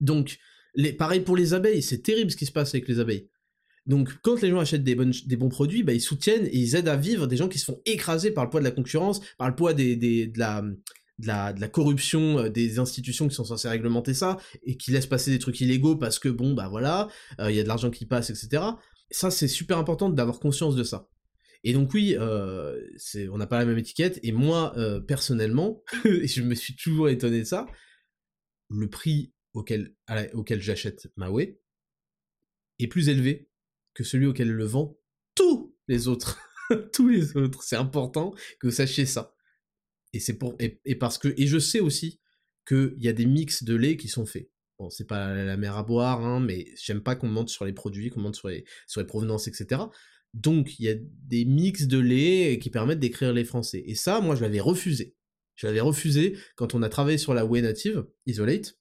Donc, 0.00 0.38
les, 0.74 0.92
pareil 0.92 1.20
pour 1.20 1.36
les 1.36 1.52
abeilles, 1.52 1.82
c'est 1.82 2.02
terrible 2.02 2.30
ce 2.30 2.36
qui 2.36 2.46
se 2.46 2.52
passe 2.52 2.74
avec 2.74 2.88
les 2.88 3.00
abeilles. 3.00 3.28
Donc, 3.86 4.10
quand 4.22 4.40
les 4.40 4.50
gens 4.50 4.60
achètent 4.60 4.84
des, 4.84 4.94
bons 4.94 5.48
produits, 5.48 5.82
bah, 5.82 5.92
ils 5.92 6.00
soutiennent 6.00 6.46
et 6.46 6.56
ils 6.56 6.76
aident 6.76 6.88
à 6.88 6.96
vivre 6.96 7.26
des 7.26 7.36
gens 7.36 7.48
qui 7.48 7.58
se 7.58 7.64
font 7.64 7.80
écraser 7.84 8.30
par 8.30 8.44
le 8.44 8.50
poids 8.50 8.60
de 8.60 8.64
la 8.64 8.70
concurrence, 8.70 9.20
par 9.38 9.48
le 9.48 9.56
poids 9.56 9.74
de 9.74 10.38
la 11.18 11.68
corruption 11.68 12.38
euh, 12.38 12.48
des 12.48 12.78
institutions 12.78 13.28
qui 13.28 13.34
sont 13.34 13.44
censées 13.44 13.68
réglementer 13.68 14.14
ça 14.14 14.38
et 14.62 14.76
qui 14.76 14.92
laissent 14.92 15.06
passer 15.06 15.30
des 15.30 15.38
trucs 15.38 15.60
illégaux 15.60 15.96
parce 15.96 16.18
que 16.18 16.28
bon 16.28 16.54
bah 16.54 16.68
voilà 16.68 17.08
euh, 17.40 17.50
il 17.50 17.56
y 17.56 17.60
a 17.60 17.62
de 17.62 17.68
l'argent 17.68 17.90
qui 17.90 18.06
passe 18.06 18.30
etc 18.30 18.62
ça 19.10 19.30
c'est 19.30 19.48
super 19.48 19.78
important 19.78 20.08
d'avoir 20.08 20.40
conscience 20.40 20.74
de 20.74 20.84
ça. 20.84 21.08
Et 21.64 21.72
donc 21.74 21.92
oui 21.92 22.16
euh, 22.18 22.80
on 23.30 23.38
n'a 23.38 23.46
pas 23.46 23.58
la 23.58 23.66
même 23.66 23.78
étiquette 23.78 24.18
et 24.22 24.32
moi 24.32 24.74
personnellement 25.06 25.82
je 26.04 26.42
me 26.42 26.54
suis 26.54 26.74
toujours 26.76 27.08
étonné 27.08 27.40
de 27.40 27.44
ça. 27.44 27.66
Le 28.70 28.88
prix 28.88 29.32
auquel 29.54 29.94
auquel 30.34 30.62
j'achète 30.62 31.08
ma 31.16 31.30
whey 31.30 31.60
est 32.78 32.86
plus 32.86 33.08
élevé 33.08 33.48
que 33.94 34.04
celui 34.04 34.26
auquel 34.26 34.50
le 34.50 34.64
vend 34.64 34.98
tous 35.34 35.76
les 35.88 36.08
autres 36.08 36.38
tous 36.92 37.08
les 37.08 37.36
autres 37.36 37.62
c'est 37.62 37.76
important 37.76 38.34
que 38.60 38.66
vous 38.66 38.72
sachiez 38.72 39.06
ça 39.06 39.34
et 40.12 40.20
c'est 40.20 40.34
pour 40.34 40.56
et, 40.58 40.94
parce 40.94 41.18
que 41.18 41.32
et 41.36 41.46
je 41.46 41.58
sais 41.58 41.80
aussi 41.80 42.20
qu'il 42.66 42.94
y 42.98 43.08
a 43.08 43.12
des 43.12 43.26
mix 43.26 43.64
de 43.64 43.74
lait 43.74 43.96
qui 43.96 44.08
sont 44.08 44.26
faits. 44.26 44.50
Bon, 44.78 44.90
c'est 44.90 45.06
pas 45.06 45.32
la 45.34 45.56
mer 45.56 45.76
à 45.76 45.82
boire, 45.82 46.24
hein, 46.24 46.40
mais 46.40 46.66
j'aime 46.80 47.02
pas 47.02 47.16
qu'on 47.16 47.28
monte 47.28 47.48
sur 47.48 47.64
les 47.64 47.72
produits, 47.72 48.10
qu'on 48.10 48.20
monte 48.20 48.36
sur 48.36 48.48
les, 48.48 48.64
sur 48.86 49.00
les 49.00 49.06
provenances, 49.06 49.48
etc. 49.48 49.82
Donc 50.34 50.78
il 50.78 50.86
y 50.86 50.88
a 50.88 50.94
des 50.98 51.44
mix 51.44 51.86
de 51.86 51.98
lait 51.98 52.58
qui 52.60 52.70
permettent 52.70 53.00
d'écrire 53.00 53.32
les 53.32 53.44
français. 53.44 53.82
Et 53.86 53.94
ça, 53.94 54.20
moi, 54.20 54.34
je 54.34 54.42
l'avais 54.42 54.60
refusé. 54.60 55.16
Je 55.54 55.66
l'avais 55.66 55.80
refusé 55.80 56.36
quand 56.56 56.74
on 56.74 56.82
a 56.82 56.88
travaillé 56.88 57.18
sur 57.18 57.34
la 57.34 57.44
Way 57.44 57.62
Native, 57.62 58.06
Isolate. 58.26 58.78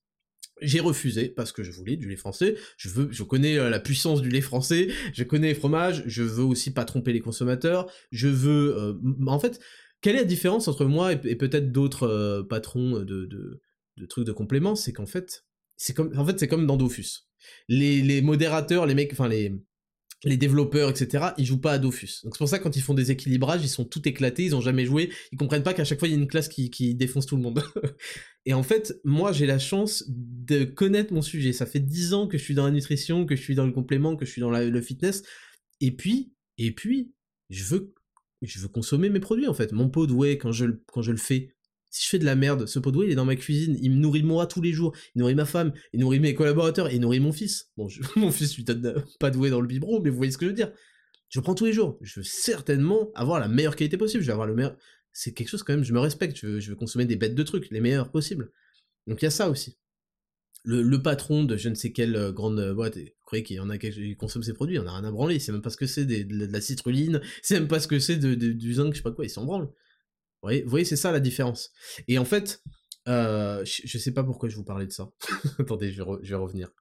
J'ai 0.61 0.79
refusé 0.79 1.29
parce 1.29 1.51
que 1.51 1.63
je 1.63 1.71
voulais 1.71 1.97
du 1.97 2.07
lait 2.07 2.15
français. 2.15 2.55
Je 2.77 2.89
veux, 2.89 3.09
je 3.11 3.23
connais 3.23 3.57
euh, 3.57 3.69
la 3.69 3.79
puissance 3.79 4.21
du 4.21 4.29
lait 4.29 4.41
français. 4.41 4.89
Je 5.13 5.23
connais 5.23 5.49
les 5.49 5.55
fromages. 5.55 6.03
Je 6.05 6.23
veux 6.23 6.43
aussi 6.43 6.71
pas 6.71 6.85
tromper 6.85 7.13
les 7.13 7.19
consommateurs. 7.19 7.91
Je 8.11 8.27
veux, 8.27 8.77
euh, 8.77 8.93
en 9.27 9.39
fait, 9.39 9.59
quelle 10.01 10.15
est 10.15 10.19
la 10.19 10.25
différence 10.25 10.67
entre 10.67 10.85
moi 10.85 11.13
et, 11.13 11.35
peut-être 11.35 11.71
d'autres 11.71 12.07
euh, 12.07 12.43
patrons 12.43 12.99
de, 12.99 13.25
de, 13.25 14.05
trucs 14.07 14.25
de 14.25 14.31
compléments 14.31 14.75
C'est 14.75 14.93
qu'en 14.93 15.05
fait, 15.05 15.45
c'est 15.77 15.93
comme, 15.93 16.17
en 16.17 16.25
fait, 16.25 16.39
c'est 16.39 16.47
comme 16.47 16.67
dans 16.67 16.77
Dofus. 16.77 17.27
Les, 17.67 18.01
les 18.01 18.21
modérateurs, 18.21 18.85
les 18.85 18.93
mecs, 18.93 19.13
enfin 19.13 19.27
les, 19.27 19.51
les 20.23 20.37
développeurs, 20.37 20.89
etc., 20.89 21.29
ils 21.37 21.45
jouent 21.45 21.61
pas 21.61 21.71
à 21.73 21.79
Dofus. 21.79 22.21
Donc 22.23 22.35
c'est 22.35 22.39
pour 22.39 22.49
ça 22.49 22.59
que 22.59 22.63
quand 22.63 22.75
ils 22.75 22.81
font 22.81 22.93
des 22.93 23.11
équilibrages, 23.11 23.63
ils 23.63 23.69
sont 23.69 23.85
tout 23.85 24.07
éclatés, 24.07 24.43
ils 24.43 24.55
ont 24.55 24.61
jamais 24.61 24.85
joué, 24.85 25.11
ils 25.31 25.37
comprennent 25.37 25.63
pas 25.63 25.73
qu'à 25.73 25.83
chaque 25.83 25.99
fois 25.99 26.07
il 26.07 26.11
y 26.11 26.13
a 26.13 26.17
une 26.17 26.27
classe 26.27 26.47
qui, 26.47 26.95
défonce 26.95 27.25
tout 27.25 27.35
le 27.35 27.41
monde. 27.41 27.63
et 28.45 28.53
en 28.53 28.63
fait, 28.63 28.99
moi 29.03 29.31
j'ai 29.31 29.45
la 29.45 29.59
chance 29.59 30.05
de 30.07 30.63
connaître 30.63 31.13
mon 31.13 31.21
sujet. 31.21 31.53
Ça 31.53 31.65
fait 31.65 31.79
dix 31.79 32.13
ans 32.13 32.27
que 32.27 32.37
je 32.37 32.43
suis 32.43 32.53
dans 32.53 32.65
la 32.65 32.71
nutrition, 32.71 33.25
que 33.25 33.35
je 33.35 33.41
suis 33.41 33.55
dans 33.55 33.65
le 33.65 33.71
complément, 33.71 34.15
que 34.15 34.25
je 34.25 34.31
suis 34.31 34.41
dans 34.41 34.51
le 34.51 34.81
fitness. 34.81 35.23
Et 35.79 35.91
puis, 35.91 36.33
et 36.57 36.71
puis, 36.71 37.13
je 37.49 37.63
veux 37.63 37.93
je 38.41 38.59
veux 38.59 38.67
consommer 38.67 39.09
mes 39.09 39.19
produits 39.19 39.47
en 39.47 39.53
fait. 39.53 39.71
Mon 39.71 39.89
pot 39.89 40.07
de 40.07 40.13
whey, 40.13 40.37
quand 40.37 40.51
je, 40.51 40.65
quand 40.91 41.01
je 41.01 41.11
le 41.11 41.17
fais, 41.17 41.53
si 41.91 42.05
je 42.05 42.09
fais 42.09 42.19
de 42.19 42.25
la 42.25 42.35
merde, 42.35 42.65
ce 42.65 42.79
pot 42.79 42.91
de 42.91 43.03
il 43.03 43.11
est 43.11 43.15
dans 43.15 43.25
ma 43.25 43.35
cuisine, 43.35 43.77
il 43.81 43.91
me 43.91 43.97
nourrit 43.97 44.23
moi 44.23 44.47
tous 44.47 44.61
les 44.61 44.73
jours, 44.73 44.95
il 45.13 45.19
nourrit 45.19 45.35
ma 45.35 45.45
femme, 45.45 45.73
il 45.93 45.99
nourrit 45.99 46.19
mes 46.19 46.33
collaborateurs, 46.33 46.91
il 46.91 47.01
nourrit 47.01 47.19
mon 47.19 47.31
fils. 47.31 47.69
Bon, 47.77 47.87
mon 48.15 48.31
fils 48.31 48.55
lui 48.55 48.63
donne 48.63 49.03
pas 49.19 49.29
de 49.29 49.37
whey 49.37 49.49
dans 49.49 49.61
le 49.61 49.67
biberon, 49.67 50.01
mais 50.01 50.09
vous 50.09 50.17
voyez 50.17 50.31
ce 50.31 50.37
que 50.37 50.45
je 50.45 50.49
veux 50.51 50.55
dire. 50.55 50.71
Je 51.29 51.39
prends 51.39 51.53
tous 51.53 51.65
les 51.65 51.73
jours. 51.73 51.99
Je 52.01 52.21
veux 52.21 52.23
certainement 52.23 53.11
avoir 53.13 53.39
la 53.39 53.47
meilleure 53.47 53.75
qualité 53.75 53.97
possible. 53.97 54.23
Je 54.23 54.27
veux 54.27 54.33
avoir 54.33 54.47
le 54.47 54.55
meilleur. 54.55 54.75
C'est 55.13 55.33
quelque 55.33 55.49
chose 55.49 55.63
quand 55.63 55.73
même, 55.73 55.83
je 55.83 55.93
me 55.93 55.99
respecte. 55.99 56.37
Je 56.37 56.47
veux, 56.47 56.59
je 56.59 56.73
consommer 56.73 57.05
des 57.05 57.17
bêtes 57.17 57.35
de 57.35 57.43
trucs, 57.43 57.69
les 57.69 57.81
meilleurs 57.81 58.11
possibles. 58.11 58.51
Donc 59.07 59.21
il 59.21 59.25
y 59.25 59.27
a 59.27 59.31
ça 59.31 59.49
aussi 59.49 59.77
le, 60.63 60.97
patron 60.97 61.43
de 61.43 61.57
je 61.57 61.69
ne 61.69 61.75
sais 61.75 61.91
quelle 61.91 62.15
euh, 62.15 62.31
grande 62.31 62.59
euh, 62.59 62.73
boîte, 62.73 62.97
vous 62.97 63.05
croyez 63.25 63.43
qu'il 63.43 63.55
y 63.55 63.59
en 63.59 63.69
a 63.69 63.77
qui 63.77 64.15
consomment 64.15 64.43
ces 64.43 64.53
produits, 64.53 64.75
il 64.75 64.79
en 64.79 64.87
a 64.87 64.91
rien 64.91 65.03
à 65.03 65.11
branler, 65.11 65.39
c'est 65.39 65.51
même 65.51 65.61
pas 65.61 65.69
ce 65.69 65.77
que 65.77 65.87
c'est 65.87 66.05
de, 66.05 66.45
la 66.45 66.61
citruline, 66.61 67.21
c'est 67.41 67.55
même 67.55 67.67
pas 67.67 67.79
ce 67.79 67.87
que 67.87 67.99
c'est 67.99 68.17
de, 68.17 68.35
du 68.35 68.73
zinc, 68.73 68.93
je 68.93 68.97
sais 68.97 69.03
pas 69.03 69.11
quoi, 69.11 69.25
ils 69.25 69.29
s'en 69.29 69.45
branlent. 69.45 69.69
Vous 70.43 70.69
voyez, 70.69 70.85
c'est 70.85 70.95
ça 70.95 71.11
la 71.11 71.19
différence. 71.19 71.71
Et 72.07 72.17
en 72.17 72.25
fait, 72.25 72.61
euh, 73.07 73.63
je, 73.65 73.97
sais 73.97 74.11
pas 74.11 74.23
pourquoi 74.23 74.49
je 74.49 74.55
vous 74.55 74.63
parlais 74.63 74.85
de 74.85 74.91
ça. 74.91 75.09
Attendez, 75.59 75.91
je 75.91 76.01
vais, 76.03 76.35
revenir. 76.35 76.71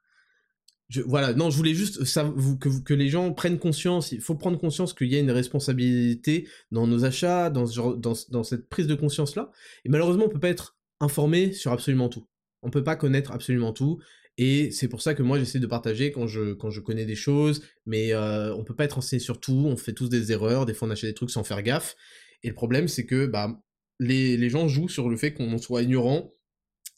Voilà, 1.06 1.34
non, 1.34 1.50
je 1.50 1.56
voulais 1.56 1.74
juste 1.74 2.04
ça, 2.04 2.32
que, 2.60 2.94
les 2.94 3.08
gens 3.08 3.32
prennent 3.32 3.58
conscience, 3.58 4.10
il 4.12 4.20
faut 4.20 4.34
prendre 4.34 4.58
conscience 4.58 4.92
qu'il 4.92 5.06
y 5.06 5.16
a 5.16 5.20
une 5.20 5.30
responsabilité 5.30 6.48
dans 6.72 6.86
nos 6.86 7.04
achats, 7.04 7.48
dans, 7.48 8.44
cette 8.44 8.68
prise 8.68 8.86
de 8.86 8.94
conscience-là. 8.94 9.50
Et 9.84 9.88
malheureusement, 9.88 10.24
on 10.26 10.30
peut 10.30 10.40
pas 10.40 10.48
être 10.48 10.76
informé 11.00 11.52
sur 11.52 11.72
absolument 11.72 12.08
tout. 12.08 12.26
On 12.62 12.70
peut 12.70 12.84
pas 12.84 12.96
connaître 12.96 13.32
absolument 13.32 13.72
tout. 13.72 14.00
Et 14.36 14.70
c'est 14.70 14.88
pour 14.88 15.02
ça 15.02 15.14
que 15.14 15.22
moi 15.22 15.38
j'essaie 15.38 15.58
de 15.58 15.66
partager 15.66 16.12
quand 16.12 16.26
je, 16.26 16.80
connais 16.80 17.04
des 17.04 17.14
choses, 17.14 17.62
mais 17.84 18.12
euh, 18.14 18.54
on 18.54 18.64
peut 18.64 18.74
pas 18.74 18.84
être 18.84 18.94
renseigné 18.94 19.20
sur 19.20 19.38
tout, 19.38 19.64
on 19.66 19.76
fait 19.76 19.92
tous 19.92 20.08
des 20.08 20.32
erreurs, 20.32 20.66
des 20.66 20.72
fois 20.72 20.88
on 20.88 20.90
achète 20.90 21.10
des 21.10 21.14
trucs 21.14 21.30
sans 21.30 21.44
faire 21.44 21.62
gaffe. 21.62 21.96
Et 22.42 22.48
le 22.48 22.54
problème 22.54 22.88
c'est 22.88 23.06
que 23.06 23.26
bah, 23.26 23.60
les, 23.98 24.36
les, 24.36 24.50
gens 24.50 24.68
jouent 24.68 24.88
sur 24.88 25.08
le 25.08 25.16
fait 25.16 25.32
qu'on 25.34 25.58
soit 25.58 25.82
ignorant, 25.82 26.32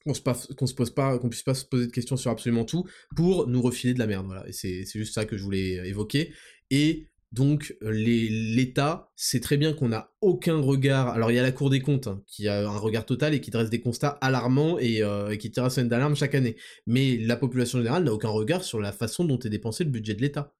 qu'on 0.04 0.14
se, 0.14 0.20
qu'on 0.54 0.66
se 0.66 0.74
pose 0.74 0.90
pas, 0.90 1.18
qu'on 1.18 1.28
puisse 1.28 1.42
pas 1.42 1.54
se 1.54 1.64
poser 1.64 1.86
de 1.86 1.92
questions 1.92 2.16
sur 2.16 2.30
absolument 2.30 2.64
tout, 2.64 2.86
pour 3.16 3.48
nous 3.48 3.60
refiler 3.60 3.94
de 3.94 3.98
la 3.98 4.06
merde. 4.06 4.26
Voilà. 4.26 4.46
Et 4.48 4.52
c'est 4.52 4.84
juste 4.84 5.14
ça 5.14 5.24
que 5.24 5.36
je 5.36 5.42
voulais 5.42 5.88
évoquer. 5.88 6.32
Et 6.70 7.08
donc 7.32 7.74
l'État 7.80 9.10
sait 9.16 9.40
très 9.40 9.56
bien 9.56 9.72
qu'on 9.72 9.88
n'a 9.88 10.12
aucun 10.20 10.60
regard. 10.60 11.08
Alors 11.08 11.30
il 11.30 11.34
y 11.34 11.38
a 11.38 11.42
la 11.42 11.52
Cour 11.52 11.70
des 11.70 11.80
comptes 11.80 12.06
hein, 12.06 12.22
qui 12.26 12.46
a 12.46 12.68
un 12.68 12.76
regard 12.76 13.06
total 13.06 13.32
et 13.32 13.40
qui 13.40 13.50
dresse 13.50 13.70
des 13.70 13.80
constats 13.80 14.18
alarmants 14.20 14.78
et, 14.78 15.02
euh, 15.02 15.34
qui 15.36 15.50
tire 15.50 15.64
à 15.64 15.70
scène 15.70 15.88
d'alarme 15.88 16.14
chaque 16.14 16.34
année. 16.34 16.56
Mais 16.86 17.16
la 17.16 17.36
population 17.36 17.78
générale 17.78 18.04
n'a 18.04 18.12
aucun 18.12 18.28
regard 18.28 18.62
sur 18.62 18.80
la 18.80 18.92
façon 18.92 19.24
dont 19.24 19.38
est 19.38 19.48
dépensé 19.48 19.84
le 19.84 19.90
budget 19.90 20.14
de 20.14 20.20
l'État. 20.20 20.54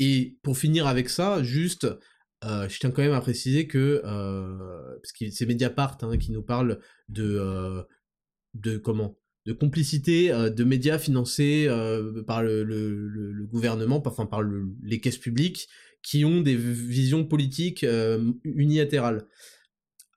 Et 0.00 0.38
pour 0.42 0.58
finir 0.58 0.88
avec 0.88 1.08
ça, 1.08 1.44
juste, 1.44 1.86
euh, 2.44 2.68
je 2.68 2.78
tiens 2.78 2.90
quand 2.90 3.02
même 3.02 3.12
à 3.12 3.20
préciser 3.20 3.66
que 3.66 4.02
euh, 4.04 4.96
parce 5.00 5.12
que 5.12 5.30
c'est 5.30 5.46
Mediapart 5.46 5.98
hein, 6.02 6.18
qui 6.18 6.32
nous 6.32 6.42
parle 6.42 6.80
de 7.08 7.84
de 8.54 8.76
comment? 8.76 9.16
De 9.44 9.52
complicité 9.52 10.28
de 10.28 10.64
médias 10.64 10.98
financés 10.98 11.66
par 12.28 12.44
le, 12.44 13.44
gouvernement, 13.50 14.00
enfin 14.06 14.24
par 14.24 14.42
les 14.84 15.00
caisses 15.00 15.18
publiques, 15.18 15.68
qui 16.02 16.24
ont 16.24 16.40
des 16.40 16.56
visions 16.56 17.24
politiques 17.24 17.84
euh, 17.84 18.32
unilatérales. 18.44 19.26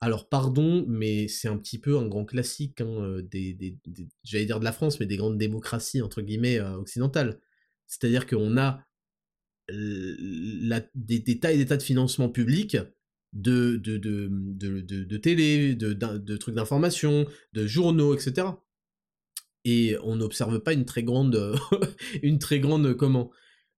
Alors 0.00 0.28
pardon, 0.28 0.84
mais 0.88 1.26
c'est 1.28 1.48
un 1.48 1.56
petit 1.56 1.78
peu 1.78 1.96
un 1.96 2.06
grand 2.06 2.24
classique 2.24 2.80
hein, 2.80 3.00
euh, 3.00 3.22
des, 3.22 3.78
j'allais 4.24 4.44
dire 4.44 4.60
de 4.60 4.64
la 4.64 4.72
France, 4.72 5.00
mais 5.00 5.06
des 5.06 5.16
grandes 5.16 5.38
démocraties 5.38 6.02
entre 6.02 6.20
guillemets 6.20 6.58
euh, 6.58 6.76
occidentales. 6.76 7.40
C'est-à-dire 7.86 8.26
qu'on 8.26 8.58
a 8.58 8.84
des, 9.68 11.18
des, 11.18 11.38
tas 11.38 11.52
et 11.52 11.56
des 11.56 11.66
tas 11.66 11.76
de 11.76 11.82
financements 11.82 12.28
publics 12.28 12.76
de, 13.32 13.76
de, 13.76 13.98
de, 13.98 14.30
de, 14.80 15.16
télé, 15.16 15.74
de, 15.74 16.36
trucs 16.36 16.54
d'information, 16.54 17.26
de 17.52 17.66
journaux, 17.66 18.14
etc. 18.14 18.48
Et 19.64 19.96
on 20.02 20.16
n'observe 20.16 20.60
pas 20.60 20.72
une 20.72 20.84
très 20.84 21.02
grande, 21.02 21.56
une 22.22 22.38
très 22.38 22.60
grande 22.60 22.94
comment, 22.94 23.30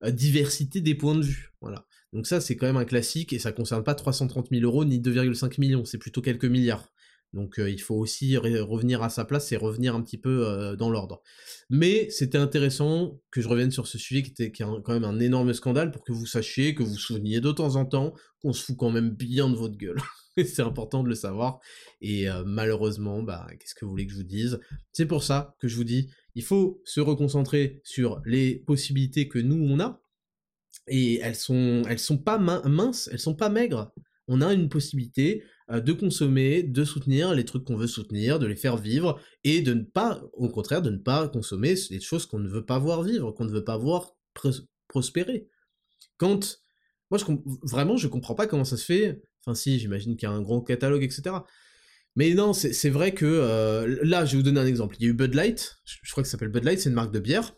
diversité 0.06 0.80
des 0.80 0.94
points 0.94 1.16
de 1.16 1.22
vue. 1.22 1.52
Voilà. 1.60 1.86
Donc 2.12 2.26
ça, 2.26 2.40
c'est 2.40 2.56
quand 2.56 2.66
même 2.66 2.76
un 2.76 2.84
classique, 2.84 3.32
et 3.32 3.38
ça 3.38 3.52
concerne 3.52 3.84
pas 3.84 3.94
330 3.94 4.48
000 4.50 4.62
euros 4.62 4.84
ni 4.84 5.00
2,5 5.00 5.60
millions, 5.60 5.84
c'est 5.84 5.98
plutôt 5.98 6.22
quelques 6.22 6.44
milliards. 6.44 6.92
Donc 7.34 7.56
il 7.58 7.80
faut 7.80 7.94
aussi 7.94 8.36
revenir 8.36 9.02
à 9.02 9.10
sa 9.10 9.24
place 9.24 9.52
et 9.52 9.56
revenir 9.56 9.94
un 9.94 10.02
petit 10.02 10.18
peu 10.18 10.74
dans 10.78 10.90
l'ordre. 10.90 11.22
Mais 11.68 12.08
c'était 12.10 12.38
intéressant 12.38 13.20
que 13.30 13.42
je 13.42 13.48
revienne 13.48 13.70
sur 13.70 13.86
ce 13.86 13.98
sujet 13.98 14.22
qui 14.22 14.30
était 14.30 14.50
quand 14.50 14.88
même 14.88 15.04
un 15.04 15.20
énorme 15.20 15.52
scandale 15.52 15.90
pour 15.90 16.04
que 16.04 16.12
vous 16.12 16.26
sachiez, 16.26 16.74
que 16.74 16.82
vous 16.82 16.96
souveniez 16.96 17.40
de 17.40 17.52
temps 17.52 17.76
en 17.76 17.84
temps 17.84 18.14
qu'on 18.40 18.52
se 18.52 18.64
fout 18.64 18.76
quand 18.78 18.90
même 18.90 19.10
bien 19.10 19.50
de 19.50 19.56
votre 19.56 19.76
gueule. 19.76 20.00
c'est 20.36 20.62
important 20.62 21.02
de 21.02 21.08
le 21.08 21.14
savoir. 21.14 21.60
Et 22.00 22.26
malheureusement, 22.46 23.22
bah, 23.22 23.46
qu'est-ce 23.58 23.74
que 23.74 23.84
vous 23.84 23.90
voulez 23.90 24.06
que 24.06 24.12
je 24.12 24.18
vous 24.18 24.24
dise? 24.24 24.60
C'est 24.92 25.06
pour 25.06 25.22
ça 25.22 25.54
que 25.60 25.68
je 25.68 25.76
vous 25.76 25.84
dis, 25.84 26.10
il 26.34 26.44
faut 26.44 26.80
se 26.84 27.00
reconcentrer 27.00 27.80
sur 27.84 28.22
les 28.24 28.56
possibilités 28.56 29.28
que 29.28 29.38
nous 29.38 29.56
on 29.56 29.80
a, 29.80 30.00
et 30.86 31.18
elles 31.18 31.34
sont, 31.34 31.82
elles 31.88 31.98
sont 31.98 32.18
pas 32.18 32.38
minces, 32.38 33.08
elles 33.12 33.18
sont 33.18 33.34
pas 33.34 33.48
maigres. 33.48 33.92
On 34.26 34.40
a 34.40 34.52
une 34.52 34.68
possibilité 34.68 35.42
de 35.68 35.92
consommer, 35.92 36.62
de 36.62 36.84
soutenir 36.84 37.34
les 37.34 37.44
trucs 37.44 37.64
qu'on 37.64 37.76
veut 37.76 37.86
soutenir, 37.86 38.38
de 38.38 38.46
les 38.46 38.56
faire 38.56 38.76
vivre, 38.76 39.20
et 39.44 39.60
de 39.60 39.74
ne 39.74 39.82
pas, 39.82 40.22
au 40.32 40.48
contraire, 40.48 40.82
de 40.82 40.90
ne 40.90 40.96
pas 40.96 41.28
consommer 41.28 41.74
des 41.90 42.00
choses 42.00 42.26
qu'on 42.26 42.38
ne 42.38 42.48
veut 42.48 42.64
pas 42.64 42.78
voir 42.78 43.02
vivre, 43.02 43.32
qu'on 43.32 43.44
ne 43.44 43.52
veut 43.52 43.64
pas 43.64 43.76
voir 43.76 44.14
prospérer. 44.88 45.48
Quand, 46.16 46.60
moi, 47.10 47.18
je 47.18 47.24
vraiment, 47.62 47.96
je 47.96 48.08
comprends 48.08 48.34
pas 48.34 48.46
comment 48.46 48.64
ça 48.64 48.76
se 48.76 48.84
fait. 48.84 49.22
Enfin, 49.44 49.54
si, 49.54 49.78
j'imagine 49.78 50.16
qu'il 50.16 50.28
y 50.28 50.32
a 50.32 50.34
un 50.34 50.42
grand 50.42 50.62
catalogue, 50.62 51.02
etc. 51.02 51.36
Mais 52.16 52.34
non, 52.34 52.52
c'est 52.52 52.90
vrai 52.90 53.12
que 53.12 53.26
euh, 53.26 53.98
là, 54.02 54.24
je 54.24 54.32
vais 54.32 54.36
vous 54.38 54.42
donner 54.42 54.60
un 54.60 54.66
exemple. 54.66 54.96
Il 54.98 55.04
y 55.04 55.06
a 55.06 55.10
eu 55.10 55.14
Bud 55.14 55.34
Light, 55.34 55.76
je 55.84 56.10
crois 56.10 56.22
que 56.22 56.28
ça 56.28 56.32
s'appelle 56.32 56.48
Bud 56.48 56.64
Light, 56.64 56.80
c'est 56.80 56.88
une 56.88 56.94
marque 56.94 57.12
de 57.12 57.20
bière. 57.20 57.54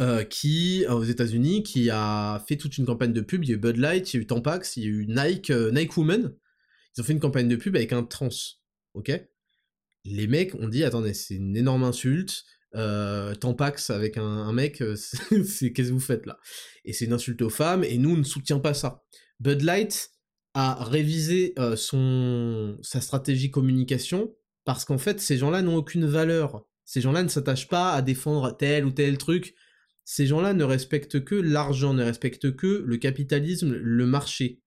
Euh, 0.00 0.22
qui, 0.22 0.86
aux 0.88 1.02
États-Unis, 1.02 1.64
qui 1.64 1.90
a 1.90 2.44
fait 2.46 2.56
toute 2.56 2.78
une 2.78 2.86
campagne 2.86 3.12
de 3.12 3.20
pub. 3.20 3.44
Il 3.44 3.50
y 3.50 3.52
a 3.52 3.56
eu 3.56 3.58
Bud 3.58 3.78
Light, 3.78 4.14
il 4.14 4.16
y 4.16 4.20
a 4.20 4.22
eu 4.22 4.26
Tampax, 4.26 4.76
il 4.76 4.84
y 4.84 4.86
a 4.86 4.90
eu 4.90 5.06
Nike, 5.08 5.50
Nike 5.50 5.96
Woman. 5.96 6.32
Ils 6.98 7.02
ont 7.02 7.04
fait 7.04 7.12
une 7.12 7.20
campagne 7.20 7.46
de 7.46 7.54
pub 7.54 7.76
avec 7.76 7.92
un 7.92 8.02
trans. 8.02 8.28
Ok? 8.94 9.12
Les 10.04 10.26
mecs 10.26 10.56
ont 10.56 10.66
dit 10.66 10.82
attendez, 10.82 11.14
c'est 11.14 11.36
une 11.36 11.56
énorme 11.56 11.84
insulte. 11.84 12.44
Euh, 12.74 13.34
avec 13.90 14.18
un, 14.18 14.52
mec, 14.52 14.82
c'est 14.96 15.72
qu'est-ce 15.72 15.88
que 15.88 15.92
vous 15.92 16.00
faites 16.00 16.26
là? 16.26 16.38
Et 16.84 16.92
c'est 16.92 17.04
une 17.04 17.12
insulte 17.12 17.40
aux 17.42 17.50
femmes, 17.50 17.84
et 17.84 17.98
nous 17.98 18.10
on 18.10 18.16
ne 18.16 18.24
soutient 18.24 18.58
pas 18.58 18.74
ça. 18.74 19.04
Bud 19.38 19.62
Light, 19.62 20.10
à 20.54 20.82
réviser 20.82 21.54
euh, 21.58 21.76
son, 21.76 22.76
sa 22.82 23.00
stratégie 23.00 23.52
communication, 23.52 24.34
parce 24.64 24.84
qu'en 24.84 24.98
fait, 24.98 25.20
ces 25.20 25.38
gens-là 25.38 25.62
n'ont 25.62 25.76
aucune 25.76 26.04
valeur. 26.04 26.66
Ces 26.84 27.00
gens-là 27.00 27.22
ne 27.22 27.28
s'attachent 27.28 27.68
pas 27.68 27.92
à 27.92 28.02
défendre 28.02 28.56
tel 28.56 28.84
ou 28.84 28.90
tel 28.90 29.18
truc. 29.18 29.54
Ces 30.04 30.26
gens-là 30.26 30.52
ne 30.52 30.64
respectent 30.64 31.22
que 31.24 31.36
l'argent, 31.36 31.94
ne 31.94 32.02
respectent 32.02 32.56
que 32.56 32.82
le 32.84 32.96
capitalisme, 32.96 33.72
le 33.72 34.06
marché. 34.06 34.62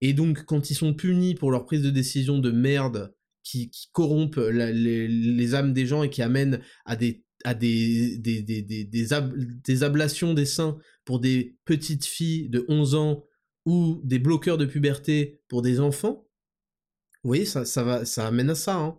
Et 0.00 0.12
donc, 0.12 0.44
quand 0.44 0.70
ils 0.70 0.74
sont 0.74 0.94
punis 0.94 1.34
pour 1.34 1.50
leur 1.50 1.66
prise 1.66 1.82
de 1.82 1.90
décision 1.90 2.38
de 2.38 2.50
merde, 2.50 3.14
qui, 3.42 3.70
corrompent 3.92 4.36
les, 4.36 5.54
âmes 5.54 5.72
des 5.72 5.86
gens 5.86 6.02
et 6.02 6.10
qui 6.10 6.22
amènent 6.22 6.60
à 6.84 6.96
des 6.96 7.24
à 7.42 7.54
des, 7.54 8.18
des, 8.18 8.42
des, 8.42 8.60
des, 8.60 8.84
des 8.84 9.82
ablations 9.82 10.34
des 10.34 10.44
seins 10.44 10.78
pour 11.06 11.20
des 11.20 11.56
petites 11.64 12.04
filles 12.04 12.50
de 12.50 12.66
11 12.68 12.94
ans 12.96 13.24
ou 13.64 14.02
des 14.04 14.18
bloqueurs 14.18 14.58
de 14.58 14.66
puberté 14.66 15.40
pour 15.48 15.62
des 15.62 15.80
enfants, 15.80 16.28
vous 17.22 17.28
voyez, 17.28 17.44
ça, 17.44 17.64
ça, 17.64 17.82
va, 17.82 18.04
ça 18.04 18.26
amène 18.26 18.50
à 18.50 18.54
ça. 18.54 18.76
Hein. 18.76 18.98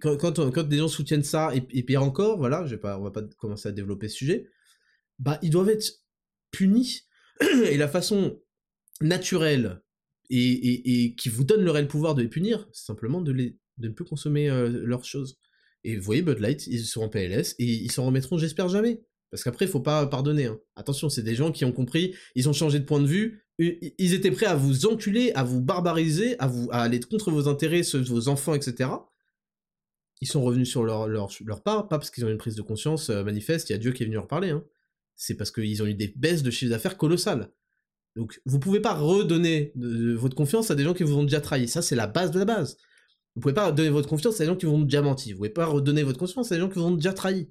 quand, 0.00 0.16
quand, 0.16 0.68
des 0.68 0.78
gens 0.78 0.88
soutiennent 0.88 1.24
ça, 1.24 1.52
et, 1.54 1.82
pire 1.82 2.02
encore, 2.02 2.38
voilà, 2.38 2.64
je 2.64 2.74
vais 2.74 2.80
pas, 2.80 2.98
on 2.98 3.02
va 3.02 3.10
pas 3.10 3.22
commencer 3.38 3.68
à 3.68 3.72
développer 3.72 4.08
ce 4.08 4.16
sujet, 4.16 4.48
bah, 5.18 5.38
ils 5.42 5.50
doivent 5.50 5.70
être 5.70 6.04
punis. 6.50 7.02
et 7.40 7.76
la 7.76 7.88
façon 7.88 8.40
naturelle 9.00 9.82
et, 10.30 11.14
qui 11.16 11.28
vous 11.28 11.44
donne 11.44 11.62
le 11.62 11.70
réel 11.70 11.88
pouvoir 11.88 12.14
de 12.14 12.22
les 12.22 12.28
punir, 12.28 12.68
c'est 12.72 12.86
simplement 12.86 13.20
de, 13.20 13.32
de 13.32 13.88
ne 13.88 13.92
plus 13.92 14.04
consommer 14.04 14.50
euh, 14.50 14.68
leurs 14.68 15.04
choses. 15.04 15.38
Et 15.84 15.96
vous 15.96 16.02
voyez, 16.02 16.22
Bud 16.22 16.40
Light, 16.40 16.66
ils 16.66 16.84
seront 16.84 17.06
en 17.06 17.08
PLS, 17.08 17.54
et 17.58 17.64
ils 17.64 17.92
s'en 17.92 18.06
remettront, 18.06 18.38
j'espère, 18.38 18.68
jamais. 18.68 19.02
Parce 19.30 19.44
qu'après, 19.44 19.66
il 19.66 19.70
faut 19.70 19.80
pas 19.80 20.06
pardonner. 20.06 20.46
Hein. 20.46 20.58
Attention, 20.74 21.08
c'est 21.08 21.22
des 21.22 21.34
gens 21.34 21.52
qui 21.52 21.64
ont 21.64 21.72
compris, 21.72 22.14
ils 22.34 22.48
ont 22.48 22.52
changé 22.52 22.78
de 22.78 22.84
point 22.84 23.00
de 23.00 23.06
vue, 23.06 23.44
ils 23.58 24.14
étaient 24.14 24.30
prêts 24.30 24.46
à 24.46 24.54
vous 24.54 24.86
enculer, 24.86 25.32
à 25.34 25.44
vous 25.44 25.60
barbariser, 25.60 26.38
à, 26.40 26.46
vous, 26.46 26.68
à 26.70 26.82
aller 26.82 27.00
contre 27.00 27.30
vos 27.30 27.48
intérêts, 27.48 27.82
vos 27.94 28.28
enfants, 28.28 28.54
etc. 28.54 28.90
Ils 30.20 30.28
sont 30.28 30.42
revenus 30.42 30.68
sur 30.68 30.84
leur, 30.84 31.08
leur, 31.08 31.30
leur 31.44 31.62
pas, 31.62 31.82
pas 31.82 31.98
parce 31.98 32.10
qu'ils 32.10 32.24
ont 32.24 32.28
une 32.28 32.38
prise 32.38 32.54
de 32.56 32.62
conscience 32.62 33.10
euh, 33.10 33.22
manifeste, 33.22 33.68
il 33.68 33.72
y 33.72 33.76
a 33.76 33.78
Dieu 33.78 33.92
qui 33.92 34.02
est 34.02 34.06
venu 34.06 34.16
leur 34.16 34.28
parler. 34.28 34.50
Hein. 34.50 34.64
C'est 35.14 35.36
parce 35.36 35.50
qu'ils 35.50 35.82
ont 35.82 35.86
eu 35.86 35.94
des 35.94 36.12
baisses 36.16 36.42
de 36.42 36.50
chiffre 36.50 36.70
d'affaires 36.70 36.96
colossales. 36.96 37.50
Donc, 38.16 38.40
vous 38.46 38.58
pouvez 38.58 38.80
pas 38.80 38.94
redonner 38.94 39.72
votre 39.76 40.34
confiance 40.34 40.70
à 40.70 40.74
des 40.74 40.82
gens 40.82 40.94
qui 40.94 41.04
vous 41.04 41.16
ont 41.16 41.22
déjà 41.22 41.40
trahi. 41.40 41.68
Ça, 41.68 41.82
c'est 41.82 41.96
la 41.96 42.06
base 42.06 42.30
de 42.32 42.38
la 42.38 42.44
base. 42.44 42.78
Vous 43.34 43.42
pouvez 43.42 43.54
pas 43.54 43.70
donner 43.70 43.90
votre 43.90 44.08
confiance 44.08 44.36
à 44.36 44.44
des 44.44 44.46
gens 44.46 44.56
qui 44.56 44.66
vous 44.66 44.72
ont 44.72 44.80
déjà 44.80 45.02
menti. 45.02 45.32
Vous 45.32 45.38
pouvez 45.38 45.50
pas 45.50 45.66
redonner 45.66 46.02
votre 46.02 46.18
confiance 46.18 46.50
à 46.50 46.54
des 46.54 46.60
gens 46.60 46.68
qui 46.68 46.78
vous 46.78 46.86
ont 46.86 46.94
déjà 46.96 47.12
trahi 47.12 47.48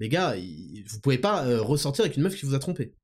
les 0.00 0.08
gars, 0.08 0.34
vous 0.34 1.00
pouvez 1.00 1.18
pas 1.18 1.46
euh, 1.46 1.60
ressortir 1.60 2.04
avec 2.04 2.16
une 2.16 2.22
meuf 2.22 2.34
qui 2.34 2.46
vous 2.46 2.54
a 2.54 2.58
trompé. 2.58 2.94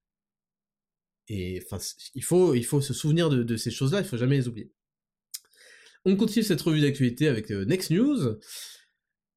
Et 1.28 1.62
enfin, 1.64 1.78
il 2.14 2.24
faut, 2.24 2.54
il 2.54 2.64
faut 2.64 2.80
se 2.80 2.94
souvenir 2.94 3.28
de, 3.28 3.56
ces 3.56 3.70
choses-là, 3.70 4.00
il 4.00 4.06
faut 4.06 4.16
jamais 4.16 4.36
les 4.36 4.48
oublier. 4.48 4.72
On 6.04 6.16
continue 6.16 6.44
cette 6.44 6.62
revue 6.62 6.80
d'actualité 6.80 7.28
avec 7.28 7.50
euh, 7.50 7.64
Next 7.64 7.90
News. 7.90 8.38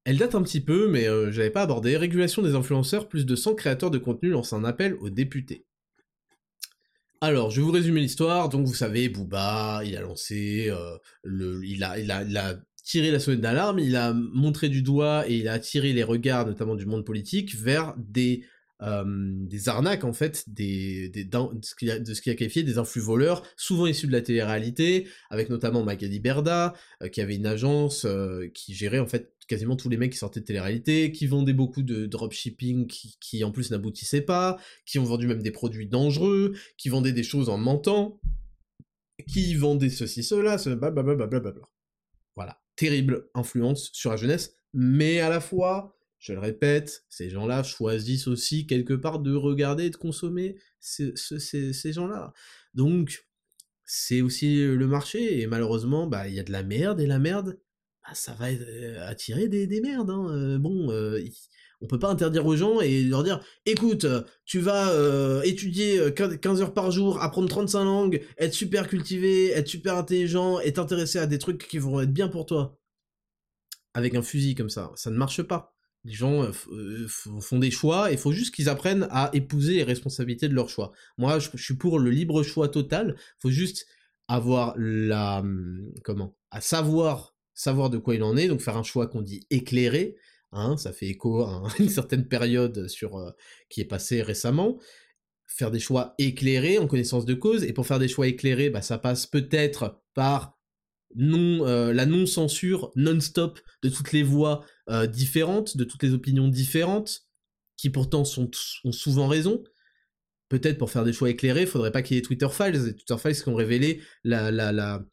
Elle 0.04 0.16
date 0.16 0.34
un 0.34 0.42
petit 0.42 0.60
peu, 0.60 0.88
mais 0.88 1.06
euh, 1.08 1.30
j'avais 1.30 1.50
pas 1.50 1.62
abordé. 1.62 1.96
Régulation 1.96 2.42
des 2.42 2.54
influenceurs, 2.54 3.08
plus 3.08 3.26
de 3.26 3.36
100 3.36 3.56
créateurs 3.56 3.90
de 3.90 3.98
contenu 3.98 4.30
lancent 4.30 4.54
un 4.54 4.64
appel 4.64 4.94
aux 4.94 5.10
députés. 5.10 5.66
Alors, 7.20 7.50
je 7.50 7.60
vais 7.60 7.66
vous 7.66 7.72
résumer 7.72 8.00
l'histoire. 8.00 8.48
Donc, 8.48 8.66
vous 8.66 8.74
savez, 8.74 9.08
Booba, 9.08 9.82
il 9.84 9.96
a 9.96 10.00
lancé, 10.00 10.72
le, 11.22 11.62
il 11.64 11.82
a, 11.82 12.54
tiré 12.82 13.10
la 13.10 13.20
sonnette 13.20 13.42
d'alarme, 13.42 13.78
il 13.78 13.94
a 13.94 14.12
montré 14.14 14.68
du 14.68 14.82
doigt 14.82 15.28
et 15.28 15.36
il 15.36 15.48
a 15.48 15.52
attiré 15.52 15.92
les 15.92 16.02
regards, 16.02 16.46
notamment 16.46 16.76
du 16.76 16.86
monde 16.86 17.04
politique, 17.04 17.54
vers 17.54 17.94
des, 17.98 18.44
euh, 18.82 19.46
arnaques, 19.66 20.04
en 20.04 20.12
fait, 20.12 20.44
des, 20.48 21.10
de 21.10 21.28
ce 21.62 21.74
qu'il 21.74 21.90
a, 21.90 22.34
qualifié 22.34 22.62
des 22.62 22.78
influx 22.78 23.00
voleurs, 23.00 23.42
souvent 23.56 23.86
issus 23.86 24.06
de 24.06 24.12
la 24.12 24.22
télé-réalité, 24.22 25.08
avec 25.28 25.50
notamment 25.50 25.84
Magali 25.84 26.20
Berda, 26.20 26.74
euh, 27.02 27.08
qui 27.08 27.20
avait 27.20 27.36
une 27.36 27.46
agence 27.46 28.04
euh, 28.06 28.48
qui 28.54 28.74
gérait, 28.74 28.98
en 28.98 29.06
fait, 29.06 29.32
quasiment 29.50 29.76
tous 29.76 29.88
les 29.88 29.96
mecs 29.96 30.12
qui 30.12 30.18
sortaient 30.18 30.40
de 30.40 30.44
télé-réalité, 30.44 31.12
qui 31.12 31.26
vendaient 31.26 31.52
beaucoup 31.52 31.82
de 31.82 32.06
dropshipping 32.06 32.86
qui, 32.86 33.44
en 33.44 33.50
plus 33.50 33.70
n'aboutissaient 33.70 34.22
pas, 34.22 34.58
qui 34.86 34.98
ont 34.98 35.04
vendu 35.04 35.26
même 35.26 35.42
des 35.42 35.50
produits 35.50 35.88
dangereux, 35.88 36.54
qui 36.78 36.88
vendaient 36.88 37.12
des 37.12 37.24
choses 37.24 37.48
en 37.48 37.58
mentant, 37.58 38.20
qui 39.28 39.54
vendaient 39.54 39.90
ceci, 39.90 40.22
cela, 40.22 40.56
ce 40.56 40.70
blablabla. 40.70 41.28
Voilà 42.36 42.60
terrible 42.80 43.28
influence 43.34 43.90
sur 43.92 44.10
la 44.10 44.16
jeunesse, 44.16 44.54
mais 44.72 45.20
à 45.20 45.28
la 45.28 45.40
fois, 45.40 45.98
je 46.18 46.32
le 46.32 46.38
répète, 46.38 47.04
ces 47.10 47.28
gens-là 47.28 47.62
choisissent 47.62 48.26
aussi 48.26 48.66
quelque 48.66 48.94
part 48.94 49.18
de 49.18 49.34
regarder 49.34 49.84
et 49.84 49.90
de 49.90 49.96
consommer 49.96 50.56
ces, 50.80 51.12
gens-là. 51.92 52.32
Donc, 52.72 53.26
c'est 53.84 54.22
aussi 54.22 54.64
le 54.64 54.86
marché, 54.86 55.42
et 55.42 55.46
malheureusement, 55.46 56.06
bah, 56.06 56.26
il 56.26 56.34
y 56.34 56.40
a 56.40 56.42
de 56.42 56.52
la 56.52 56.62
merde, 56.62 57.00
et 57.00 57.06
la 57.06 57.18
merde, 57.18 57.60
ça 58.14 58.34
va 58.34 58.48
euh, 58.48 59.08
attirer 59.08 59.48
des, 59.48 59.66
des 59.66 59.80
merdes. 59.80 60.10
Hein. 60.10 60.26
Euh, 60.30 60.58
bon, 60.58 60.90
euh, 60.90 61.20
on 61.80 61.86
peut 61.86 61.98
pas 61.98 62.10
interdire 62.10 62.46
aux 62.46 62.56
gens 62.56 62.80
et 62.80 63.02
leur 63.02 63.22
dire 63.22 63.40
écoute, 63.64 64.06
tu 64.44 64.60
vas 64.60 64.92
étudier 65.44 66.12
15 66.14 66.60
heures 66.60 66.74
par 66.74 66.90
jour, 66.90 67.22
apprendre 67.22 67.48
35 67.48 67.84
langues, 67.84 68.22
être 68.36 68.52
super 68.52 68.86
cultivé, 68.86 69.48
être 69.50 69.68
super 69.68 69.96
intelligent 69.96 70.60
et 70.60 70.74
t'intéresser 70.74 71.18
à 71.18 71.26
des 71.26 71.38
trucs 71.38 71.66
qui 71.66 71.78
vont 71.78 72.00
être 72.00 72.12
bien 72.12 72.28
pour 72.28 72.44
toi. 72.44 72.78
Avec 73.94 74.14
un 74.14 74.20
fusil 74.20 74.54
comme 74.54 74.68
ça, 74.68 74.92
ça 74.94 75.10
ne 75.10 75.16
marche 75.16 75.42
pas. 75.42 75.74
Les 76.04 76.12
gens 76.12 76.50
font 77.08 77.58
des 77.58 77.70
choix 77.70 78.10
et 78.10 78.14
il 78.14 78.18
faut 78.18 78.32
juste 78.32 78.54
qu'ils 78.54 78.68
apprennent 78.68 79.08
à 79.10 79.30
épouser 79.32 79.74
les 79.74 79.82
responsabilités 79.82 80.48
de 80.48 80.54
leurs 80.54 80.68
choix. 80.68 80.92
Moi, 81.16 81.38
je, 81.38 81.48
suis 81.56 81.76
pour 81.76 81.98
le 81.98 82.10
libre 82.10 82.42
choix 82.42 82.68
total. 82.68 83.16
faut 83.38 83.50
juste 83.50 83.86
avoir 84.28 84.74
la 84.76 85.38
hum, 85.38 85.90
comment 86.04 86.36
à 86.50 86.60
savoir 86.60 87.29
savoir 87.54 87.90
de 87.90 87.98
quoi 87.98 88.14
il 88.14 88.22
en 88.22 88.36
est, 88.36 88.48
donc 88.48 88.60
faire 88.60 88.76
un 88.76 88.82
choix 88.82 89.06
qu'on 89.06 89.22
dit 89.22 89.46
éclairé, 89.50 90.16
Hein, 90.52 90.76
ça 90.76 90.92
fait 90.92 91.06
écho 91.06 91.42
à 91.42 91.62
une 91.78 91.88
certaine 91.88 92.26
période 92.26 92.88
sur, 92.88 93.16
euh, 93.16 93.30
qui 93.68 93.80
est 93.80 93.86
passée 93.86 94.22
récemment. 94.22 94.78
Faire 95.46 95.70
des 95.70 95.80
choix 95.80 96.14
éclairés 96.18 96.78
en 96.78 96.86
connaissance 96.86 97.24
de 97.24 97.34
cause, 97.34 97.64
et 97.64 97.72
pour 97.72 97.86
faire 97.86 97.98
des 97.98 98.08
choix 98.08 98.26
éclairés, 98.26 98.70
bah, 98.70 98.82
ça 98.82 98.98
passe 98.98 99.26
peut-être 99.26 100.02
par 100.14 100.58
non, 101.16 101.66
euh, 101.66 101.92
la 101.92 102.06
non-censure 102.06 102.92
non-stop 102.94 103.60
de 103.82 103.88
toutes 103.88 104.12
les 104.12 104.22
voix 104.22 104.64
euh, 104.88 105.06
différentes, 105.06 105.76
de 105.76 105.84
toutes 105.84 106.02
les 106.04 106.12
opinions 106.12 106.48
différentes, 106.48 107.22
qui 107.76 107.90
pourtant 107.90 108.24
sont, 108.24 108.50
ont 108.84 108.92
souvent 108.92 109.26
raison. 109.26 109.64
Peut-être 110.48 110.78
pour 110.78 110.90
faire 110.90 111.04
des 111.04 111.12
choix 111.12 111.30
éclairés, 111.30 111.62
il 111.62 111.66
faudrait 111.66 111.92
pas 111.92 112.02
qu'il 112.02 112.16
y 112.16 112.18
ait 112.18 112.22
Twitter 112.22 112.48
Files, 112.50 112.94
Twitter 112.94 113.16
Files 113.18 113.42
qui 113.42 113.48
ont 113.48 113.54
révélé 113.54 114.00
la, 114.24 114.50
la, 114.50 115.04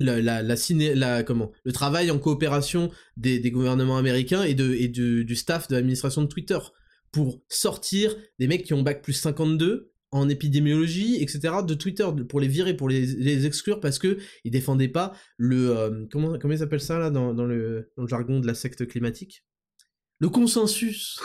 la, 0.00 0.42
la, 0.42 0.56
ciné, 0.56 0.94
la, 0.94 1.22
comment, 1.22 1.52
le 1.64 1.72
travail 1.72 2.10
en 2.10 2.18
coopération 2.18 2.90
des, 3.16 3.38
des 3.38 3.50
gouvernements 3.50 3.96
américains 3.96 4.42
et, 4.42 4.54
de, 4.54 4.74
et 4.74 4.88
du, 4.88 5.24
du 5.24 5.36
staff 5.36 5.68
de 5.68 5.74
l'administration 5.74 6.22
de 6.22 6.26
Twitter 6.26 6.58
pour 7.12 7.42
sortir 7.48 8.14
des 8.38 8.46
mecs 8.46 8.64
qui 8.64 8.74
ont 8.74 8.82
bac 8.82 9.02
plus 9.02 9.14
52 9.14 9.92
en 10.12 10.28
épidémiologie, 10.28 11.16
etc., 11.22 11.56
de 11.66 11.74
Twitter, 11.74 12.06
pour 12.28 12.40
les 12.40 12.48
virer, 12.48 12.74
pour 12.74 12.88
les, 12.88 13.06
les 13.06 13.46
exclure, 13.46 13.80
parce 13.80 13.98
que 13.98 14.18
ils 14.44 14.50
défendaient 14.50 14.88
pas 14.88 15.12
le... 15.36 15.76
Euh, 15.76 16.06
comment, 16.10 16.38
comment 16.38 16.54
ils 16.54 16.62
appellent 16.62 16.80
ça, 16.80 16.98
là, 16.98 17.10
dans, 17.10 17.34
dans, 17.34 17.44
le, 17.44 17.90
dans 17.96 18.02
le 18.04 18.08
jargon 18.08 18.40
de 18.40 18.46
la 18.46 18.54
secte 18.54 18.86
climatique? 18.86 19.44
Le 20.18 20.28
consensus 20.28 21.20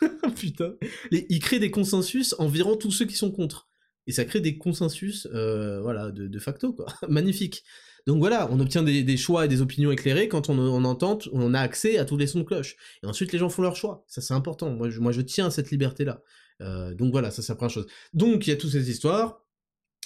Putain 0.36 0.74
Ils 1.10 1.40
créent 1.40 1.58
des 1.58 1.70
consensus 1.70 2.34
en 2.38 2.46
virant 2.46 2.76
tous 2.76 2.92
ceux 2.92 3.06
qui 3.06 3.16
sont 3.16 3.32
contre. 3.32 3.68
Et 4.06 4.12
ça 4.12 4.24
crée 4.24 4.40
des 4.40 4.58
consensus, 4.58 5.26
euh, 5.32 5.80
voilà, 5.80 6.10
de, 6.10 6.38
facto, 6.38 6.72
quoi. 6.72 6.86
Magnifique 7.08 7.64
donc 8.06 8.18
voilà, 8.18 8.48
on 8.52 8.60
obtient 8.60 8.84
des, 8.84 9.16
choix 9.16 9.46
et 9.46 9.48
des 9.48 9.60
opinions 9.60 9.90
éclairées 9.90 10.28
quand 10.28 10.48
on, 10.48 10.58
on, 10.58 10.84
entend, 10.84 11.18
on 11.32 11.54
a 11.54 11.60
accès 11.60 11.98
à 11.98 12.04
tous 12.04 12.16
les 12.16 12.28
sons 12.28 12.38
de 12.38 12.44
cloche. 12.44 12.76
Et 13.02 13.06
ensuite, 13.06 13.32
les 13.32 13.38
gens 13.38 13.48
font 13.48 13.62
leur 13.62 13.74
choix. 13.74 14.04
Ça, 14.06 14.20
c'est 14.20 14.34
important. 14.34 14.70
Moi 14.70 14.90
je, 14.90 15.20
tiens 15.22 15.46
à 15.46 15.50
cette 15.50 15.72
liberté-là. 15.72 16.22
Euh, 16.60 16.94
donc 16.94 17.10
voilà, 17.10 17.32
ça, 17.32 17.42
c'est 17.42 17.52
la 17.52 17.56
première 17.56 17.72
chose. 17.72 17.86
Donc, 18.12 18.46
il 18.46 18.50
y 18.50 18.52
a 18.52 18.56
toutes 18.56 18.70
ces 18.70 18.90
histoires. 18.90 19.42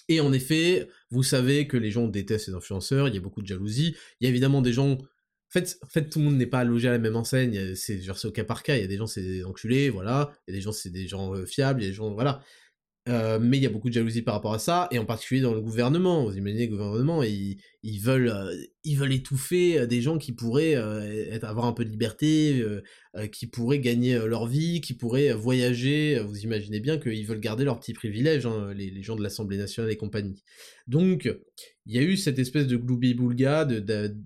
Et 0.09 0.21
en 0.21 0.33
effet, 0.33 0.89
vous 1.11 1.23
savez 1.23 1.69
que 1.69 1.77
les 1.77 1.91
gens 1.91 2.09
détestent 2.09 2.47
ces 2.47 2.55
influenceurs, 2.55 3.07
il 3.07 3.15
y 3.15 3.19
a 3.19 3.21
beaucoup 3.21 3.43
de 3.43 3.47
jalousie. 3.47 3.95
Il 4.21 4.25
y 4.25 4.27
a 4.27 4.31
évidemment 4.31 4.63
des 4.63 4.73
gens... 4.73 4.93
En 4.93 5.53
fait, 5.53 5.79
en 5.83 5.89
fait, 5.89 6.09
tout 6.09 6.21
le 6.21 6.27
monde 6.27 6.37
n'est 6.37 6.47
pas 6.47 6.65
logé 6.65 6.89
à 6.89 6.93
la 6.93 6.99
même 6.99 7.17
enseigne, 7.17 7.75
c'est 7.75 8.01
au 8.25 8.31
cas 8.31 8.45
par 8.45 8.63
cas, 8.63 8.77
il 8.77 8.83
y 8.83 8.85
a 8.85 8.87
des 8.87 8.97
gens 8.97 9.09
c'est 9.09 9.23
des 9.23 9.45
enculés, 9.45 9.91
voilà, 9.91 10.31
il 10.47 10.53
y 10.53 10.55
a 10.55 10.59
des 10.59 10.63
gens 10.63 10.71
c'est 10.71 10.91
des 10.91 11.09
gens 11.09 11.35
euh, 11.35 11.45
fiables, 11.45 11.83
il 11.83 11.87
y 11.87 11.89
a 11.89 11.91
des 11.91 11.97
gens, 11.97 12.13
voilà. 12.13 12.41
Euh, 13.11 13.41
mais 13.41 13.57
il 13.57 13.63
y 13.63 13.67
a 13.67 13.71
beaucoup 13.71 13.89
de 13.89 13.95
jalousie 13.95 14.23
par 14.23 14.35
rapport 14.35 14.55
à 14.55 14.61
ça, 14.61 14.87
et 14.93 14.99
en 14.99 15.05
particulier 15.05 15.41
dans 15.41 15.53
le 15.53 15.61
gouvernement. 15.61 16.25
Vous 16.25 16.37
imaginez 16.37 16.67
le 16.67 16.77
gouvernement, 16.77 17.25
ils, 17.25 17.59
ils 17.83 17.99
veulent, 17.99 18.29
euh, 18.29 18.55
ils 18.85 18.97
veulent 18.97 19.13
étouffer 19.13 19.81
euh, 19.81 19.87
des 19.87 20.01
gens 20.01 20.17
qui 20.17 20.33
pourraient 20.33 20.75
avoir 21.43 21.67
un 21.67 21.73
peu 21.73 21.85
de 21.85 21.91
liberté, 21.91 22.65
qui 23.33 23.47
pourraient 23.49 23.81
gagner 23.81 24.19
leur 24.27 24.47
vie, 24.47 24.81
qui 24.81 24.95
pourraient 24.95 25.33
voyager. 25.33 26.21
Vous 26.21 26.39
imaginez 26.41 26.79
bien 26.79 26.99
qu'ils 26.99 27.27
veulent 27.27 27.41
garder 27.41 27.65
leurs 27.65 27.81
petits 27.81 27.95
privilèges, 27.95 28.47
hein, 28.47 28.73
les, 28.75 28.91
les, 28.91 29.03
gens 29.03 29.17
de 29.17 29.23
l'Assemblée 29.23 29.57
nationale 29.57 29.91
et 29.91 29.97
compagnie. 29.97 30.45
Donc, 30.87 31.33
il 31.87 31.95
y 31.95 31.99
a 31.99 32.03
eu 32.03 32.17
cette 32.17 32.39
espèce 32.39 32.67
de 32.67 32.77
gloubi-boulga, 32.77 33.65
de, 33.65 33.81
de, 33.81 34.17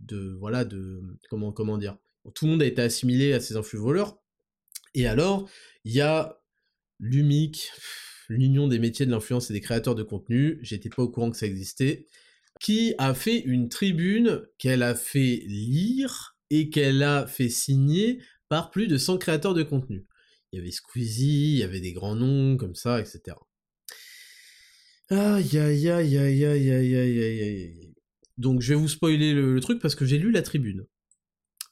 de, 0.00 0.36
voilà, 0.38 0.64
de 0.64 1.00
comment, 1.30 1.52
comment 1.52 1.78
dire. 1.78 1.96
Tout 2.34 2.44
le 2.44 2.52
monde 2.52 2.62
a 2.62 2.66
été 2.66 2.82
assimilé 2.82 3.32
à 3.32 3.40
ces 3.40 3.56
influx 3.56 3.78
voleurs. 3.78 4.18
Et 4.94 5.06
alors, 5.06 5.48
il 5.84 5.92
y 5.92 6.00
a 6.00 6.41
l'UMIC, 6.98 7.70
l'Union 8.28 8.68
des 8.68 8.78
métiers 8.78 9.06
de 9.06 9.10
l'influence 9.10 9.50
et 9.50 9.52
des 9.52 9.60
créateurs 9.60 9.94
de 9.94 10.02
contenu, 10.02 10.58
j'étais 10.62 10.88
pas 10.88 11.02
au 11.02 11.08
courant 11.08 11.30
que 11.30 11.36
ça 11.36 11.46
existait, 11.46 12.06
qui 12.60 12.94
a 12.98 13.14
fait 13.14 13.38
une 13.38 13.68
tribune 13.68 14.42
qu'elle 14.58 14.82
a 14.82 14.94
fait 14.94 15.42
lire 15.46 16.36
et 16.50 16.70
qu'elle 16.70 17.02
a 17.02 17.26
fait 17.26 17.48
signer 17.48 18.22
par 18.48 18.70
plus 18.70 18.86
de 18.86 18.98
100 18.98 19.18
créateurs 19.18 19.54
de 19.54 19.62
contenu. 19.62 20.06
Il 20.52 20.58
y 20.58 20.60
avait 20.60 20.70
Squeezie, 20.70 21.54
il 21.54 21.58
y 21.58 21.62
avait 21.62 21.80
des 21.80 21.92
grands 21.92 22.14
noms 22.14 22.56
comme 22.56 22.74
ça, 22.74 23.00
etc. 23.00 23.36
Aïe 25.08 25.58
aïe 25.58 25.88
aïe 25.88 26.18
aïe 26.18 26.44
aïe 26.44 26.70
aïe 26.70 26.70
aïe 26.70 27.22
aïe 27.22 27.42
aïe. 27.42 27.94
Donc 28.38 28.60
je 28.60 28.74
vais 28.74 28.80
vous 28.80 28.88
spoiler 28.88 29.34
le, 29.34 29.54
le 29.54 29.60
truc 29.60 29.80
parce 29.80 29.94
que 29.94 30.04
j'ai 30.04 30.18
lu 30.18 30.30
la 30.30 30.42
tribune. 30.42 30.86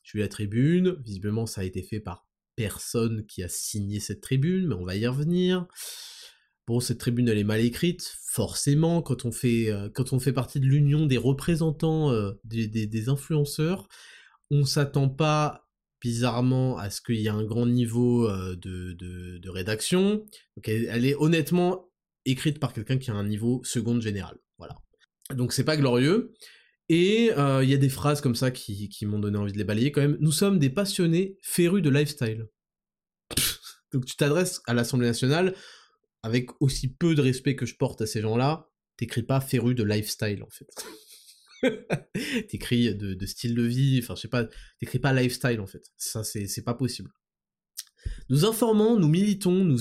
J'ai 0.03 0.19
lu 0.19 0.23
la 0.23 0.29
tribune, 0.29 0.97
visiblement 1.05 1.47
ça 1.47 1.61
a 1.61 1.65
été 1.65 1.83
fait 1.83 2.01
par 2.01 2.27
personne 2.57 3.25
qui 3.27 3.43
a 3.43 3.49
signé 3.49 4.01
cette 4.01 4.21
tribune, 4.21 4.69
mais 4.69 4.75
on 4.75 4.85
va 4.85 4.97
y 4.97 5.07
revenir. 5.07 5.67
Bon, 6.67 6.79
cette 6.79 6.99
tribune, 6.99 7.29
elle 7.29 7.39
est 7.39 7.45
mal 7.45 7.61
écrite, 7.61 8.17
forcément, 8.27 9.03
quand 9.03 9.25
on 9.25 9.33
fait, 9.33 9.71
euh, 9.73 10.33
partie 10.33 10.61
de 10.61 10.67
l'union 10.67 11.07
des 11.07 11.17
représentants 11.17 12.13
euh, 12.13 12.33
des, 12.45 13.09
influenceurs, 13.09 13.89
on 14.51 14.65
s'attend 14.65 15.09
pas 15.09 15.69
bizarrement 16.01 16.79
à 16.79 16.91
ce 16.91 17.01
qu'il 17.01 17.17
y 17.17 17.27
ait 17.27 17.31
un 17.31 17.45
grand 17.45 17.67
niveau 17.67 18.29
euh, 18.29 18.55
de, 18.57 19.49
rédaction. 19.49 20.25
Elle, 20.65 21.05
est 21.05 21.17
honnêtement 21.17 21.91
écrite 22.25 22.61
par 22.61 22.73
quelqu'un 22.73 22.99
qui 22.99 23.11
a 23.11 23.15
un 23.15 23.27
niveau 23.27 23.63
seconde 23.65 24.01
général. 24.01 24.39
Voilà. 24.59 24.77
Donc 25.35 25.53
c'est 25.53 25.65
pas 25.65 25.77
glorieux. 25.77 26.33
Et 26.93 27.27
il 27.27 27.71
y 27.71 27.75
a 27.75 27.77
des 27.77 27.89
phrases 27.89 28.21
comme 28.21 28.35
ça 28.35 28.51
qui, 28.51 28.89
qui 28.89 29.07
m'ont 29.07 29.21
donné 29.21 29.39
envie 29.39 29.53
de 29.53 29.59
les 29.59 29.65
balayer 29.65 29.93
quand 29.93 30.01
même. 30.01 30.17
Nous 30.19 30.33
sommes 30.33 30.59
des 30.59 30.71
passionnés 30.71 31.39
férus 31.41 31.83
de 31.83 31.89
lifestyle. 31.89 32.49
Donc 33.93 34.07
tu 34.07 34.17
t'adresses 34.17 34.61
à 34.67 34.75
l'Assemblée 34.75 35.07
nationale 35.07 35.55
avec 36.25 36.51
aussi 36.61 36.93
peu 36.93 37.15
de 37.15 37.23
respect 37.23 37.55
que 37.55 37.65
je 37.65 37.77
porte 37.77 38.03
à 38.03 38.07
ces 38.07 38.21
gens-là, 38.21 38.69
t'écris 38.97 39.23
pas 39.23 39.41
féru 39.41 39.77
de 39.77 39.85
lifestyle 39.85 40.43
en 40.43 40.51
fait. 40.51 40.67
t'écris 42.49 42.93
de, 42.93 43.15
de, 43.15 43.27
style 43.27 43.55
de 43.55 43.63
vie, 43.63 44.01
enfin 44.03 44.17
je 44.17 44.23
sais 44.23 44.29
pas, 44.29 44.49
t'écris 44.81 44.99
pas 44.99 45.13
lifestyle 45.13 45.61
en 45.61 45.69
fait. 45.69 45.93
Ça 45.97 46.25
c'est 46.25 46.65
pas 46.65 46.75
possible. 46.75 47.13
Nous 48.31 48.45
informons, 48.45 48.99
nous 48.99 49.09
militons, 49.09 49.65
nous, 49.65 49.79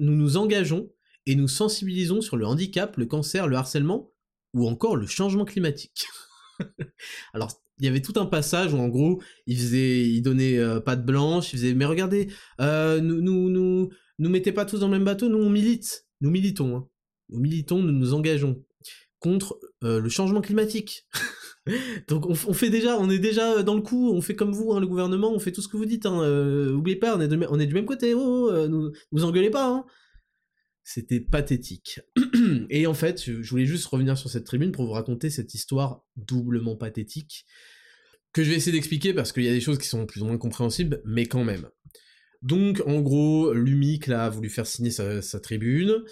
nous 0.00 0.16
nous 0.16 0.36
engageons 0.36 0.92
et 1.24 1.34
nous 1.34 1.48
sensibilisons 1.48 2.20
sur 2.20 2.36
le 2.36 2.46
handicap, 2.46 2.94
le 2.98 3.06
cancer, 3.06 3.46
le 3.46 3.56
harcèlement 3.56 4.12
ou 4.52 4.68
encore 4.68 4.96
le 4.96 5.06
changement 5.06 5.46
climatique. 5.46 6.04
Alors, 7.34 7.50
il 7.78 7.86
y 7.86 7.88
avait 7.88 8.02
tout 8.02 8.12
un 8.16 8.26
passage 8.26 8.72
où 8.72 8.78
en 8.78 8.88
gros, 8.88 9.20
il 9.46 9.56
faisait, 9.56 10.02
il 10.02 10.22
donnait 10.22 10.58
euh, 10.58 10.80
pas 10.80 10.96
de 10.96 11.02
blanche, 11.02 11.52
il 11.52 11.58
faisait, 11.58 11.74
mais 11.74 11.84
regardez, 11.84 12.28
euh, 12.60 13.00
nous, 13.00 13.20
nous, 13.20 13.50
nous, 13.50 13.90
nous 14.18 14.30
mettez 14.30 14.52
pas 14.52 14.64
tous 14.64 14.80
dans 14.80 14.86
le 14.86 14.92
même 14.92 15.04
bateau, 15.04 15.28
nous 15.28 15.38
on 15.38 15.50
milite, 15.50 16.06
nous 16.20 16.30
militons, 16.30 16.76
hein. 16.76 16.88
nous 17.30 17.40
militons, 17.40 17.82
nous 17.82 17.92
nous 17.92 18.14
engageons 18.14 18.62
contre 19.18 19.58
euh, 19.84 20.00
le 20.00 20.08
changement 20.08 20.40
climatique. 20.40 21.06
Donc 22.08 22.26
on, 22.26 22.34
fait 22.34 22.70
déjà, 22.70 22.98
on 22.98 23.08
est 23.08 23.20
déjà 23.20 23.62
dans 23.62 23.76
le 23.76 23.82
coup, 23.82 24.12
on 24.12 24.20
fait 24.20 24.34
comme 24.34 24.52
vous, 24.52 24.72
hein, 24.72 24.80
le 24.80 24.86
gouvernement, 24.88 25.32
on 25.32 25.38
fait 25.38 25.52
tout 25.52 25.62
ce 25.62 25.68
que 25.68 25.76
vous 25.76 25.86
dites. 25.86 26.06
Hein, 26.06 26.72
oubliez 26.72 26.96
pas, 26.96 27.16
on 27.16 27.20
est, 27.20 27.32
est 27.32 27.66
du 27.66 27.74
même 27.74 27.84
côté, 27.84 28.14
oh, 28.14 28.50
oh 28.52 28.90
vous 29.12 29.24
engueulez 29.24 29.50
pas. 29.50 29.68
Hein. 29.68 29.84
C'était 30.84 31.20
pathétique. 31.20 32.00
Et 32.70 32.86
en 32.86 32.94
fait, 32.94 33.22
je 33.24 33.48
voulais 33.48 33.66
juste 33.66 33.86
revenir 33.86 34.18
sur 34.18 34.30
cette 34.30 34.44
tribune 34.44 34.72
pour 34.72 34.84
vous 34.84 34.92
raconter 34.92 35.30
cette 35.30 35.54
histoire 35.54 36.04
doublement 36.16 36.76
pathétique 36.76 37.46
que 38.32 38.42
je 38.42 38.50
vais 38.50 38.56
essayer 38.56 38.72
d'expliquer 38.72 39.12
parce 39.14 39.32
qu'il 39.32 39.44
y 39.44 39.48
a 39.48 39.52
des 39.52 39.60
choses 39.60 39.78
qui 39.78 39.88
sont 39.88 40.06
plus 40.06 40.22
ou 40.22 40.26
moins 40.26 40.38
compréhensibles, 40.38 41.02
mais 41.04 41.26
quand 41.26 41.44
même. 41.44 41.68
Donc, 42.40 42.82
en 42.86 43.00
gros, 43.00 43.52
l'UMIC 43.52 44.08
a 44.08 44.28
voulu 44.28 44.48
faire 44.48 44.66
signer 44.66 44.90
sa, 44.90 45.22
sa, 45.22 45.38
tribune. 45.38 46.02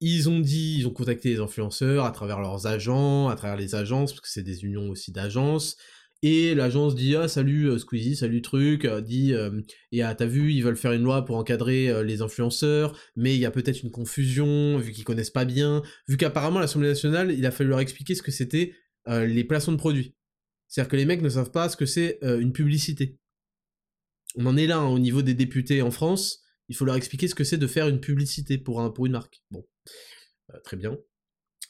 Ils 0.00 0.30
ont 0.30 0.40
dit, 0.40 0.78
ils 0.78 0.86
ont 0.86 0.92
contacté 0.92 1.28
les 1.30 1.40
influenceurs 1.40 2.06
à 2.06 2.12
travers 2.12 2.40
leurs 2.40 2.66
agents, 2.66 3.28
à 3.28 3.36
travers 3.36 3.56
les 3.56 3.74
agences, 3.74 4.12
parce 4.12 4.22
que 4.22 4.30
c'est 4.30 4.42
des 4.42 4.64
unions 4.64 4.88
aussi 4.88 5.12
d'agences. 5.12 5.76
Et 6.22 6.54
l'agence 6.54 6.94
dit 6.94 7.16
ah 7.16 7.28
salut 7.28 7.70
euh, 7.70 7.78
Squeezie, 7.78 8.14
salut 8.14 8.42
truc, 8.42 8.84
euh, 8.84 9.00
dit 9.00 9.32
euh, 9.32 9.62
et 9.90 10.02
ah 10.02 10.14
t'as 10.14 10.26
vu 10.26 10.52
ils 10.52 10.62
veulent 10.62 10.76
faire 10.76 10.92
une 10.92 11.02
loi 11.02 11.24
pour 11.24 11.36
encadrer 11.36 12.04
les 12.04 12.20
influenceurs, 12.20 12.98
mais 13.16 13.34
il 13.34 13.40
y 13.40 13.46
a 13.46 13.50
peut-être 13.50 13.82
une 13.82 13.90
confusion 13.90 14.76
vu 14.78 14.92
qu'ils 14.92 15.04
connaissent 15.04 15.30
pas 15.30 15.46
bien, 15.46 15.82
vu 16.08 16.18
qu'apparemment 16.18 16.60
l'Assemblée 16.60 16.88
nationale 16.88 17.32
il 17.32 17.46
a 17.46 17.50
fallu 17.50 17.70
leur 17.70 17.80
expliquer 17.80 18.14
ce 18.14 18.22
que 18.22 18.30
c'était 18.30 18.74
les 19.06 19.44
placements 19.44 19.72
de 19.72 19.78
produits. 19.78 20.14
C'est-à-dire 20.68 20.90
que 20.90 20.96
les 20.96 21.06
mecs 21.06 21.22
ne 21.22 21.28
savent 21.30 21.50
pas 21.50 21.68
ce 21.68 21.76
que 21.76 21.86
c'est 21.86 22.18
une 22.22 22.52
publicité. 22.52 23.18
On 24.36 24.46
en 24.46 24.56
est 24.56 24.66
là 24.66 24.78
hein, 24.78 24.86
au 24.86 24.98
niveau 24.98 25.22
des 25.22 25.34
députés 25.34 25.82
en 25.82 25.90
France, 25.90 26.42
il 26.68 26.76
faut 26.76 26.84
leur 26.84 26.96
expliquer 26.96 27.28
ce 27.28 27.34
que 27.34 27.44
c'est 27.44 27.58
de 27.58 27.66
faire 27.66 27.88
une 27.88 28.00
publicité 28.00 28.58
pour 28.58 28.80
un 28.80 28.90
pour 28.90 29.06
une 29.06 29.12
marque. 29.12 29.42
Bon, 29.50 29.66
très 30.64 30.76
bien. 30.76 30.98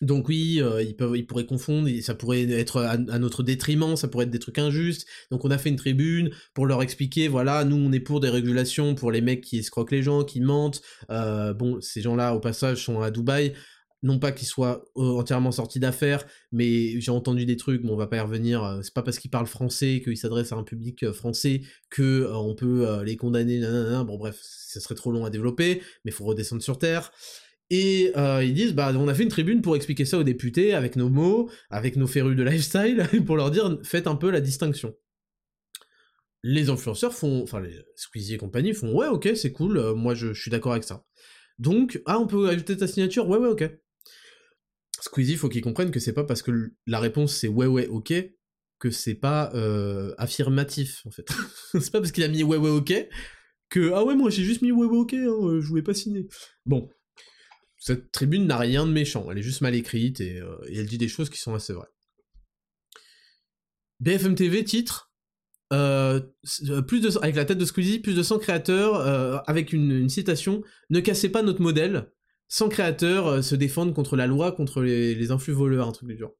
Donc 0.00 0.28
oui, 0.28 0.60
euh, 0.62 0.82
ils, 0.82 0.96
pourraient 1.26 1.44
confondre, 1.44 1.88
ça 2.00 2.14
pourrait 2.14 2.50
être 2.50 2.78
à, 2.78 2.96
notre 2.96 3.42
détriment, 3.42 3.96
ça 3.96 4.08
pourrait 4.08 4.24
être 4.24 4.30
des 4.30 4.38
trucs 4.38 4.58
injustes. 4.58 5.06
Donc 5.30 5.44
on 5.44 5.50
a 5.50 5.58
fait 5.58 5.68
une 5.68 5.76
tribune 5.76 6.30
pour 6.54 6.66
leur 6.66 6.82
expliquer, 6.82 7.28
voilà, 7.28 7.64
nous 7.64 7.76
on 7.76 7.92
est 7.92 8.00
pour 8.00 8.20
des 8.20 8.30
régulations 8.30 8.94
pour 8.94 9.12
les 9.12 9.20
mecs 9.20 9.42
qui 9.42 9.58
escroquent 9.58 9.90
les 9.90 10.02
gens, 10.02 10.24
qui 10.24 10.40
mentent. 10.40 10.80
Euh, 11.10 11.52
bon, 11.52 11.80
ces 11.82 12.00
gens-là, 12.00 12.34
au 12.34 12.40
passage, 12.40 12.82
sont 12.84 13.00
à 13.00 13.10
Dubaï. 13.10 13.52
Non 14.02 14.18
pas 14.18 14.32
qu'ils 14.32 14.48
soient 14.48 14.86
euh, 14.96 15.18
entièrement 15.18 15.52
sortis 15.52 15.78
d'affaires, 15.78 16.24
mais 16.52 16.98
j'ai 16.98 17.10
entendu 17.10 17.44
des 17.44 17.58
trucs, 17.58 17.82
bon 17.82 17.92
on 17.92 17.96
va 17.96 18.06
pas 18.06 18.16
y 18.16 18.20
revenir, 18.20 18.80
c'est 18.82 18.94
pas 18.94 19.02
parce 19.02 19.18
qu'ils 19.18 19.30
parlent 19.30 19.46
français, 19.46 20.00
qu'ils 20.02 20.16
s'adressent 20.16 20.52
à 20.52 20.56
un 20.56 20.64
public 20.64 21.12
français, 21.12 21.60
que 21.90 22.26
on 22.32 22.54
peut 22.54 23.02
les 23.04 23.16
condamner, 23.16 23.58
nanana, 23.58 24.02
bon 24.04 24.16
bref, 24.16 24.38
ça 24.40 24.80
serait 24.80 24.94
trop 24.94 25.12
long 25.12 25.26
à 25.26 25.30
développer, 25.30 25.82
mais 26.06 26.10
faut 26.12 26.24
redescendre 26.24 26.62
sur 26.62 26.78
Terre. 26.78 27.12
Et 27.70 28.12
euh, 28.16 28.42
ils 28.42 28.52
disent, 28.52 28.74
bah, 28.74 28.92
on 28.96 29.06
a 29.06 29.14
fait 29.14 29.22
une 29.22 29.28
tribune 29.28 29.62
pour 29.62 29.76
expliquer 29.76 30.04
ça 30.04 30.18
aux 30.18 30.24
députés, 30.24 30.74
avec 30.74 30.96
nos 30.96 31.08
mots, 31.08 31.48
avec 31.70 31.96
nos 31.96 32.08
férus 32.08 32.36
de 32.36 32.42
lifestyle, 32.42 33.06
pour 33.26 33.36
leur 33.36 33.52
dire, 33.52 33.78
faites 33.84 34.08
un 34.08 34.16
peu 34.16 34.30
la 34.30 34.40
distinction. 34.40 34.96
Les 36.42 36.68
influenceurs 36.68 37.14
font, 37.14 37.42
enfin, 37.42 37.60
les 37.60 37.78
Squeezie 37.94 38.34
et 38.34 38.38
compagnie 38.38 38.74
font, 38.74 38.92
ouais, 38.92 39.06
ok, 39.06 39.30
c'est 39.36 39.52
cool, 39.52 39.78
euh, 39.78 39.94
moi 39.94 40.14
je, 40.14 40.32
suis 40.32 40.50
d'accord 40.50 40.72
avec 40.72 40.84
ça. 40.84 41.04
Donc, 41.58 42.02
ah, 42.06 42.18
on 42.18 42.26
peut 42.26 42.48
ajouter 42.48 42.76
ta 42.76 42.88
signature, 42.88 43.28
ouais, 43.28 43.38
ouais, 43.38 43.48
ok. 43.48 43.70
Squeezie, 45.00 45.36
faut 45.36 45.48
qu'ils 45.48 45.62
comprennent 45.62 45.92
que 45.92 46.00
c'est 46.00 46.12
pas 46.12 46.24
parce 46.24 46.42
que 46.42 46.72
la 46.86 46.98
réponse 46.98 47.34
c'est 47.36 47.48
ouais, 47.48 47.66
ouais, 47.66 47.86
ok, 47.86 48.12
que 48.80 48.90
c'est 48.90 49.14
pas 49.14 49.52
euh, 49.54 50.12
affirmatif, 50.18 51.06
en 51.06 51.10
fait. 51.10 51.28
c'est 51.80 51.92
pas 51.92 52.00
parce 52.00 52.10
qu'il 52.10 52.24
a 52.24 52.28
mis 52.28 52.42
ouais, 52.42 52.56
ouais, 52.56 52.70
ok, 52.70 52.94
que, 53.68 53.92
ah 53.92 54.02
ouais, 54.02 54.16
moi 54.16 54.30
j'ai 54.30 54.42
juste 54.42 54.62
mis 54.62 54.72
ouais, 54.72 54.86
ouais, 54.86 54.98
ok, 54.98 55.12
hein, 55.12 55.60
je 55.60 55.66
voulais 55.68 55.82
pas 55.82 55.94
signer. 55.94 56.26
Bon, 56.66 56.90
cette 57.80 58.12
tribune 58.12 58.46
n'a 58.46 58.58
rien 58.58 58.86
de 58.86 58.92
méchant, 58.92 59.26
elle 59.30 59.38
est 59.38 59.42
juste 59.42 59.62
mal 59.62 59.74
écrite 59.74 60.20
et, 60.20 60.38
euh, 60.38 60.56
elle 60.70 60.86
dit 60.86 60.98
des 60.98 61.08
choses 61.08 61.30
qui 61.30 61.40
sont 61.40 61.54
assez 61.54 61.72
vraies. 61.72 61.88
BFM 64.00 64.34
TV 64.34 64.62
titre 64.64 65.10
euh, 65.72 66.20
euh, 66.68 66.82
plus 66.82 67.00
de, 67.00 67.10
avec 67.22 67.36
la 67.36 67.44
tête 67.46 67.58
de 67.58 67.64
Squeezie, 67.64 67.98
plus 67.98 68.14
de 68.14 68.22
100 68.22 68.38
créateurs, 68.38 69.48
avec 69.48 69.72
une, 69.72 70.08
citation 70.08 70.62
Ne 70.90 71.00
cassez 71.00 71.30
pas 71.30 71.42
notre 71.42 71.62
modèle, 71.62 72.12
100 72.48 72.68
créateurs 72.68 73.42
se 73.42 73.54
défendent 73.54 73.94
contre 73.94 74.16
la 74.16 74.26
loi, 74.26 74.52
contre 74.52 74.82
les, 74.82 75.14
les 75.14 75.30
influx 75.30 75.54
voleurs, 75.54 75.88
un 75.88 75.92
truc 75.92 76.08
du 76.08 76.18
genre 76.18 76.34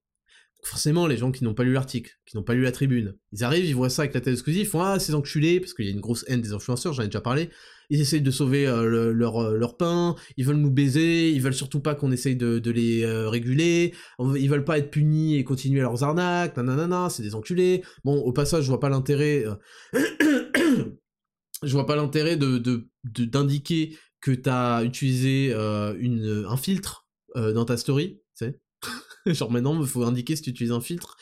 forcément, 0.63 1.07
les 1.07 1.17
gens 1.17 1.33
qui 1.33 1.45
n'ont 1.45 1.55
pas 1.55 1.65
lu 1.65 1.73
l'article, 1.73 2.19
qui 2.27 2.37
n'ont 2.37 2.43
pas 2.43 2.55
lu 2.55 2.63
la 2.63 2.73
tribune, 2.73 3.17
ils 3.33 3.45
arrivent, 3.45 3.65
ils 3.65 3.75
voient 3.75 3.91
ça 3.91 4.03
avec 4.03 4.15
la 4.15 4.21
tête 4.21 4.35
exclusive, 4.35 4.63
ils 4.63 4.69
font 4.69 4.81
Ah, 4.81 4.99
ces 4.99 5.15
enculés, 5.15 5.61
parce 5.61 5.75
qu'il 5.75 5.87
y 5.87 5.89
a 5.89 5.93
une 5.93 6.01
grosse 6.01 6.25
haine 6.29 6.41
des 6.41 6.53
influenceurs, 6.53 6.93
j'en 6.93 7.03
ai 7.03 7.07
déjà 7.07 7.21
parlé, 7.21 7.51
ils 7.91 8.01
essayent 8.01 8.23
de 8.23 8.31
sauver 8.31 8.67
euh, 8.67 9.13
leur, 9.13 9.43
euh, 9.43 9.57
leur 9.57 9.77
pain, 9.77 10.15
ils 10.37 10.45
veulent 10.45 10.57
nous 10.57 10.71
baiser, 10.71 11.31
ils 11.31 11.43
veulent 11.43 11.55
surtout 11.55 11.81
pas 11.81 11.95
qu'on 11.95 12.13
essaye 12.13 12.37
de, 12.37 12.71
les 12.71 13.03
euh, 13.03 13.29
réguler, 13.29 13.95
ils 14.19 14.49
veulent 14.49 14.65
pas 14.65 14.79
être 14.79 14.91
punis 14.91 15.37
et 15.37 15.45
continuer 15.45 15.81
leurs 15.81 16.05
arnaques, 16.05 16.57
nanana, 16.57 17.09
c'est 17.11 17.23
des 17.23 17.35
enculés. 17.35 17.83
Bon, 18.05 18.17
au 18.17 18.33
passage, 18.33 18.65
je 18.65 18.69
vois 18.69 18.81
pas 18.81 18.89
l'intérêt. 18.89 19.45
je 21.63 21.73
vois 21.73 21.87
pas 21.87 21.97
l'intérêt 21.97 22.37
d'indiquer 22.37 23.99
que 24.21 24.31
t'as 24.31 24.85
utilisé 24.85 25.53
un 25.53 26.57
filtre 26.57 27.09
dans 27.35 27.65
ta 27.65 27.77
story, 27.77 28.21
tu 28.37 28.47
sais 28.47 28.61
Genre 29.27 29.51
maintenant, 29.51 29.81
il 29.81 29.87
faut 29.87 30.05
indiquer 30.05 30.37
si 30.37 30.43
tu 30.43 30.51
utilises 30.51 30.73
un 30.73 30.81
filtre. 30.81 31.17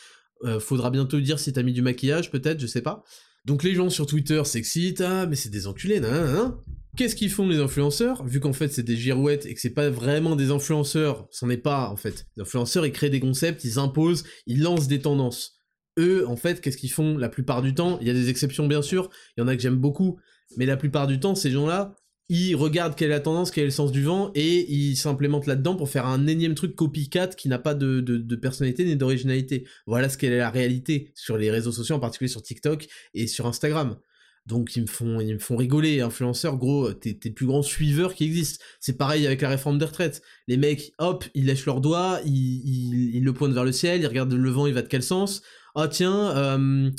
Euh, 0.44 0.60
faudra 0.60 0.90
bientôt 0.90 1.20
dire 1.20 1.38
si 1.38 1.52
t'as 1.52 1.62
mis 1.62 1.72
du 1.72 1.82
maquillage, 1.82 2.30
peut-être, 2.30 2.60
je 2.60 2.66
sais 2.66 2.82
pas. 2.82 3.02
Donc 3.44 3.62
les 3.62 3.74
gens 3.74 3.90
sur 3.90 4.06
Twitter 4.06 4.42
s'excitent, 4.44 5.00
ah, 5.00 5.26
mais 5.26 5.36
c'est 5.36 5.48
des 5.48 5.66
enculés, 5.66 6.00
nan, 6.00 6.54
Qu'est-ce 6.96 7.14
qu'ils 7.14 7.30
font 7.30 7.46
les 7.46 7.58
influenceurs? 7.58 8.24
Vu 8.24 8.40
qu'en 8.40 8.52
fait 8.52 8.68
c'est 8.68 8.82
des 8.82 8.96
girouettes 8.96 9.46
et 9.46 9.54
que 9.54 9.60
c'est 9.60 9.70
pas 9.70 9.88
vraiment 9.88 10.36
des 10.36 10.50
influenceurs, 10.50 11.28
c'en 11.30 11.48
est 11.48 11.56
pas 11.56 11.88
en 11.90 11.96
fait. 11.96 12.26
Les 12.36 12.42
influenceurs 12.42 12.84
ils 12.86 12.92
créent 12.92 13.10
des 13.10 13.20
concepts, 13.20 13.62
ils 13.64 13.78
imposent, 13.78 14.24
ils 14.46 14.62
lancent 14.62 14.88
des 14.88 15.00
tendances. 15.00 15.60
Eux, 15.98 16.26
en 16.28 16.36
fait, 16.36 16.60
qu'est-ce 16.60 16.76
qu'ils 16.76 16.92
font? 16.92 17.16
La 17.16 17.28
plupart 17.28 17.62
du 17.62 17.74
temps 17.74 17.98
Il 18.00 18.06
y 18.06 18.10
a 18.10 18.14
des 18.14 18.28
exceptions 18.30 18.66
bien 18.66 18.82
sûr, 18.82 19.10
il 19.36 19.40
y 19.40 19.44
en 19.44 19.48
a 19.48 19.56
que 19.56 19.62
j'aime 19.62 19.76
beaucoup, 19.76 20.18
mais 20.56 20.66
la 20.66 20.76
plupart 20.76 21.06
du 21.06 21.20
temps 21.20 21.34
ces 21.34 21.50
gens-là, 21.50 21.94
ils 22.28 22.54
regardent 22.54 22.94
quelle 22.94 23.10
est 23.10 23.14
la 23.14 23.20
tendance, 23.20 23.50
quel 23.50 23.62
est 23.62 23.68
le 23.68 23.72
sens 23.72 23.90
du 23.90 24.02
vent, 24.02 24.30
et 24.34 24.70
ils 24.70 24.96
s'implémentent 24.96 25.46
là-dedans 25.46 25.76
pour 25.76 25.88
faire 25.88 26.06
un 26.06 26.26
énième 26.26 26.54
truc 26.54 26.74
copycat 26.74 27.28
qui 27.28 27.48
n'a 27.48 27.58
pas 27.58 27.74
de, 27.74 28.00
personnalité 28.36 28.84
ni 28.84 28.96
d'originalité. 28.96 29.66
Voilà 29.86 30.08
ce 30.08 30.18
qu'est 30.18 30.36
la 30.36 30.50
réalité 30.50 31.12
sur 31.14 31.38
les 31.38 31.50
réseaux 31.50 31.72
sociaux, 31.72 31.96
en 31.96 32.00
particulier 32.00 32.28
sur 32.28 32.42
TikTok 32.42 32.86
et 33.14 33.26
sur 33.26 33.46
Instagram. 33.46 33.96
Donc 34.44 34.76
ils 34.76 34.82
me 34.82 34.86
font, 34.86 35.20
ils 35.20 35.34
me 35.34 35.38
font 35.38 35.56
rigoler, 35.56 36.00
influenceurs, 36.00 36.56
gros, 36.56 36.92
t'es, 36.92 37.18
le 37.22 37.32
plus 37.32 37.46
grand 37.46 37.62
suiveur 37.62 38.14
qui 38.14 38.24
existe. 38.24 38.62
C'est 38.80 38.96
pareil 38.96 39.26
avec 39.26 39.42
la 39.42 39.48
réforme 39.50 39.78
des 39.78 39.84
retraites. 39.84 40.22
Les 40.46 40.56
mecs, 40.56 40.92
hop, 40.98 41.24
ils 41.34 41.46
lèchent 41.46 41.66
leurs 41.66 41.82
doigts, 41.82 42.20
ils, 42.24 43.14
ils, 43.14 43.24
le 43.24 43.32
pointent 43.34 43.52
vers 43.52 43.64
le 43.64 43.72
ciel, 43.72 44.00
ils 44.00 44.06
regardent 44.06 44.32
le 44.32 44.50
vent, 44.50 44.66
il 44.66 44.74
va 44.74 44.82
de 44.82 44.88
quel 44.88 45.02
sens? 45.02 45.42
Ah 45.74 45.86
tiens, 45.86 46.34
euh, 46.36 46.90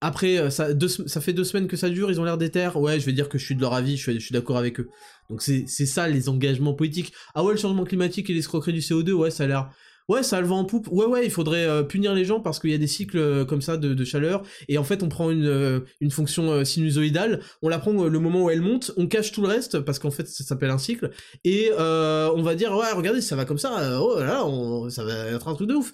après, 0.00 0.38
euh, 0.38 0.50
ça, 0.50 0.68
ça 1.06 1.20
fait 1.20 1.32
deux 1.32 1.44
semaines 1.44 1.68
que 1.68 1.76
ça 1.76 1.88
dure, 1.88 2.10
ils 2.10 2.20
ont 2.20 2.24
l'air 2.24 2.36
d'éter. 2.36 2.68
Ouais, 2.74 3.00
je 3.00 3.06
vais 3.06 3.12
dire 3.12 3.28
que 3.28 3.38
je 3.38 3.44
suis 3.44 3.54
de 3.54 3.60
leur 3.60 3.72
avis, 3.72 3.96
je 3.96 4.12
je 4.12 4.18
suis 4.18 4.32
d'accord 4.32 4.58
avec 4.58 4.78
eux. 4.80 4.88
Donc 5.30 5.42
c'est 5.42 5.66
ça 5.66 6.06
les 6.06 6.28
engagements 6.28 6.74
politiques. 6.74 7.12
Ah 7.34 7.42
ouais, 7.42 7.52
le 7.52 7.58
changement 7.58 7.84
climatique 7.84 8.28
et 8.30 8.34
l'escroquerie 8.34 8.74
du 8.74 8.80
CO2, 8.80 9.12
ouais, 9.12 9.30
ça 9.30 9.44
a 9.44 9.46
l'air 9.46 9.70
ouais, 10.08 10.22
ça 10.22 10.38
a 10.38 10.40
le 10.40 10.46
vent 10.46 10.60
en 10.60 10.64
poupe. 10.64 10.88
Ouais, 10.90 11.06
ouais, 11.06 11.24
il 11.24 11.30
faudrait 11.30 11.66
euh, 11.66 11.82
punir 11.82 12.14
les 12.14 12.24
gens 12.24 12.40
parce 12.40 12.58
qu'il 12.58 12.70
y 12.70 12.74
a 12.74 12.78
des 12.78 12.86
cycles 12.86 13.18
euh, 13.18 13.44
comme 13.44 13.62
ça 13.62 13.76
de, 13.76 14.04
chaleur. 14.04 14.42
Et 14.68 14.78
en 14.78 14.84
fait, 14.84 15.02
on 15.02 15.08
prend 15.08 15.30
une, 15.30 15.46
euh, 15.46 15.80
une 16.00 16.10
fonction 16.10 16.64
sinusoïdale, 16.64 17.40
on 17.62 17.68
la 17.68 17.78
prend 17.78 17.92
le 17.92 18.18
moment 18.18 18.44
où 18.44 18.50
elle 18.50 18.60
monte, 18.60 18.92
on 18.96 19.06
cache 19.06 19.32
tout 19.32 19.42
le 19.42 19.48
reste 19.48 19.80
parce 19.80 19.98
qu'en 19.98 20.10
fait, 20.10 20.28
ça 20.28 20.44
s'appelle 20.44 20.70
un 20.70 20.78
cycle. 20.78 21.10
Et 21.44 21.70
on 21.76 22.42
va 22.42 22.54
dire, 22.54 22.72
ouais, 22.72 22.92
regardez, 22.94 23.20
ça 23.20 23.36
va 23.36 23.44
comme 23.44 23.58
ça, 23.58 24.00
oh 24.00 24.18
là, 24.20 24.44
ça 24.90 25.04
va 25.04 25.26
être 25.28 25.48
un 25.48 25.54
truc 25.54 25.68
de 25.68 25.74
ouf. 25.74 25.92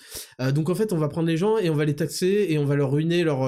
donc 0.55 0.69
en 0.69 0.75
fait, 0.75 0.93
on 0.93 0.99
va 0.99 1.09
prendre 1.09 1.29
les 1.29 1.37
gens 1.37 1.57
et 1.59 1.71
on 1.71 1.75
va 1.75 1.85
les 1.85 1.97
taxer 1.97 2.47
et 2.51 2.59
on 2.59 2.65
va 2.65 2.77
leur 2.77 2.91
ruiner 2.91 3.25
leur, 3.25 3.45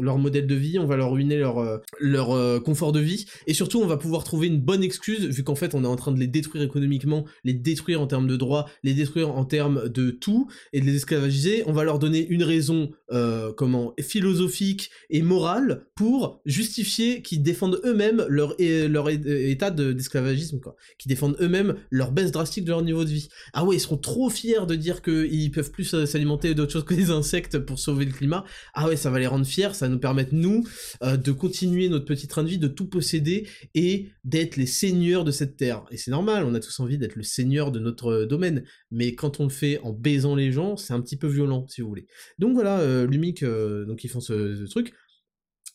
leur 0.00 0.18
modèle 0.18 0.46
de 0.46 0.54
vie, 0.54 0.78
on 0.78 0.86
va 0.86 0.96
leur 0.96 1.10
ruiner 1.10 1.36
leur, 1.36 1.80
leur 2.00 2.62
confort 2.62 2.92
de 2.92 3.00
vie. 3.00 3.26
Et 3.46 3.54
surtout, 3.54 3.80
on 3.80 3.86
va 3.86 3.96
pouvoir 3.96 4.24
trouver 4.24 4.46
une 4.46 4.60
bonne 4.60 4.82
excuse 4.82 5.26
vu 5.26 5.44
qu'en 5.44 5.56
fait, 5.56 5.74
on 5.74 5.84
est 5.84 5.88
en 5.88 5.96
train 5.96 6.12
de 6.12 6.18
les 6.18 6.26
détruire 6.26 6.64
économiquement, 6.64 7.24
les 7.44 7.54
détruire 7.54 8.00
en 8.00 8.06
termes 8.06 8.26
de 8.26 8.36
droits, 8.36 8.66
les 8.82 8.94
détruire 8.94 9.30
en 9.36 9.44
termes 9.44 9.81
de 9.88 10.10
tout 10.10 10.48
et 10.72 10.80
de 10.80 10.86
les 10.86 10.96
esclavagiser, 10.96 11.62
on 11.66 11.72
va 11.72 11.84
leur 11.84 11.98
donner 11.98 12.26
une 12.26 12.42
raison 12.42 12.90
euh, 13.12 13.52
comment 13.52 13.94
philosophique 14.00 14.90
et 15.10 15.22
morale 15.22 15.86
pour 15.94 16.40
justifier 16.46 17.22
qu'ils 17.22 17.42
défendent 17.42 17.80
eux-mêmes 17.84 18.24
leur, 18.28 18.54
leur 18.58 19.08
état 19.08 19.70
d'esclavagisme, 19.70 20.60
quoi. 20.60 20.76
Qui 20.98 21.08
défendent 21.08 21.36
eux-mêmes 21.40 21.76
leur 21.90 22.12
baisse 22.12 22.32
drastique 22.32 22.64
de 22.64 22.70
leur 22.70 22.82
niveau 22.82 23.04
de 23.04 23.10
vie. 23.10 23.28
Ah 23.52 23.64
ouais, 23.64 23.76
ils 23.76 23.80
seront 23.80 23.98
trop 23.98 24.30
fiers 24.30 24.66
de 24.66 24.74
dire 24.74 25.02
qu'ils 25.02 25.50
peuvent 25.50 25.70
plus 25.70 25.92
euh, 25.94 26.06
s'alimenter 26.06 26.54
d'autres 26.54 26.72
choses 26.72 26.84
que 26.84 26.94
des 26.94 27.10
insectes 27.10 27.58
pour 27.58 27.78
sauver 27.78 28.04
le 28.04 28.12
climat. 28.12 28.44
Ah 28.74 28.88
ouais, 28.88 28.96
ça 28.96 29.10
va 29.10 29.18
les 29.18 29.26
rendre 29.26 29.46
fiers, 29.46 29.74
ça 29.74 29.86
va 29.86 29.92
nous 29.92 30.00
permettre, 30.00 30.34
nous, 30.34 30.64
euh, 31.02 31.16
de 31.16 31.32
continuer 31.32 31.88
notre 31.88 32.04
petit 32.04 32.28
train 32.28 32.42
de 32.42 32.48
vie, 32.48 32.58
de 32.58 32.68
tout 32.68 32.86
posséder 32.86 33.46
et 33.74 34.08
d'être 34.24 34.56
les 34.56 34.66
seigneurs 34.66 35.24
de 35.24 35.30
cette 35.30 35.56
terre. 35.56 35.84
Et 35.90 35.96
c'est 35.96 36.10
normal, 36.10 36.44
on 36.44 36.54
a 36.54 36.60
tous 36.60 36.80
envie 36.80 36.98
d'être 36.98 37.16
le 37.16 37.22
seigneur 37.22 37.72
de 37.72 37.78
notre 37.78 38.24
domaine. 38.24 38.64
Mais 38.90 39.14
quand 39.14 39.40
on 39.40 39.44
le 39.44 39.50
fait 39.50 39.71
en 39.80 39.92
baisant 39.92 40.34
les 40.34 40.52
gens, 40.52 40.76
c'est 40.76 40.92
un 40.92 41.00
petit 41.00 41.16
peu 41.16 41.26
violent, 41.26 41.66
si 41.68 41.80
vous 41.80 41.88
voulez. 41.88 42.06
Donc 42.38 42.54
voilà, 42.54 42.80
euh, 42.80 43.06
Lumic, 43.06 43.42
euh, 43.42 43.84
donc 43.84 44.04
ils 44.04 44.08
font 44.08 44.20
ce, 44.20 44.64
truc. 44.68 44.92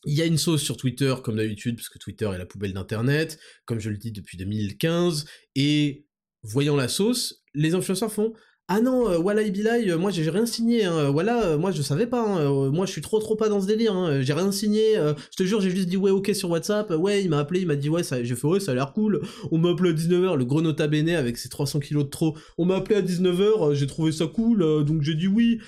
Il 0.04 0.14
y 0.14 0.22
a 0.22 0.26
une 0.26 0.38
sauce 0.38 0.62
sur 0.62 0.76
Twitter, 0.76 1.14
comme 1.24 1.36
d'habitude, 1.36 1.76
parce 1.76 1.88
que 1.88 1.98
Twitter 1.98 2.30
est 2.32 2.38
la 2.38 2.46
poubelle 2.46 2.72
d'Internet, 2.72 3.38
comme 3.64 3.80
je 3.80 3.90
le 3.90 3.96
dis 3.96 4.12
depuis 4.12 4.36
2015, 4.36 5.26
et 5.56 6.06
voyant 6.42 6.76
la 6.76 6.88
sauce, 6.88 7.42
les 7.54 7.74
influenceurs 7.74 8.12
font 8.12 8.32
ah 8.68 8.80
non, 8.80 9.10
euh, 9.10 9.16
voilà 9.16 9.42
Ibilai, 9.42 9.96
moi 9.96 10.10
j'ai 10.10 10.28
rien 10.28 10.44
signé, 10.44 10.84
hein, 10.84 11.10
voilà, 11.10 11.56
moi 11.56 11.70
je 11.70 11.80
savais 11.80 12.06
pas, 12.06 12.22
hein, 12.22 12.70
moi 12.70 12.84
je 12.84 12.92
suis 12.92 13.00
trop 13.00 13.18
trop 13.18 13.34
pas 13.34 13.48
dans 13.48 13.60
ce 13.60 13.66
délire, 13.66 13.94
hein, 13.94 14.20
j'ai 14.20 14.34
rien 14.34 14.52
signé, 14.52 14.94
je 14.96 15.36
te 15.36 15.42
jure 15.42 15.60
j'ai 15.62 15.70
juste 15.70 15.88
dit 15.88 15.96
ouais 15.96 16.10
ok 16.10 16.30
sur 16.34 16.50
WhatsApp, 16.50 16.90
ouais 16.90 17.22
il 17.22 17.30
m'a 17.30 17.38
appelé, 17.38 17.60
il 17.60 17.66
m'a 17.66 17.76
dit 17.76 17.88
ouais 17.88 18.02
ça, 18.02 18.22
j'ai 18.22 18.36
fait 18.36 18.46
ouais 18.46 18.60
ça 18.60 18.72
a 18.72 18.74
l'air 18.74 18.92
cool, 18.92 19.22
on 19.50 19.58
m'a 19.58 19.70
appelé 19.70 19.90
à 19.90 19.92
19h, 19.94 20.36
le 20.36 20.44
gros 20.44 20.60
nota 20.60 20.86
bene 20.86 21.10
avec 21.10 21.38
ses 21.38 21.48
300 21.48 21.80
kilos 21.80 22.04
de 22.04 22.10
trop, 22.10 22.36
on 22.58 22.66
m'a 22.66 22.76
appelé 22.76 22.96
à 22.96 23.02
19h, 23.02 23.72
j'ai 23.74 23.86
trouvé 23.86 24.12
ça 24.12 24.26
cool, 24.26 24.84
donc 24.84 25.00
j'ai 25.02 25.14
dit 25.14 25.28
oui, 25.28 25.60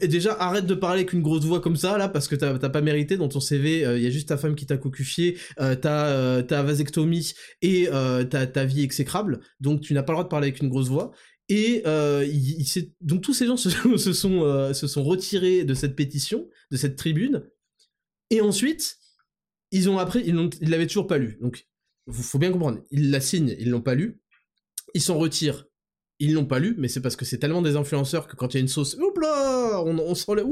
et 0.00 0.06
déjà, 0.06 0.34
arrête 0.34 0.66
de 0.66 0.74
parler 0.74 1.00
avec 1.00 1.12
une 1.12 1.22
grosse 1.22 1.44
voix 1.44 1.60
comme 1.60 1.74
ça, 1.74 1.98
là, 1.98 2.08
parce 2.08 2.28
que 2.28 2.36
t'as 2.36 2.56
pas 2.56 2.80
mérité 2.80 3.16
dans 3.16 3.28
ton 3.28 3.40
CV. 3.40 3.80
Il 3.96 4.02
y 4.02 4.06
a 4.06 4.10
juste 4.10 4.28
ta 4.28 4.36
femme 4.36 4.54
qui 4.54 4.64
t'a 4.64 4.76
cocufié, 4.76 5.38
euh, 5.60 5.74
ta, 5.74 6.42
ta 6.44 6.62
vasectomie 6.62 7.32
et 7.62 7.88
ta, 8.30 8.46
ta 8.46 8.64
vie 8.64 8.82
exécrable. 8.82 9.40
Donc, 9.60 9.80
tu 9.80 9.92
n'as 9.94 10.02
pas 10.04 10.12
le 10.12 10.16
droit 10.16 10.24
de 10.24 10.28
parler 10.28 10.48
avec 10.48 10.62
une 10.62 10.68
grosse 10.68 10.88
voix. 10.88 11.12
Et 11.48 11.82
euh, 11.86 12.26
donc 13.00 13.22
tous 13.22 13.34
ces 13.34 13.46
gens 13.46 13.56
se, 13.56 13.70
sont, 14.12 14.42
euh, 14.42 14.72
se 14.72 14.86
sont 14.86 15.02
retirés 15.02 15.64
de 15.64 15.74
cette 15.74 15.96
pétition, 15.96 16.48
de 16.70 16.76
cette 16.76 16.96
tribune, 16.96 17.44
et 18.30 18.40
ensuite, 18.40 18.98
ils 19.70 19.90
ont 19.90 19.98
appris, 19.98 20.22
ils 20.24 20.70
l'avaient 20.70 20.86
toujours 20.86 21.06
pas 21.06 21.18
lu. 21.18 21.38
Donc, 21.40 21.68
il 22.06 22.14
faut 22.14 22.38
bien 22.38 22.50
comprendre, 22.50 22.80
ils 22.90 23.10
la 23.10 23.20
signent, 23.20 23.54
ils 23.58 23.70
l'ont 23.70 23.82
pas 23.82 23.94
lu, 23.94 24.22
ils 24.94 25.02
s'en 25.02 25.18
retirent, 25.18 25.66
ils 26.18 26.32
l'ont 26.32 26.46
pas 26.46 26.58
lu, 26.58 26.74
mais 26.78 26.88
c'est 26.88 27.00
parce 27.00 27.16
que 27.16 27.24
c'est 27.24 27.38
tellement 27.38 27.62
des 27.62 27.76
influenceurs 27.76 28.28
que 28.28 28.36
quand 28.36 28.54
il 28.54 28.56
y 28.56 28.58
a 28.58 28.60
une 28.60 28.68
sauce, 28.68 28.96
hop 28.98 29.18
là, 29.18 29.82
on, 29.84 29.98
on 29.98 30.14
se 30.14 30.24
relève, 30.24 30.46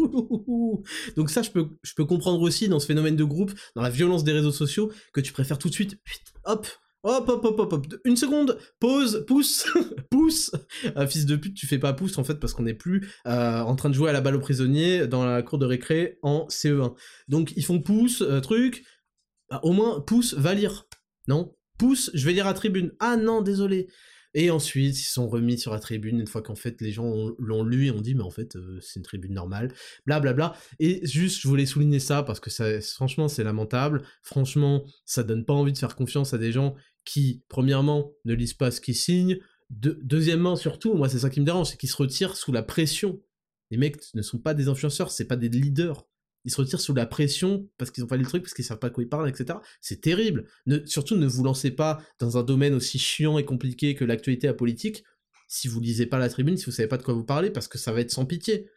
donc 1.17 1.31
ça 1.31 1.43
je 1.43 1.51
peux 1.95 2.05
comprendre 2.05 2.43
aussi 2.43 2.69
dans 2.69 2.81
ce 2.81 2.87
phénomène 2.87 3.17
de 3.17 3.25
groupe, 3.25 3.53
dans 3.75 3.83
la 3.83 3.91
violence 3.91 4.25
des 4.25 4.33
réseaux 4.33 4.53
sociaux, 4.53 4.93
que 5.13 5.21
tu 5.21 5.33
préfères 5.33 5.59
tout 5.59 5.69
de 5.69 5.75
suite, 5.75 5.99
hop, 6.45 6.67
Hop, 7.03 7.31
hop, 7.31 7.45
hop, 7.47 7.59
hop, 7.59 7.73
hop, 7.73 7.87
une 8.05 8.17
seconde, 8.17 8.59
pause, 8.79 9.25
pousse, 9.27 9.67
pousse. 10.11 10.51
Euh, 10.97 11.07
fils 11.07 11.25
de 11.25 11.35
pute, 11.37 11.57
tu 11.57 11.67
fais 11.67 11.79
pas 11.79 11.95
pouce 11.95 12.19
en 12.19 12.25
fait 12.25 12.35
parce 12.35 12.53
qu'on 12.53 12.65
n'est 12.65 12.75
plus 12.75 13.09
euh, 13.27 13.61
en 13.61 13.75
train 13.75 13.89
de 13.89 13.95
jouer 13.95 14.11
à 14.11 14.13
la 14.13 14.21
balle 14.21 14.37
aux 14.37 14.41
prisonniers 14.41 15.07
dans 15.07 15.25
la 15.25 15.43
cour 15.43 15.59
de 15.59 15.65
récré 15.65 16.19
en 16.21 16.47
CE1. 16.49 16.95
Donc 17.29 17.55
ils 17.57 17.65
font 17.65 17.81
pouce, 17.81 18.21
euh, 18.21 18.41
truc. 18.41 18.85
Bah, 19.49 19.61
au 19.63 19.73
moins, 19.73 20.01
pouce, 20.01 20.35
va 20.35 20.53
lire. 20.53 20.85
Non? 21.27 21.55
Pouce, 21.79 22.11
je 22.13 22.27
vais 22.27 22.35
lire 22.35 22.47
à 22.47 22.53
tribune. 22.53 22.93
Ah 23.01 23.17
non, 23.17 23.41
désolé. 23.41 23.89
Et 24.35 24.51
ensuite, 24.51 25.01
ils 25.01 25.05
sont 25.05 25.27
remis 25.27 25.59
sur 25.59 25.73
la 25.73 25.81
tribune 25.81 26.21
une 26.21 26.27
fois 26.27 26.43
qu'en 26.43 26.55
fait 26.55 26.81
les 26.81 26.93
gens 26.93 27.31
l'ont 27.39 27.65
lu 27.65 27.87
et 27.87 27.91
ont 27.91 28.01
dit 28.01 28.15
mais 28.15 28.23
en 28.23 28.31
fait 28.31 28.57
c'est 28.81 29.01
une 29.01 29.03
tribune 29.03 29.35
normale, 29.35 29.73
blablabla. 30.07 30.33
Bla, 30.33 30.49
bla. 30.51 30.61
Et 30.79 31.05
juste, 31.05 31.41
je 31.41 31.49
voulais 31.49 31.67
souligner 31.67 31.99
ça 31.99 32.23
parce 32.23 32.39
que 32.39 32.51
ça, 32.51 32.81
franchement, 32.81 33.27
c'est 33.27 33.43
lamentable. 33.43 34.03
Franchement, 34.23 34.85
ça 35.05 35.25
donne 35.25 35.45
pas 35.45 35.55
envie 35.55 35.73
de 35.73 35.79
faire 35.79 35.97
confiance 35.97 36.33
à 36.33 36.39
des 36.39 36.53
gens 36.53 36.77
qui, 37.05 37.43
premièrement, 37.49 38.13
ne 38.25 38.35
lisent 38.35 38.55
pas 38.55 38.71
ce 38.71 38.81
qu'ils 38.81 38.97
signent, 38.97 39.39
deuxièmement, 39.71 40.57
surtout, 40.57 40.95
moi 40.95 41.09
c'est 41.09 41.21
ça 41.21 41.31
qui 41.31 41.41
me 41.41 41.45
dérange, 41.45 41.71
c'est 41.71 41.77
qu'ils 41.77 41.89
se 41.89 41.97
retirent 41.97 42.37
sous 42.37 42.53
la 42.53 42.63
pression. 42.63 43.21
Les 43.71 43.77
mecs 43.77 44.03
ne 44.15 44.23
sont 44.23 44.39
pas 44.39 44.55
des 44.55 44.69
influenceurs, 44.69 45.11
c'est 45.11 45.27
pas 45.27 45.37
des 45.37 45.49
leaders. 45.49 46.07
Ils 46.45 46.51
se 46.51 46.57
retirent 46.57 46.81
sous 46.81 46.95
la 46.95 47.07
pression 47.07 47.69
parce 47.79 47.91
qu'ils 47.91 48.03
ont 48.03 48.09
pas 48.09 48.17
le 48.17 48.25
truc, 48.25 48.43
parce 48.43 48.55
qu'ils 48.55 48.65
savent 48.65 48.79
pas 48.79 48.91
quoi 48.91 49.05
ils 49.05 49.09
parlent, 49.09 49.29
etc. 49.29 49.59
C'est 49.81 50.01
terrible. 50.01 50.47
Surtout, 50.87 51.17
ne 51.17 51.27
vous 51.27 51.45
lancez 51.45 51.71
pas 51.71 52.03
dans 52.19 52.39
un 52.39 52.43
domaine 52.43 52.75
aussi 52.75 52.99
chiant 52.99 53.39
et 53.39 53.45
compliqué 53.45 53.95
que 53.95 54.05
l'actualité 54.05 54.49
à 54.49 54.55
politique 54.55 55.05
si 55.47 55.67
vous 55.67 55.81
lisez 55.81 56.07
pas 56.07 56.19
la 56.19 56.29
tribune, 56.29 56.57
si 56.57 56.65
vous 56.67 56.71
savez 56.71 56.89
pas 56.89 56.97
de 56.97 57.03
quoi 57.03 57.13
vous 57.13 57.25
parlez, 57.25 57.51
parce 57.51 57.67
que 57.67 57.77
ça 57.77 57.93
va 57.93 58.01
être 58.01 58.13
sans 58.13 58.25
pitié. 58.25 58.71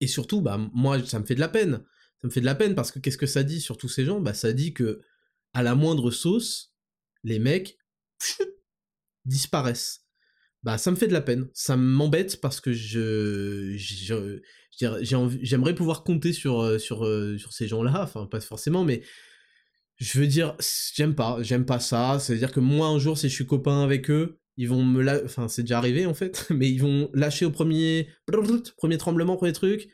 Et 0.00 0.06
surtout, 0.06 0.40
bah, 0.40 0.58
moi, 0.72 1.04
ça 1.04 1.18
me 1.18 1.24
fait 1.24 1.34
de 1.34 1.40
la 1.40 1.48
peine. 1.48 1.82
Ça 2.22 2.28
me 2.28 2.30
fait 2.30 2.40
de 2.40 2.46
la 2.46 2.54
peine 2.54 2.76
parce 2.76 2.92
que 2.92 3.00
qu'est-ce 3.00 3.18
que 3.18 3.26
ça 3.26 3.42
dit 3.42 3.60
sur 3.60 3.76
tous 3.76 3.88
ces 3.88 4.04
gens? 4.04 4.20
Bah, 4.20 4.32
ça 4.32 4.52
dit 4.52 4.72
que, 4.72 5.00
à 5.54 5.64
la 5.64 5.74
moindre 5.74 6.12
sauce, 6.12 6.72
les 7.26 7.38
mecs 7.38 7.76
disparaissent. 9.26 10.04
Bah 10.62 10.78
ça 10.78 10.90
me 10.90 10.96
fait 10.96 11.06
de 11.06 11.12
la 11.12 11.20
peine, 11.20 11.48
ça 11.52 11.76
m'embête 11.76 12.40
parce 12.40 12.60
que 12.60 12.72
je, 12.72 13.76
j'aimerais 15.42 15.74
pouvoir 15.74 16.02
compter 16.02 16.32
sur 16.32 16.60
euh, 16.60 16.78
sur 16.78 17.04
euh, 17.04 17.36
sur 17.38 17.52
ces 17.52 17.68
gens-là, 17.68 18.02
enfin 18.02 18.26
pas 18.26 18.40
forcément, 18.40 18.82
mais 18.82 19.02
je 19.96 20.18
veux 20.18 20.26
dire, 20.26 20.56
j'aime 20.94 21.14
pas, 21.14 21.38
j'aime 21.42 21.64
pas 21.64 21.78
ça. 21.78 22.18
C'est-à-dire 22.18 22.52
que 22.52 22.60
moi 22.60 22.88
un 22.88 22.98
jour, 22.98 23.16
si 23.16 23.28
je 23.28 23.34
suis 23.34 23.46
copain 23.46 23.82
avec 23.82 24.10
eux, 24.10 24.40
ils 24.56 24.68
vont 24.68 24.84
me 24.84 25.24
enfin 25.24 25.48
c'est 25.48 25.62
déjà 25.62 25.78
arrivé 25.78 26.06
en 26.06 26.14
fait, 26.14 26.46
mais 26.50 26.68
ils 26.68 26.80
vont 26.80 27.10
lâcher 27.14 27.44
au 27.44 27.52
premier 27.52 28.08
premier 28.76 28.98
tremblement, 28.98 29.36
premier 29.36 29.52
truc 29.52 29.88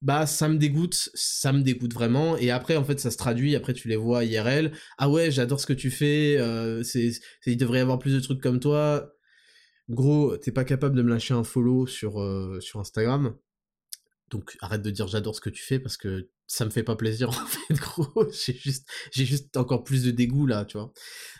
bah 0.00 0.26
ça 0.26 0.48
me 0.48 0.56
dégoûte, 0.58 1.10
ça 1.14 1.52
me 1.52 1.62
dégoûte 1.62 1.92
vraiment. 1.92 2.36
Et 2.36 2.50
après, 2.50 2.76
en 2.76 2.84
fait, 2.84 3.00
ça 3.00 3.10
se 3.10 3.16
traduit. 3.16 3.56
Après, 3.56 3.72
tu 3.72 3.88
les 3.88 3.96
vois 3.96 4.24
IRL. 4.24 4.72
Ah 4.96 5.10
ouais, 5.10 5.30
j'adore 5.30 5.60
ce 5.60 5.66
que 5.66 5.72
tu 5.72 5.90
fais. 5.90 6.36
Euh, 6.38 6.82
c'est, 6.82 7.12
il 7.46 7.56
devrait 7.56 7.78
y 7.78 7.82
avoir 7.82 7.98
plus 7.98 8.14
de 8.14 8.20
trucs 8.20 8.40
comme 8.40 8.60
toi. 8.60 9.12
Gros, 9.88 10.36
t'es 10.36 10.52
pas 10.52 10.64
capable 10.64 10.96
de 10.96 11.02
me 11.02 11.10
lâcher 11.10 11.34
un 11.34 11.44
follow 11.44 11.86
sur 11.86 12.20
euh, 12.20 12.60
sur 12.60 12.80
Instagram. 12.80 13.36
Donc 14.30 14.56
arrête 14.60 14.82
de 14.82 14.90
dire 14.90 15.08
j'adore 15.08 15.34
ce 15.34 15.40
que 15.40 15.50
tu 15.50 15.62
fais 15.62 15.78
parce 15.78 15.96
que 15.96 16.28
ça 16.48 16.64
me 16.64 16.70
fait 16.70 16.82
pas 16.82 16.96
plaisir 16.96 17.28
en 17.28 17.46
fait 17.46 17.74
gros. 17.74 18.26
J'ai 18.32 19.24
juste 19.24 19.56
encore 19.56 19.84
plus 19.84 20.02
de 20.02 20.10
dégoût 20.10 20.46
là 20.46 20.64
tu 20.64 20.78
vois. 20.78 20.92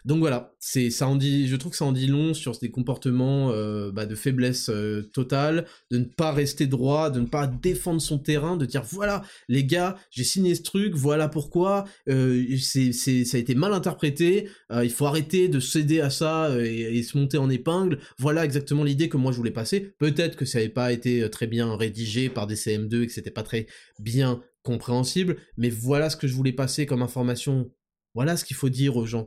Donc 0.05 0.21
voilà 0.21 0.53
c'est 0.61 0.91
ça 0.91 1.09
je 1.09 1.57
trouve 1.57 1.73
que 1.73 1.79
ça 1.79 1.87
en 1.87 1.93
dit 1.93 2.07
long 2.07 2.35
sur 2.35 2.57
des 2.59 2.71
comportements 2.71 3.51
euh, 3.51 3.91
bah, 3.91 4.05
de 4.05 4.15
faiblesse 4.15 4.69
euh, 4.69 5.11
totale 5.15 5.65
de 5.91 5.99
ne 5.99 6.05
pas 6.05 6.33
rester 6.33 6.67
droit 6.67 7.11
de 7.11 7.21
ne 7.21 7.27
pas 7.27 7.47
défendre 7.47 8.01
son 8.01 8.19
terrain 8.19 8.57
de 8.57 8.67
dire 8.67 8.83
voilà 8.83 9.23
les 9.49 9.65
gars 9.65 9.97
j'ai 10.11 10.25
signé 10.25 10.55
ce 10.55 10.63
truc 10.63 10.95
voilà 10.95 11.29
pourquoi 11.29 11.85
euh, 12.09 12.45
c'est 12.61 12.93
ça 12.93 13.37
a 13.37 13.41
été 13.41 13.55
mal 13.55 13.73
interprété 13.73 14.49
il 14.83 14.91
faut 14.91 15.07
arrêter 15.07 15.49
de 15.49 15.61
céder 15.61 16.01
à 16.01 16.11
ça 16.11 16.51
et, 16.61 16.99
et, 16.99 17.03
se 17.03 17.17
monter 17.17 17.39
en 17.39 17.49
épingle. 17.49 17.99
Voilà 18.19 18.45
exactement 18.45 18.85
l'idée 18.85 19.09
que 19.09 19.17
moi 19.17 19.33
je 19.33 19.39
voulais 19.39 19.51
passer. 19.51 19.95
Peut-être 19.99 20.37
que 20.37 20.45
ça 20.45 20.59
n'avait 20.59 20.69
pas 20.69 20.93
été 20.93 21.29
très 21.31 21.47
bien 21.47 21.75
rédigé 21.75 22.29
par 22.29 22.47
des 22.47 22.57
CM2 22.57 23.03
et 23.03 23.07
que 23.07 23.13
c'était 23.13 23.31
pas 23.31 23.43
très 23.43 23.67
bien 23.99 24.43
compréhensible, 24.63 25.37
mais 25.57 25.71
voilà 25.71 26.11
ce 26.11 26.17
que 26.17 26.27
je 26.27 26.35
voulais 26.35 26.53
passer 26.53 26.87
comme 26.87 27.03
information. 27.03 27.71
Voilà 28.15 28.37
ce 28.37 28.45
qu'il 28.45 28.57
faut 28.57 28.69
dire 28.69 28.97
aux 28.97 29.07
gens. 29.07 29.27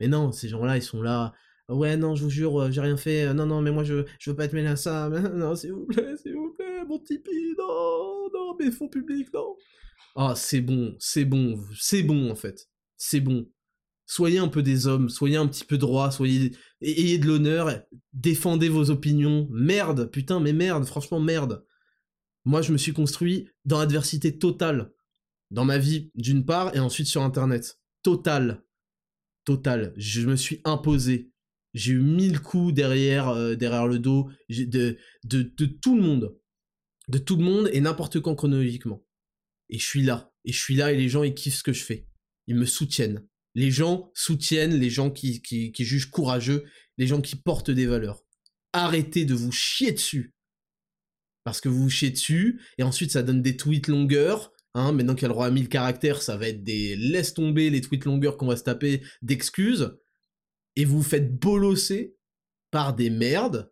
Mais 0.00 0.08
non, 0.08 0.32
ces 0.32 0.48
gens-là, 0.48 0.76
ils 0.76 0.82
sont 0.82 1.02
là. 1.02 1.32
Ouais, 1.68 1.96
non, 1.96 2.14
je 2.14 2.24
vous 2.24 2.30
jure, 2.30 2.60
euh, 2.60 2.70
j'ai 2.70 2.80
rien 2.80 2.96
fait. 2.96 3.32
Non, 3.32 3.46
non, 3.46 3.62
mais 3.62 3.70
moi, 3.70 3.84
je, 3.84 4.04
je 4.18 4.30
veux 4.30 4.36
pas 4.36 4.44
être 4.44 4.52
mêlé 4.52 4.68
à 4.68 4.76
ça. 4.76 5.08
Non, 5.34 5.54
s'il 5.56 5.72
vous 5.72 5.86
plaît, 5.86 6.16
s'il 6.16 6.34
vous 6.34 6.52
plaît, 6.52 6.84
mon 6.86 6.98
Tipeee, 6.98 7.54
non, 7.58 8.28
non, 8.32 8.56
mes 8.58 8.70
fonds 8.70 8.88
publics, 8.88 9.32
non. 9.32 9.56
Ah, 10.16 10.34
c'est 10.36 10.60
bon, 10.60 10.94
c'est 10.98 11.24
bon, 11.24 11.58
c'est 11.78 12.02
bon, 12.02 12.30
en 12.30 12.34
fait. 12.34 12.68
C'est 12.96 13.20
bon. 13.20 13.48
Soyez 14.06 14.38
un 14.38 14.48
peu 14.48 14.62
des 14.62 14.86
hommes, 14.86 15.08
soyez 15.08 15.36
un 15.36 15.46
petit 15.46 15.64
peu 15.64 15.78
droit, 15.78 16.10
soyez, 16.10 16.52
ayez 16.82 17.16
de 17.16 17.26
l'honneur, 17.26 17.82
défendez 18.12 18.68
vos 18.68 18.90
opinions. 18.90 19.48
Merde, 19.50 20.10
putain, 20.10 20.40
mais 20.40 20.52
merde, 20.52 20.84
franchement, 20.84 21.20
merde. 21.20 21.64
Moi, 22.44 22.60
je 22.60 22.72
me 22.72 22.78
suis 22.78 22.92
construit 22.92 23.48
dans 23.64 23.78
l'adversité 23.78 24.38
totale. 24.38 24.92
Dans 25.50 25.64
ma 25.64 25.78
vie, 25.78 26.10
d'une 26.14 26.44
part, 26.44 26.74
et 26.76 26.80
ensuite 26.80 27.06
sur 27.06 27.22
Internet. 27.22 27.80
Total. 28.02 28.62
Total. 29.44 29.94
Je 29.96 30.22
me 30.22 30.36
suis 30.36 30.60
imposé. 30.64 31.30
J'ai 31.72 31.92
eu 31.92 32.00
mille 32.00 32.40
coups 32.40 32.74
derrière, 32.74 33.28
euh, 33.28 33.54
derrière 33.54 33.86
le 33.86 33.98
dos 33.98 34.30
de, 34.48 34.98
de, 35.24 35.66
tout 35.66 35.96
le 35.96 36.02
monde. 36.02 36.38
De 37.08 37.18
tout 37.18 37.36
le 37.36 37.44
monde 37.44 37.70
et 37.72 37.80
n'importe 37.80 38.20
quand 38.20 38.34
chronologiquement. 38.34 39.04
Et 39.70 39.78
je 39.78 39.86
suis 39.86 40.02
là. 40.02 40.32
Et 40.44 40.52
je 40.52 40.60
suis 40.60 40.74
là 40.74 40.92
et 40.92 40.96
les 40.96 41.08
gens, 41.08 41.22
ils 41.22 41.34
kiffent 41.34 41.56
ce 41.56 41.62
que 41.62 41.72
je 41.72 41.84
fais. 41.84 42.06
Ils 42.46 42.56
me 42.56 42.66
soutiennent. 42.66 43.26
Les 43.54 43.70
gens 43.70 44.10
soutiennent 44.14 44.74
les 44.74 44.90
gens 44.90 45.10
qui 45.10 45.72
jugent 45.78 46.10
courageux, 46.10 46.64
les 46.98 47.06
gens 47.06 47.20
qui 47.20 47.36
portent 47.36 47.70
des 47.70 47.86
valeurs. 47.86 48.22
Arrêtez 48.72 49.24
de 49.24 49.34
vous 49.34 49.52
chier 49.52 49.92
dessus 49.92 50.33
parce 51.44 51.60
que 51.60 51.68
vous 51.68 51.82
vous 51.82 51.90
chiez 51.90 52.10
dessus, 52.10 52.60
et 52.78 52.82
ensuite 52.82 53.12
ça 53.12 53.22
donne 53.22 53.42
des 53.42 53.56
tweets 53.56 53.88
longueurs, 53.88 54.52
hein, 54.74 54.92
maintenant 54.92 55.14
qu'il 55.14 55.22
y 55.22 55.26
a 55.26 55.28
le 55.28 55.34
droit 55.34 55.46
à 55.46 55.50
1000 55.50 55.68
caractères, 55.68 56.22
ça 56.22 56.36
va 56.36 56.48
être 56.48 56.64
des 56.64 56.96
laisse 56.96 57.34
tomber 57.34 57.70
les 57.70 57.80
tweets 57.80 58.06
longueurs 58.06 58.36
qu'on 58.36 58.46
va 58.46 58.56
se 58.56 58.64
taper 58.64 59.02
d'excuses, 59.22 59.96
et 60.76 60.84
vous 60.84 60.98
vous 60.98 61.08
faites 61.08 61.38
bolosser 61.38 62.16
par 62.70 62.94
des 62.94 63.10
merdes, 63.10 63.70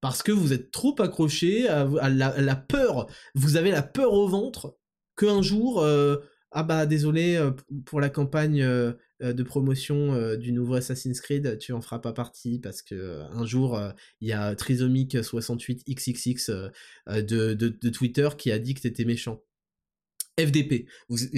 parce 0.00 0.22
que 0.22 0.32
vous 0.32 0.52
êtes 0.52 0.70
trop 0.70 0.94
accroché 1.00 1.68
à, 1.68 2.08
la, 2.08 2.56
peur, 2.56 3.06
vous 3.34 3.56
avez 3.56 3.70
la 3.70 3.82
peur 3.82 4.12
au 4.12 4.28
ventre, 4.28 4.76
qu'un 5.16 5.42
jour, 5.42 5.82
euh, 5.82 6.16
ah 6.52 6.62
bah 6.62 6.86
désolé 6.86 7.40
pour 7.84 8.00
la 8.00 8.08
campagne 8.08 8.60
de 8.60 9.42
promotion 9.42 10.36
du 10.36 10.52
nouveau 10.52 10.74
Assassin's 10.74 11.20
Creed, 11.20 11.58
tu 11.58 11.72
en 11.72 11.80
feras 11.80 12.00
pas 12.00 12.12
partie 12.12 12.58
parce 12.58 12.82
que 12.82 13.20
un 13.32 13.46
jour 13.46 13.80
il 14.20 14.28
y 14.28 14.32
a 14.32 14.54
Trisomic 14.56 15.22
68 15.22 15.84
XXX 15.88 16.50
de, 17.06 17.54
de, 17.54 17.88
Twitter 17.90 18.28
qui 18.36 18.50
a 18.50 18.58
dit 18.58 18.74
que 18.74 18.80
t'étais 18.80 19.04
méchant. 19.04 19.42
FDP. 20.38 20.86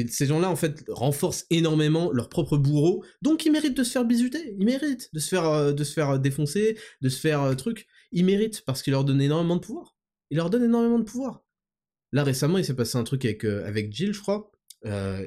ces 0.08 0.26
gens-là, 0.26 0.48
en 0.48 0.56
fait, 0.56 0.84
renforcent 0.88 1.46
énormément 1.50 2.12
leur 2.12 2.28
propre 2.28 2.56
bourreau, 2.56 3.04
donc 3.20 3.44
ils 3.44 3.50
méritent 3.50 3.76
de 3.76 3.82
se 3.82 3.90
faire 3.90 4.04
bisuter, 4.04 4.54
ils 4.58 4.64
méritent 4.64 5.12
de 5.12 5.18
se 5.18 5.28
faire, 5.28 5.74
de 5.74 5.84
se 5.84 5.92
faire 5.92 6.18
défoncer, 6.18 6.78
de 7.00 7.08
se 7.08 7.18
faire 7.18 7.56
truc. 7.56 7.86
Ils 8.12 8.24
méritent 8.24 8.62
parce 8.64 8.82
qu'ils 8.82 8.92
leur 8.92 9.04
donnent 9.04 9.22
énormément 9.22 9.56
de 9.56 9.60
pouvoir. 9.60 9.96
Ils 10.30 10.36
leur 10.36 10.50
donnent 10.50 10.64
énormément 10.64 10.98
de 10.98 11.04
pouvoir. 11.04 11.44
Là, 12.12 12.24
récemment, 12.24 12.58
il 12.58 12.64
s'est 12.64 12.76
passé 12.76 12.98
un 12.98 13.04
truc 13.04 13.24
avec, 13.24 13.44
avec 13.44 13.92
Jill, 13.92 14.12
je 14.12 14.20
crois. 14.20 14.51
Euh, 14.86 15.26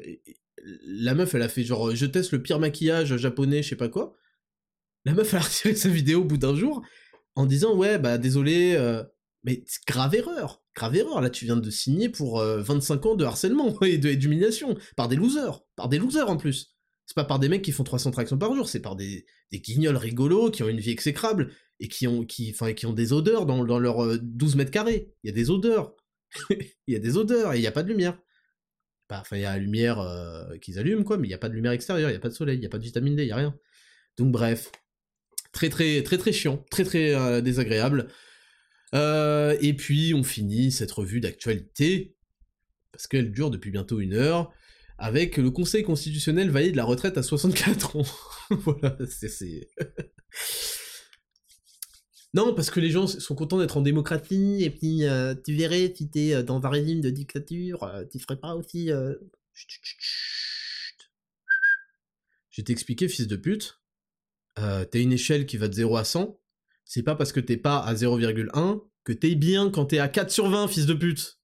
la 0.85 1.13
meuf, 1.13 1.35
elle 1.35 1.41
a 1.41 1.49
fait 1.49 1.63
genre, 1.63 1.95
je 1.95 2.05
teste 2.05 2.31
le 2.31 2.41
pire 2.41 2.59
maquillage 2.59 3.15
japonais, 3.17 3.63
je 3.63 3.69
sais 3.69 3.75
pas 3.75 3.89
quoi. 3.89 4.15
La 5.05 5.13
meuf, 5.13 5.33
elle 5.33 5.39
a 5.39 5.43
retiré 5.43 5.75
sa 5.75 5.89
vidéo 5.89 6.21
au 6.21 6.25
bout 6.25 6.37
d'un 6.37 6.55
jour 6.55 6.83
en 7.35 7.45
disant, 7.45 7.75
ouais, 7.75 7.99
bah 7.99 8.17
désolé, 8.17 8.75
euh, 8.75 9.03
mais 9.43 9.63
grave 9.87 10.15
erreur, 10.15 10.63
grave 10.75 10.95
erreur. 10.95 11.21
Là, 11.21 11.29
tu 11.29 11.45
viens 11.45 11.57
de 11.57 11.69
signer 11.69 12.09
pour 12.09 12.39
25 12.39 13.05
euh, 13.05 13.09
ans 13.09 13.15
de 13.15 13.25
harcèlement 13.25 13.79
et 13.83 13.97
d'humiliation 13.97 14.75
par 14.95 15.07
des 15.07 15.15
losers, 15.15 15.61
par 15.75 15.89
des 15.89 15.99
losers 15.99 16.29
en 16.29 16.37
plus. 16.37 16.75
C'est 17.05 17.15
pas 17.15 17.25
par 17.25 17.37
des 17.37 17.49
mecs 17.49 17.61
qui 17.61 17.71
font 17.71 17.83
300 17.83 18.09
tractions 18.11 18.37
par 18.37 18.55
jour, 18.55 18.67
c'est 18.67 18.79
par 18.79 18.95
des, 18.95 19.25
guignols 19.53 19.97
rigolos 19.97 20.49
qui 20.49 20.63
ont 20.63 20.69
une 20.69 20.79
vie 20.79 20.89
exécrable 20.89 21.51
et 21.79 21.87
qui 21.87 22.07
ont, 22.07 22.25
qui, 22.25 22.49
enfin, 22.49 22.73
qui 22.73 22.87
ont 22.87 22.93
des 22.93 23.13
odeurs 23.13 23.45
dans, 23.45 23.63
dans 23.63 23.77
leurs 23.77 24.17
12 24.19 24.55
mètres 24.55 24.71
carrés. 24.71 25.13
Il 25.23 25.27
y 25.27 25.29
a 25.29 25.35
des 25.35 25.51
odeurs. 25.51 25.95
il 26.49 26.93
y 26.93 26.95
a 26.95 26.99
des 26.99 27.15
odeurs 27.15 27.53
et 27.53 27.57
il 27.57 27.61
n'y 27.61 27.67
a 27.67 27.71
pas 27.71 27.83
de 27.83 27.89
lumière. 27.89 28.17
Enfin, 29.09 29.37
il 29.37 29.41
y 29.41 29.45
a 29.45 29.53
la 29.53 29.59
lumière 29.59 29.99
euh, 29.99 30.57
qu'ils 30.57 30.79
allument, 30.79 31.03
quoi, 31.03 31.17
mais 31.17 31.27
il 31.27 31.29
n'y 31.29 31.35
a 31.35 31.39
pas 31.39 31.49
de 31.49 31.53
lumière 31.53 31.71
extérieure, 31.71 32.09
il 32.09 32.13
n'y 32.13 32.17
a 32.17 32.21
pas 32.21 32.29
de 32.29 32.33
soleil, 32.33 32.57
il 32.57 32.59
n'y 32.59 32.65
a 32.65 32.69
pas 32.69 32.79
de 32.79 32.83
vitamine 32.83 33.15
D, 33.15 33.23
il 33.23 33.27
n'y 33.27 33.31
a 33.31 33.35
rien. 33.35 33.55
Donc 34.17 34.31
bref, 34.31 34.71
très 35.51 35.69
très 35.69 36.01
très 36.03 36.17
très 36.17 36.31
chiant, 36.31 36.63
très 36.71 36.83
très 36.83 37.13
euh, 37.13 37.41
désagréable. 37.41 38.07
Euh, 38.93 39.57
et 39.61 39.73
puis 39.73 40.13
on 40.13 40.23
finit 40.23 40.71
cette 40.71 40.91
revue 40.91 41.19
d'actualité, 41.19 42.15
parce 42.91 43.07
qu'elle 43.07 43.31
dure 43.31 43.51
depuis 43.51 43.71
bientôt 43.71 43.99
une 43.99 44.13
heure, 44.13 44.51
avec 44.97 45.37
le 45.37 45.51
Conseil 45.51 45.83
constitutionnel 45.83 46.49
valide 46.49 46.75
la 46.75 46.85
retraite 46.85 47.17
à 47.17 47.23
64 47.23 47.97
ans. 47.97 48.05
voilà, 48.49 48.97
c'est... 49.07 49.69
Non, 52.35 52.53
parce 52.53 52.69
que 52.69 52.81
les 52.81 52.91
gens 52.91 53.07
sont 53.07 53.33
contents 53.33 53.59
d'être 53.59 53.77
en 53.77 53.81
démocratie, 53.81 54.61
et 54.61 54.69
puis 54.69 55.05
euh, 55.05 55.33
tu 55.35 55.53
verrais, 55.53 55.93
si 55.95 56.09
t'es 56.09 56.33
euh, 56.33 56.43
dans 56.43 56.61
un 56.61 56.69
régime 56.69 56.99
de 56.99 57.09
dictature, 57.09 57.83
euh, 57.83 58.03
tu 58.11 58.19
ferais 58.19 58.35
pas 58.35 58.55
aussi... 58.55 58.89
Je 62.49 62.61
vais 62.61 62.63
t'expliquer, 62.63 63.07
fils 63.07 63.27
de 63.27 63.37
pute. 63.37 63.79
t'as 64.55 64.85
une 64.93 65.13
échelle 65.13 65.45
qui 65.45 65.55
va 65.55 65.69
de 65.69 65.73
0 65.73 65.95
à 65.95 66.03
100. 66.03 66.37
C'est 66.83 67.03
pas 67.03 67.15
parce 67.15 67.31
que 67.31 67.39
t'es 67.39 67.55
pas 67.55 67.79
à 67.79 67.93
0,1 67.93 68.81
que 69.05 69.13
t'es 69.13 69.35
bien 69.35 69.71
quand 69.71 69.85
t'es 69.85 69.99
à 69.99 70.09
4 70.09 70.29
sur 70.29 70.49
20, 70.49 70.67
fils 70.67 70.85
de 70.85 70.93
pute. 70.93 71.34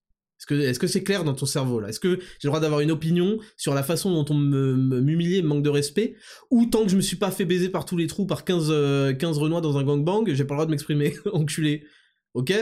Est-ce 0.49 0.79
que 0.79 0.87
c'est 0.87 1.03
clair 1.03 1.23
dans 1.23 1.33
ton 1.35 1.45
cerveau 1.45 1.79
là? 1.79 1.89
Est-ce 1.89 1.99
que 1.99 2.19
j'ai 2.19 2.47
le 2.47 2.49
droit 2.49 2.59
d'avoir 2.59 2.81
une 2.81 2.91
opinion 2.91 3.39
sur 3.57 3.73
la 3.73 3.83
façon 3.83 4.11
dont 4.11 4.25
on 4.33 4.37
m'humilie 4.37 5.37
et 5.37 5.41
me 5.41 5.47
manque 5.47 5.63
de 5.63 5.69
respect? 5.69 6.15
Ou 6.49 6.65
tant 6.65 6.83
que 6.83 6.89
je 6.89 6.95
me 6.95 7.01
suis 7.01 7.17
pas 7.17 7.31
fait 7.31 7.45
baiser 7.45 7.69
par 7.69 7.85
tous 7.85 7.97
les 7.97 8.07
trous 8.07 8.25
par 8.25 8.43
15, 8.43 8.67
15 8.67 8.71
euh, 8.71 9.41
renois 9.41 9.61
dans 9.61 9.77
un 9.77 9.83
gangbang, 9.83 10.25
j'ai 10.27 10.45
pas 10.45 10.55
le 10.55 10.57
droit 10.57 10.65
de 10.65 10.71
m'exprimer, 10.71 11.13
enculé. 11.33 11.85
Ok? 12.33 12.53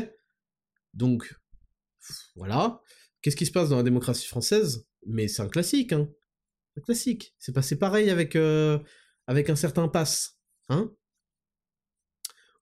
Donc, 0.94 1.34
voilà. 2.36 2.82
Qu'est-ce 3.22 3.36
qui 3.36 3.46
se 3.46 3.52
passe 3.52 3.70
dans 3.70 3.78
la 3.78 3.84
démocratie 3.84 4.28
française? 4.28 4.88
Mais 5.06 5.28
c'est 5.28 5.42
un 5.42 5.50
classique, 5.50 5.94
hein. 5.94 6.10
Un 6.78 6.82
classique. 6.82 7.34
C'est 7.38 7.54
passé 7.54 7.78
pareil 7.78 8.10
avec, 8.10 8.36
euh, 8.36 8.80
avec 9.28 9.50
un 9.50 9.56
certain 9.56 9.88
pass. 9.88 10.38
Hein? 10.70 10.92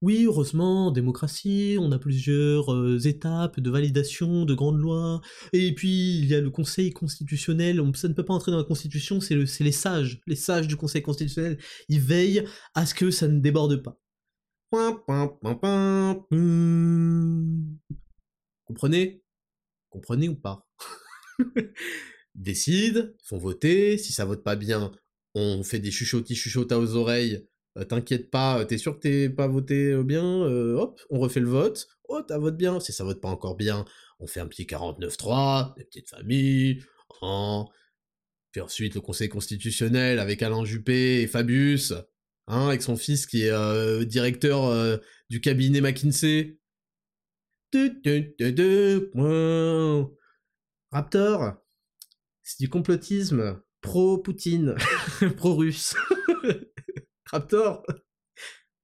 Oui, 0.01 0.25
heureusement, 0.25 0.87
en 0.87 0.91
démocratie, 0.91 1.77
on 1.79 1.91
a 1.91 1.97
plusieurs 1.97 2.71
euh, 2.71 2.99
étapes 2.99 3.59
de 3.59 3.69
validation 3.71 4.45
de 4.45 4.53
grandes 4.53 4.79
lois, 4.79 5.21
et 5.53 5.73
puis 5.73 6.19
il 6.19 6.25
y 6.25 6.35
a 6.35 6.41
le 6.41 6.51
Conseil 6.51 6.91
constitutionnel, 6.91 7.81
on, 7.81 7.91
ça 7.93 8.07
ne 8.07 8.13
peut 8.13 8.23
pas 8.23 8.35
entrer 8.35 8.51
dans 8.51 8.59
la 8.59 8.63
Constitution, 8.63 9.19
c'est 9.19 9.35
les 9.35 9.71
sages, 9.71 10.21
les 10.27 10.35
sages 10.35 10.67
du 10.67 10.75
Conseil 10.75 11.01
constitutionnel, 11.01 11.57
ils 11.89 11.99
veillent 11.99 12.43
à 12.75 12.85
ce 12.85 12.93
que 12.93 13.09
ça 13.09 13.27
ne 13.27 13.39
déborde 13.39 13.81
pas. 13.81 13.99
Comprenez? 18.65 19.23
Comprenez 19.89 20.29
ou 20.29 20.35
pas? 20.35 20.67
Décide, 22.35 23.15
font 23.23 23.39
voter, 23.39 23.97
si 23.97 24.13
ça 24.13 24.25
vote 24.25 24.43
pas 24.43 24.55
bien, 24.55 24.91
on 25.33 25.63
fait 25.63 25.79
des 25.79 25.89
chuchotis 25.89 26.35
chuchotas 26.35 26.77
aux 26.77 26.95
oreilles 26.95 27.47
t'inquiète 27.85 28.29
pas, 28.31 28.65
t'es 28.65 28.77
sûr 28.77 28.95
que 28.95 29.01
t'es 29.01 29.29
pas 29.29 29.47
voté 29.47 29.91
euh, 29.91 30.03
bien, 30.03 30.23
euh, 30.23 30.75
hop, 30.75 30.99
on 31.09 31.19
refait 31.19 31.39
le 31.39 31.47
vote, 31.47 31.87
oh, 32.09 32.21
t'as 32.21 32.37
voté 32.37 32.57
bien, 32.57 32.79
si 32.79 32.91
ça 32.91 33.03
vote 33.03 33.21
pas 33.21 33.29
encore 33.29 33.55
bien, 33.55 33.85
on 34.19 34.27
fait 34.27 34.39
un 34.39 34.47
petit 34.47 34.63
49-3, 34.63 35.75
des 35.77 35.83
petites 35.83 36.09
familles, 36.09 36.83
hein. 37.21 37.65
puis 38.51 38.61
ensuite 38.61 38.95
le 38.95 39.01
conseil 39.01 39.29
constitutionnel 39.29 40.19
avec 40.19 40.41
Alain 40.41 40.65
Juppé 40.65 41.21
et 41.21 41.27
Fabius, 41.27 41.93
hein, 42.47 42.67
avec 42.67 42.81
son 42.81 42.95
fils 42.95 43.27
qui 43.27 43.43
est 43.43 44.05
directeur 44.05 44.99
du 45.29 45.41
cabinet 45.41 45.81
McKinsey. 45.81 46.59
Raptor, 50.91 51.53
c'est 52.41 52.59
du 52.59 52.69
complotisme 52.69 53.61
pro-Poutine, 53.81 54.75
pro-russe. 55.37 55.95
Raptor 57.31 57.85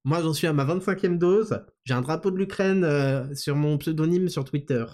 Moi, 0.04 0.22
j'en 0.22 0.34
suis 0.34 0.48
à 0.48 0.54
ma 0.54 0.66
25e 0.66 1.18
dose. 1.18 1.60
J'ai 1.86 1.94
un 1.94 2.02
drapeau 2.02 2.32
de 2.32 2.38
l'Ukraine 2.38 2.84
euh, 2.84 3.34
sur 3.36 3.56
mon 3.56 3.78
pseudonyme 3.78 4.28
sur 4.28 4.44
Twitter. 4.44 4.86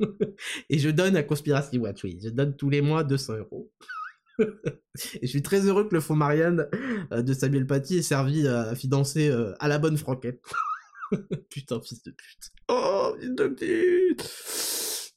et 0.70 0.78
je 0.78 0.90
donne 0.90 1.16
à 1.16 1.22
Conspiracy 1.22 1.78
Watch, 1.78 2.04
oui. 2.04 2.18
Je 2.22 2.28
donne 2.30 2.56
tous 2.56 2.70
les 2.70 2.80
mois 2.80 3.04
200 3.04 3.36
euros. 3.36 3.72
et 4.40 5.22
je 5.22 5.26
suis 5.26 5.42
très 5.42 5.66
heureux 5.66 5.88
que 5.88 5.94
le 5.94 6.00
fonds 6.00 6.16
Marianne 6.16 6.68
euh, 7.12 7.22
de 7.22 7.32
Samuel 7.32 7.66
Paty 7.66 7.98
ait 7.98 8.02
servi 8.02 8.46
à 8.48 8.74
financer 8.74 9.28
euh, 9.28 9.54
à 9.60 9.68
la 9.68 9.78
bonne 9.78 9.96
franquette. 9.96 10.42
Putain, 11.50 11.80
fils 11.80 12.02
de 12.02 12.10
pute. 12.10 12.52
Oh, 12.68 13.16
fils 13.18 13.34
de 13.34 13.48
pute. 13.48 15.14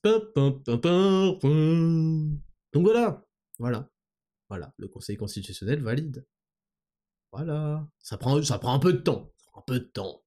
Donc 2.74 2.86
voilà, 2.86 3.26
voilà, 3.60 3.90
voilà, 4.50 4.74
le 4.78 4.88
Conseil 4.88 5.18
constitutionnel 5.18 5.82
valide. 5.84 6.26
Voilà, 7.32 7.88
ça 8.00 8.18
prend, 8.18 8.36
un 8.36 8.80
peu 8.80 8.94
de 8.94 9.00
temps, 9.00 9.32
un 9.56 9.62
peu 9.66 9.80
de 9.80 9.86
temps. 9.86 10.24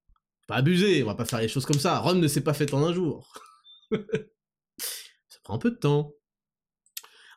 Pas 0.47 0.57
abuser, 0.57 1.03
on 1.03 1.07
va 1.07 1.15
pas 1.15 1.27
faire 1.27 1.41
les 1.41 1.49
choses 1.49 1.67
comme 1.67 1.79
ça. 1.79 1.99
Rome 1.99 2.19
ne 2.19 2.29
s'est 2.29 2.43
pas 2.43 2.55
faite 2.55 2.73
en 2.73 2.85
un 2.85 2.95
jour. 2.95 3.33
ça 3.91 5.39
prend 5.43 5.55
un 5.55 5.59
peu 5.59 5.71
de 5.71 5.77
temps. 5.77 6.15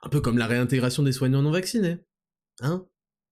Un 0.04 0.10
peu 0.10 0.22
comme 0.22 0.38
la 0.38 0.48
réintégration 0.48 1.04
des 1.04 1.12
soignants 1.12 1.42
non 1.42 1.52
vaccinés. 1.52 1.98
Hein 2.62 2.88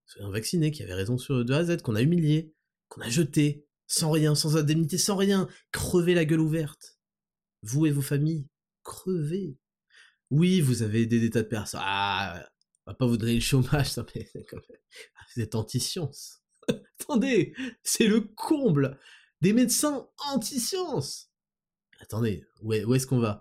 Soignants 0.06 0.32
vaccinés 0.32 0.72
qui 0.72 0.84
avaient 0.84 0.94
raison 0.94 1.18
sur 1.18 1.46
de 1.46 1.54
A 1.54 1.58
à 1.58 1.64
Z, 1.64 1.82
qu'on 1.82 1.96
a 1.96 2.02
humilié, 2.02 2.54
qu'on 2.90 3.02
a 3.02 3.10
jeté, 3.10 3.66
sans 3.88 4.12
rien, 4.12 4.36
sans 4.36 4.58
indemnité, 4.58 4.98
sans 4.98 5.16
rien, 5.16 5.48
crevé 5.72 6.14
la 6.14 6.26
gueule 6.26 6.42
ouverte. 6.42 7.00
Vous 7.64 7.86
et 7.86 7.92
vos 7.92 8.02
familles, 8.02 8.48
crevez. 8.84 9.58
Oui, 10.32 10.60
vous 10.60 10.84
avez 10.84 11.06
des 11.06 11.30
tas 11.30 11.44
de 11.44 11.48
personnes. 11.48 11.82
Ah, 11.84 12.46
va 12.86 12.94
pas 12.94 13.06
vous 13.06 13.18
le 13.18 13.40
chômage, 13.40 13.98
non, 13.98 14.06
mais 14.14 14.30
vous 15.36 15.42
êtes 15.42 15.56
anti-science. 15.56 16.42
Attendez, 17.00 17.54
c'est 17.84 18.08
le 18.08 18.22
comble 18.22 19.00
des 19.42 19.54
médecins 19.54 20.08
anti-science. 20.32 21.32
Attendez, 22.00 22.46
où 22.62 22.94
est-ce 22.94 23.08
qu'on 23.08 23.20
va? 23.20 23.40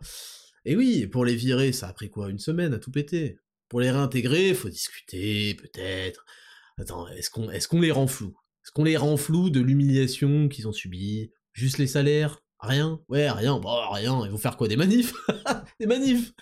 Et 0.64 0.76
oui, 0.76 1.06
pour 1.06 1.24
les 1.24 1.34
virer, 1.34 1.72
ça 1.72 1.88
a 1.88 1.92
pris 1.92 2.10
quoi? 2.10 2.30
Une 2.30 2.38
semaine 2.38 2.72
à 2.72 2.78
tout 2.78 2.90
péter. 2.90 3.38
Pour 3.68 3.80
les 3.80 3.90
réintégrer, 3.90 4.54
faut 4.54 4.68
discuter, 4.68 5.54
peut-être. 5.54 6.24
Attends, 6.78 7.08
est-ce 7.08 7.30
qu'on 7.68 7.80
les 7.80 7.90
rend 7.90 8.06
flous? 8.06 8.36
Est-ce 8.64 8.72
qu'on 8.72 8.84
les 8.84 8.96
rend 8.96 9.16
flous 9.16 9.50
de 9.50 9.60
l'humiliation 9.60 10.48
qu'ils 10.48 10.68
ont 10.68 10.72
subie? 10.72 11.32
Juste 11.52 11.78
les 11.78 11.86
salaires? 11.86 12.40
Rien? 12.60 13.00
Ouais, 13.08 13.30
rien. 13.30 13.58
Bon, 13.58 13.90
rien. 13.90 14.24
Ils 14.24 14.30
vont 14.30 14.38
faire 14.38 14.56
quoi? 14.56 14.68
Des 14.68 14.76
manifs? 14.76 15.12
Des 15.80 15.86
manifs? 15.86 16.32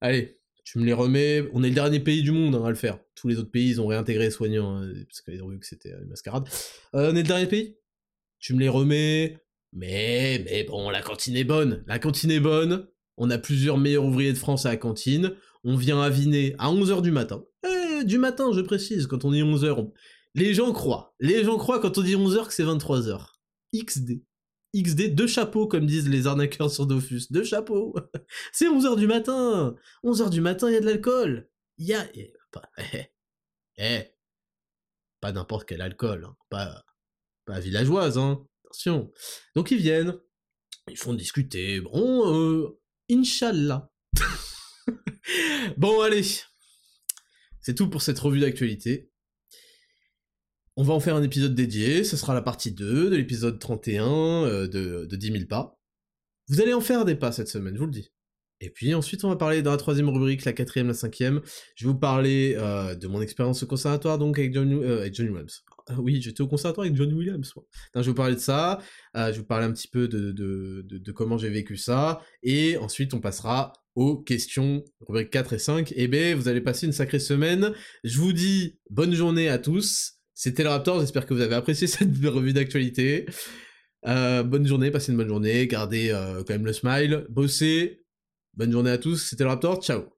Allez, 0.00 0.37
tu 0.68 0.78
me 0.78 0.84
les 0.84 0.92
remets. 0.92 1.48
On 1.54 1.62
est 1.62 1.70
le 1.70 1.74
dernier 1.74 1.98
pays 1.98 2.22
du 2.22 2.30
monde 2.30 2.54
hein, 2.54 2.62
à 2.62 2.68
le 2.68 2.74
faire. 2.74 2.98
Tous 3.14 3.26
les 3.26 3.38
autres 3.38 3.50
pays, 3.50 3.70
ils 3.70 3.80
ont 3.80 3.86
réintégré 3.86 4.24
les 4.24 4.30
soignants, 4.30 4.76
hein, 4.76 4.92
parce 5.08 5.22
qu'ils 5.22 5.42
ont 5.42 5.48
vu 5.48 5.58
que 5.58 5.66
c'était 5.66 5.92
une 5.92 6.10
mascarade. 6.10 6.46
Euh, 6.94 7.10
on 7.10 7.16
est 7.16 7.22
le 7.22 7.28
dernier 7.28 7.46
pays? 7.46 7.78
Tu 8.38 8.52
me 8.52 8.60
les 8.60 8.68
remets. 8.68 9.38
Mais, 9.72 10.44
mais 10.44 10.64
bon, 10.64 10.90
la 10.90 11.00
cantine 11.00 11.36
est 11.36 11.44
bonne. 11.44 11.84
La 11.86 11.98
cantine 11.98 12.30
est 12.30 12.40
bonne. 12.40 12.86
On 13.16 13.30
a 13.30 13.38
plusieurs 13.38 13.78
meilleurs 13.78 14.04
ouvriers 14.04 14.34
de 14.34 14.36
France 14.36 14.66
à 14.66 14.70
la 14.70 14.76
cantine. 14.76 15.34
On 15.64 15.74
vient 15.74 16.02
à 16.02 16.10
Viner 16.10 16.54
à 16.58 16.70
11h 16.70 17.00
du 17.00 17.12
matin. 17.12 17.44
Eh, 17.66 18.04
du 18.04 18.18
matin, 18.18 18.52
je 18.52 18.60
précise, 18.60 19.06
quand 19.06 19.24
on 19.24 19.30
dit 19.30 19.42
11h. 19.42 19.90
Les 20.34 20.52
gens 20.52 20.72
croient. 20.74 21.14
Les 21.18 21.44
gens 21.44 21.56
croient 21.56 21.80
quand 21.80 21.96
on 21.96 22.02
dit 22.02 22.14
11h 22.14 22.46
que 22.46 22.52
c'est 22.52 22.64
23h. 22.64 23.28
XD. 23.74 24.22
XD, 24.76 25.14
deux 25.14 25.26
chapeaux, 25.26 25.66
comme 25.66 25.86
disent 25.86 26.08
les 26.08 26.26
arnaqueurs 26.26 26.70
sur 26.70 26.86
Dofus. 26.86 27.30
Deux 27.30 27.44
chapeaux. 27.44 27.94
c'est 28.52 28.66
11h 28.66 28.96
du 28.96 29.06
matin. 29.06 29.74
11h 30.04 30.30
du 30.30 30.40
matin, 30.40 30.68
il 30.68 30.74
y 30.74 30.76
a 30.76 30.80
de 30.80 30.86
l'alcool. 30.86 31.48
Il 31.78 31.86
y 31.86 31.94
a... 31.94 32.06
Eh, 32.14 32.34
pas, 32.50 32.70
eh, 32.92 33.06
eh, 33.78 34.14
pas 35.20 35.32
n'importe 35.32 35.68
quel 35.68 35.80
alcool. 35.80 36.24
Hein. 36.24 36.36
Pas, 36.50 36.84
pas 37.44 37.60
villageoise, 37.60 38.18
hein. 38.18 38.46
Attention. 38.64 39.10
Donc 39.54 39.70
ils 39.70 39.78
viennent. 39.78 40.18
Ils 40.90 40.96
font 40.96 41.14
discuter. 41.14 41.80
Bon, 41.80 42.34
euh, 42.34 42.80
Inch'Allah. 43.10 43.90
bon, 45.76 46.00
allez. 46.00 46.24
C'est 47.60 47.74
tout 47.74 47.88
pour 47.90 48.02
cette 48.02 48.18
revue 48.18 48.40
d'actualité. 48.40 49.07
On 50.80 50.84
va 50.84 50.94
en 50.94 51.00
faire 51.00 51.16
un 51.16 51.24
épisode 51.24 51.56
dédié, 51.56 52.04
ce 52.04 52.16
sera 52.16 52.34
la 52.34 52.40
partie 52.40 52.70
2 52.70 53.10
de 53.10 53.16
l'épisode 53.16 53.58
31 53.58 54.44
euh, 54.44 54.68
de, 54.68 55.06
de 55.06 55.16
10 55.16 55.32
000 55.32 55.44
pas. 55.46 55.76
Vous 56.46 56.60
allez 56.60 56.72
en 56.72 56.80
faire 56.80 57.04
des 57.04 57.16
pas 57.16 57.32
cette 57.32 57.48
semaine, 57.48 57.74
je 57.74 57.80
vous 57.80 57.86
le 57.86 57.90
dis. 57.90 58.12
Et 58.60 58.70
puis 58.70 58.94
ensuite, 58.94 59.24
on 59.24 59.28
va 59.28 59.34
parler 59.34 59.60
dans 59.62 59.72
la 59.72 59.76
troisième 59.76 60.08
rubrique, 60.08 60.44
la 60.44 60.52
quatrième, 60.52 60.86
la 60.86 60.94
cinquième. 60.94 61.40
Je 61.74 61.84
vais 61.84 61.92
vous 61.92 61.98
parler 61.98 62.54
euh, 62.56 62.94
de 62.94 63.08
mon 63.08 63.20
expérience 63.20 63.60
au 63.64 63.66
conservatoire, 63.66 64.18
donc 64.18 64.38
avec 64.38 64.54
John, 64.54 64.72
euh, 64.72 65.10
Williams. 65.18 65.64
Ah 65.88 65.96
oui, 65.98 66.22
j'étais 66.22 66.42
au 66.42 66.46
conservatoire 66.46 66.86
avec 66.86 66.96
John 66.96 67.12
Williams. 67.12 67.52
je 67.96 68.00
vais 68.00 68.06
vous 68.06 68.14
parler 68.14 68.36
de 68.36 68.40
ça. 68.40 68.78
je 69.16 69.20
vais 69.20 69.32
vous 69.32 69.44
parler 69.46 69.66
un 69.66 69.72
petit 69.72 69.88
peu 69.88 70.06
de, 70.06 71.10
comment 71.10 71.38
j'ai 71.38 71.50
vécu 71.50 71.76
ça. 71.76 72.20
Et 72.44 72.76
ensuite, 72.76 73.14
on 73.14 73.20
passera 73.20 73.72
aux 73.96 74.16
questions, 74.16 74.84
rubrique 75.00 75.30
4 75.30 75.54
et 75.54 75.58
5. 75.58 75.90
Et 75.90 76.04
eh 76.04 76.06
ben, 76.06 76.36
vous 76.36 76.46
allez 76.46 76.60
passer 76.60 76.86
une 76.86 76.92
sacrée 76.92 77.18
semaine. 77.18 77.72
Je 78.04 78.20
vous 78.20 78.32
dis 78.32 78.78
bonne 78.90 79.12
journée 79.12 79.48
à 79.48 79.58
tous. 79.58 80.17
C'était 80.38 80.62
le 80.62 80.68
Raptor, 80.68 81.00
j'espère 81.00 81.26
que 81.26 81.34
vous 81.34 81.40
avez 81.40 81.56
apprécié 81.56 81.86
cette 81.88 82.16
revue 82.24 82.52
d'actualité. 82.52 83.26
Euh, 84.06 84.44
bonne 84.44 84.64
journée, 84.68 84.92
passez 84.92 85.10
une 85.10 85.18
bonne 85.18 85.26
journée, 85.26 85.66
gardez 85.66 86.10
euh, 86.10 86.44
quand 86.44 86.54
même 86.54 86.64
le 86.64 86.72
smile, 86.72 87.26
bossez. 87.28 88.04
Bonne 88.54 88.70
journée 88.70 88.92
à 88.92 88.98
tous, 88.98 89.16
c'était 89.16 89.42
le 89.42 89.50
Raptor, 89.50 89.82
ciao 89.82 90.17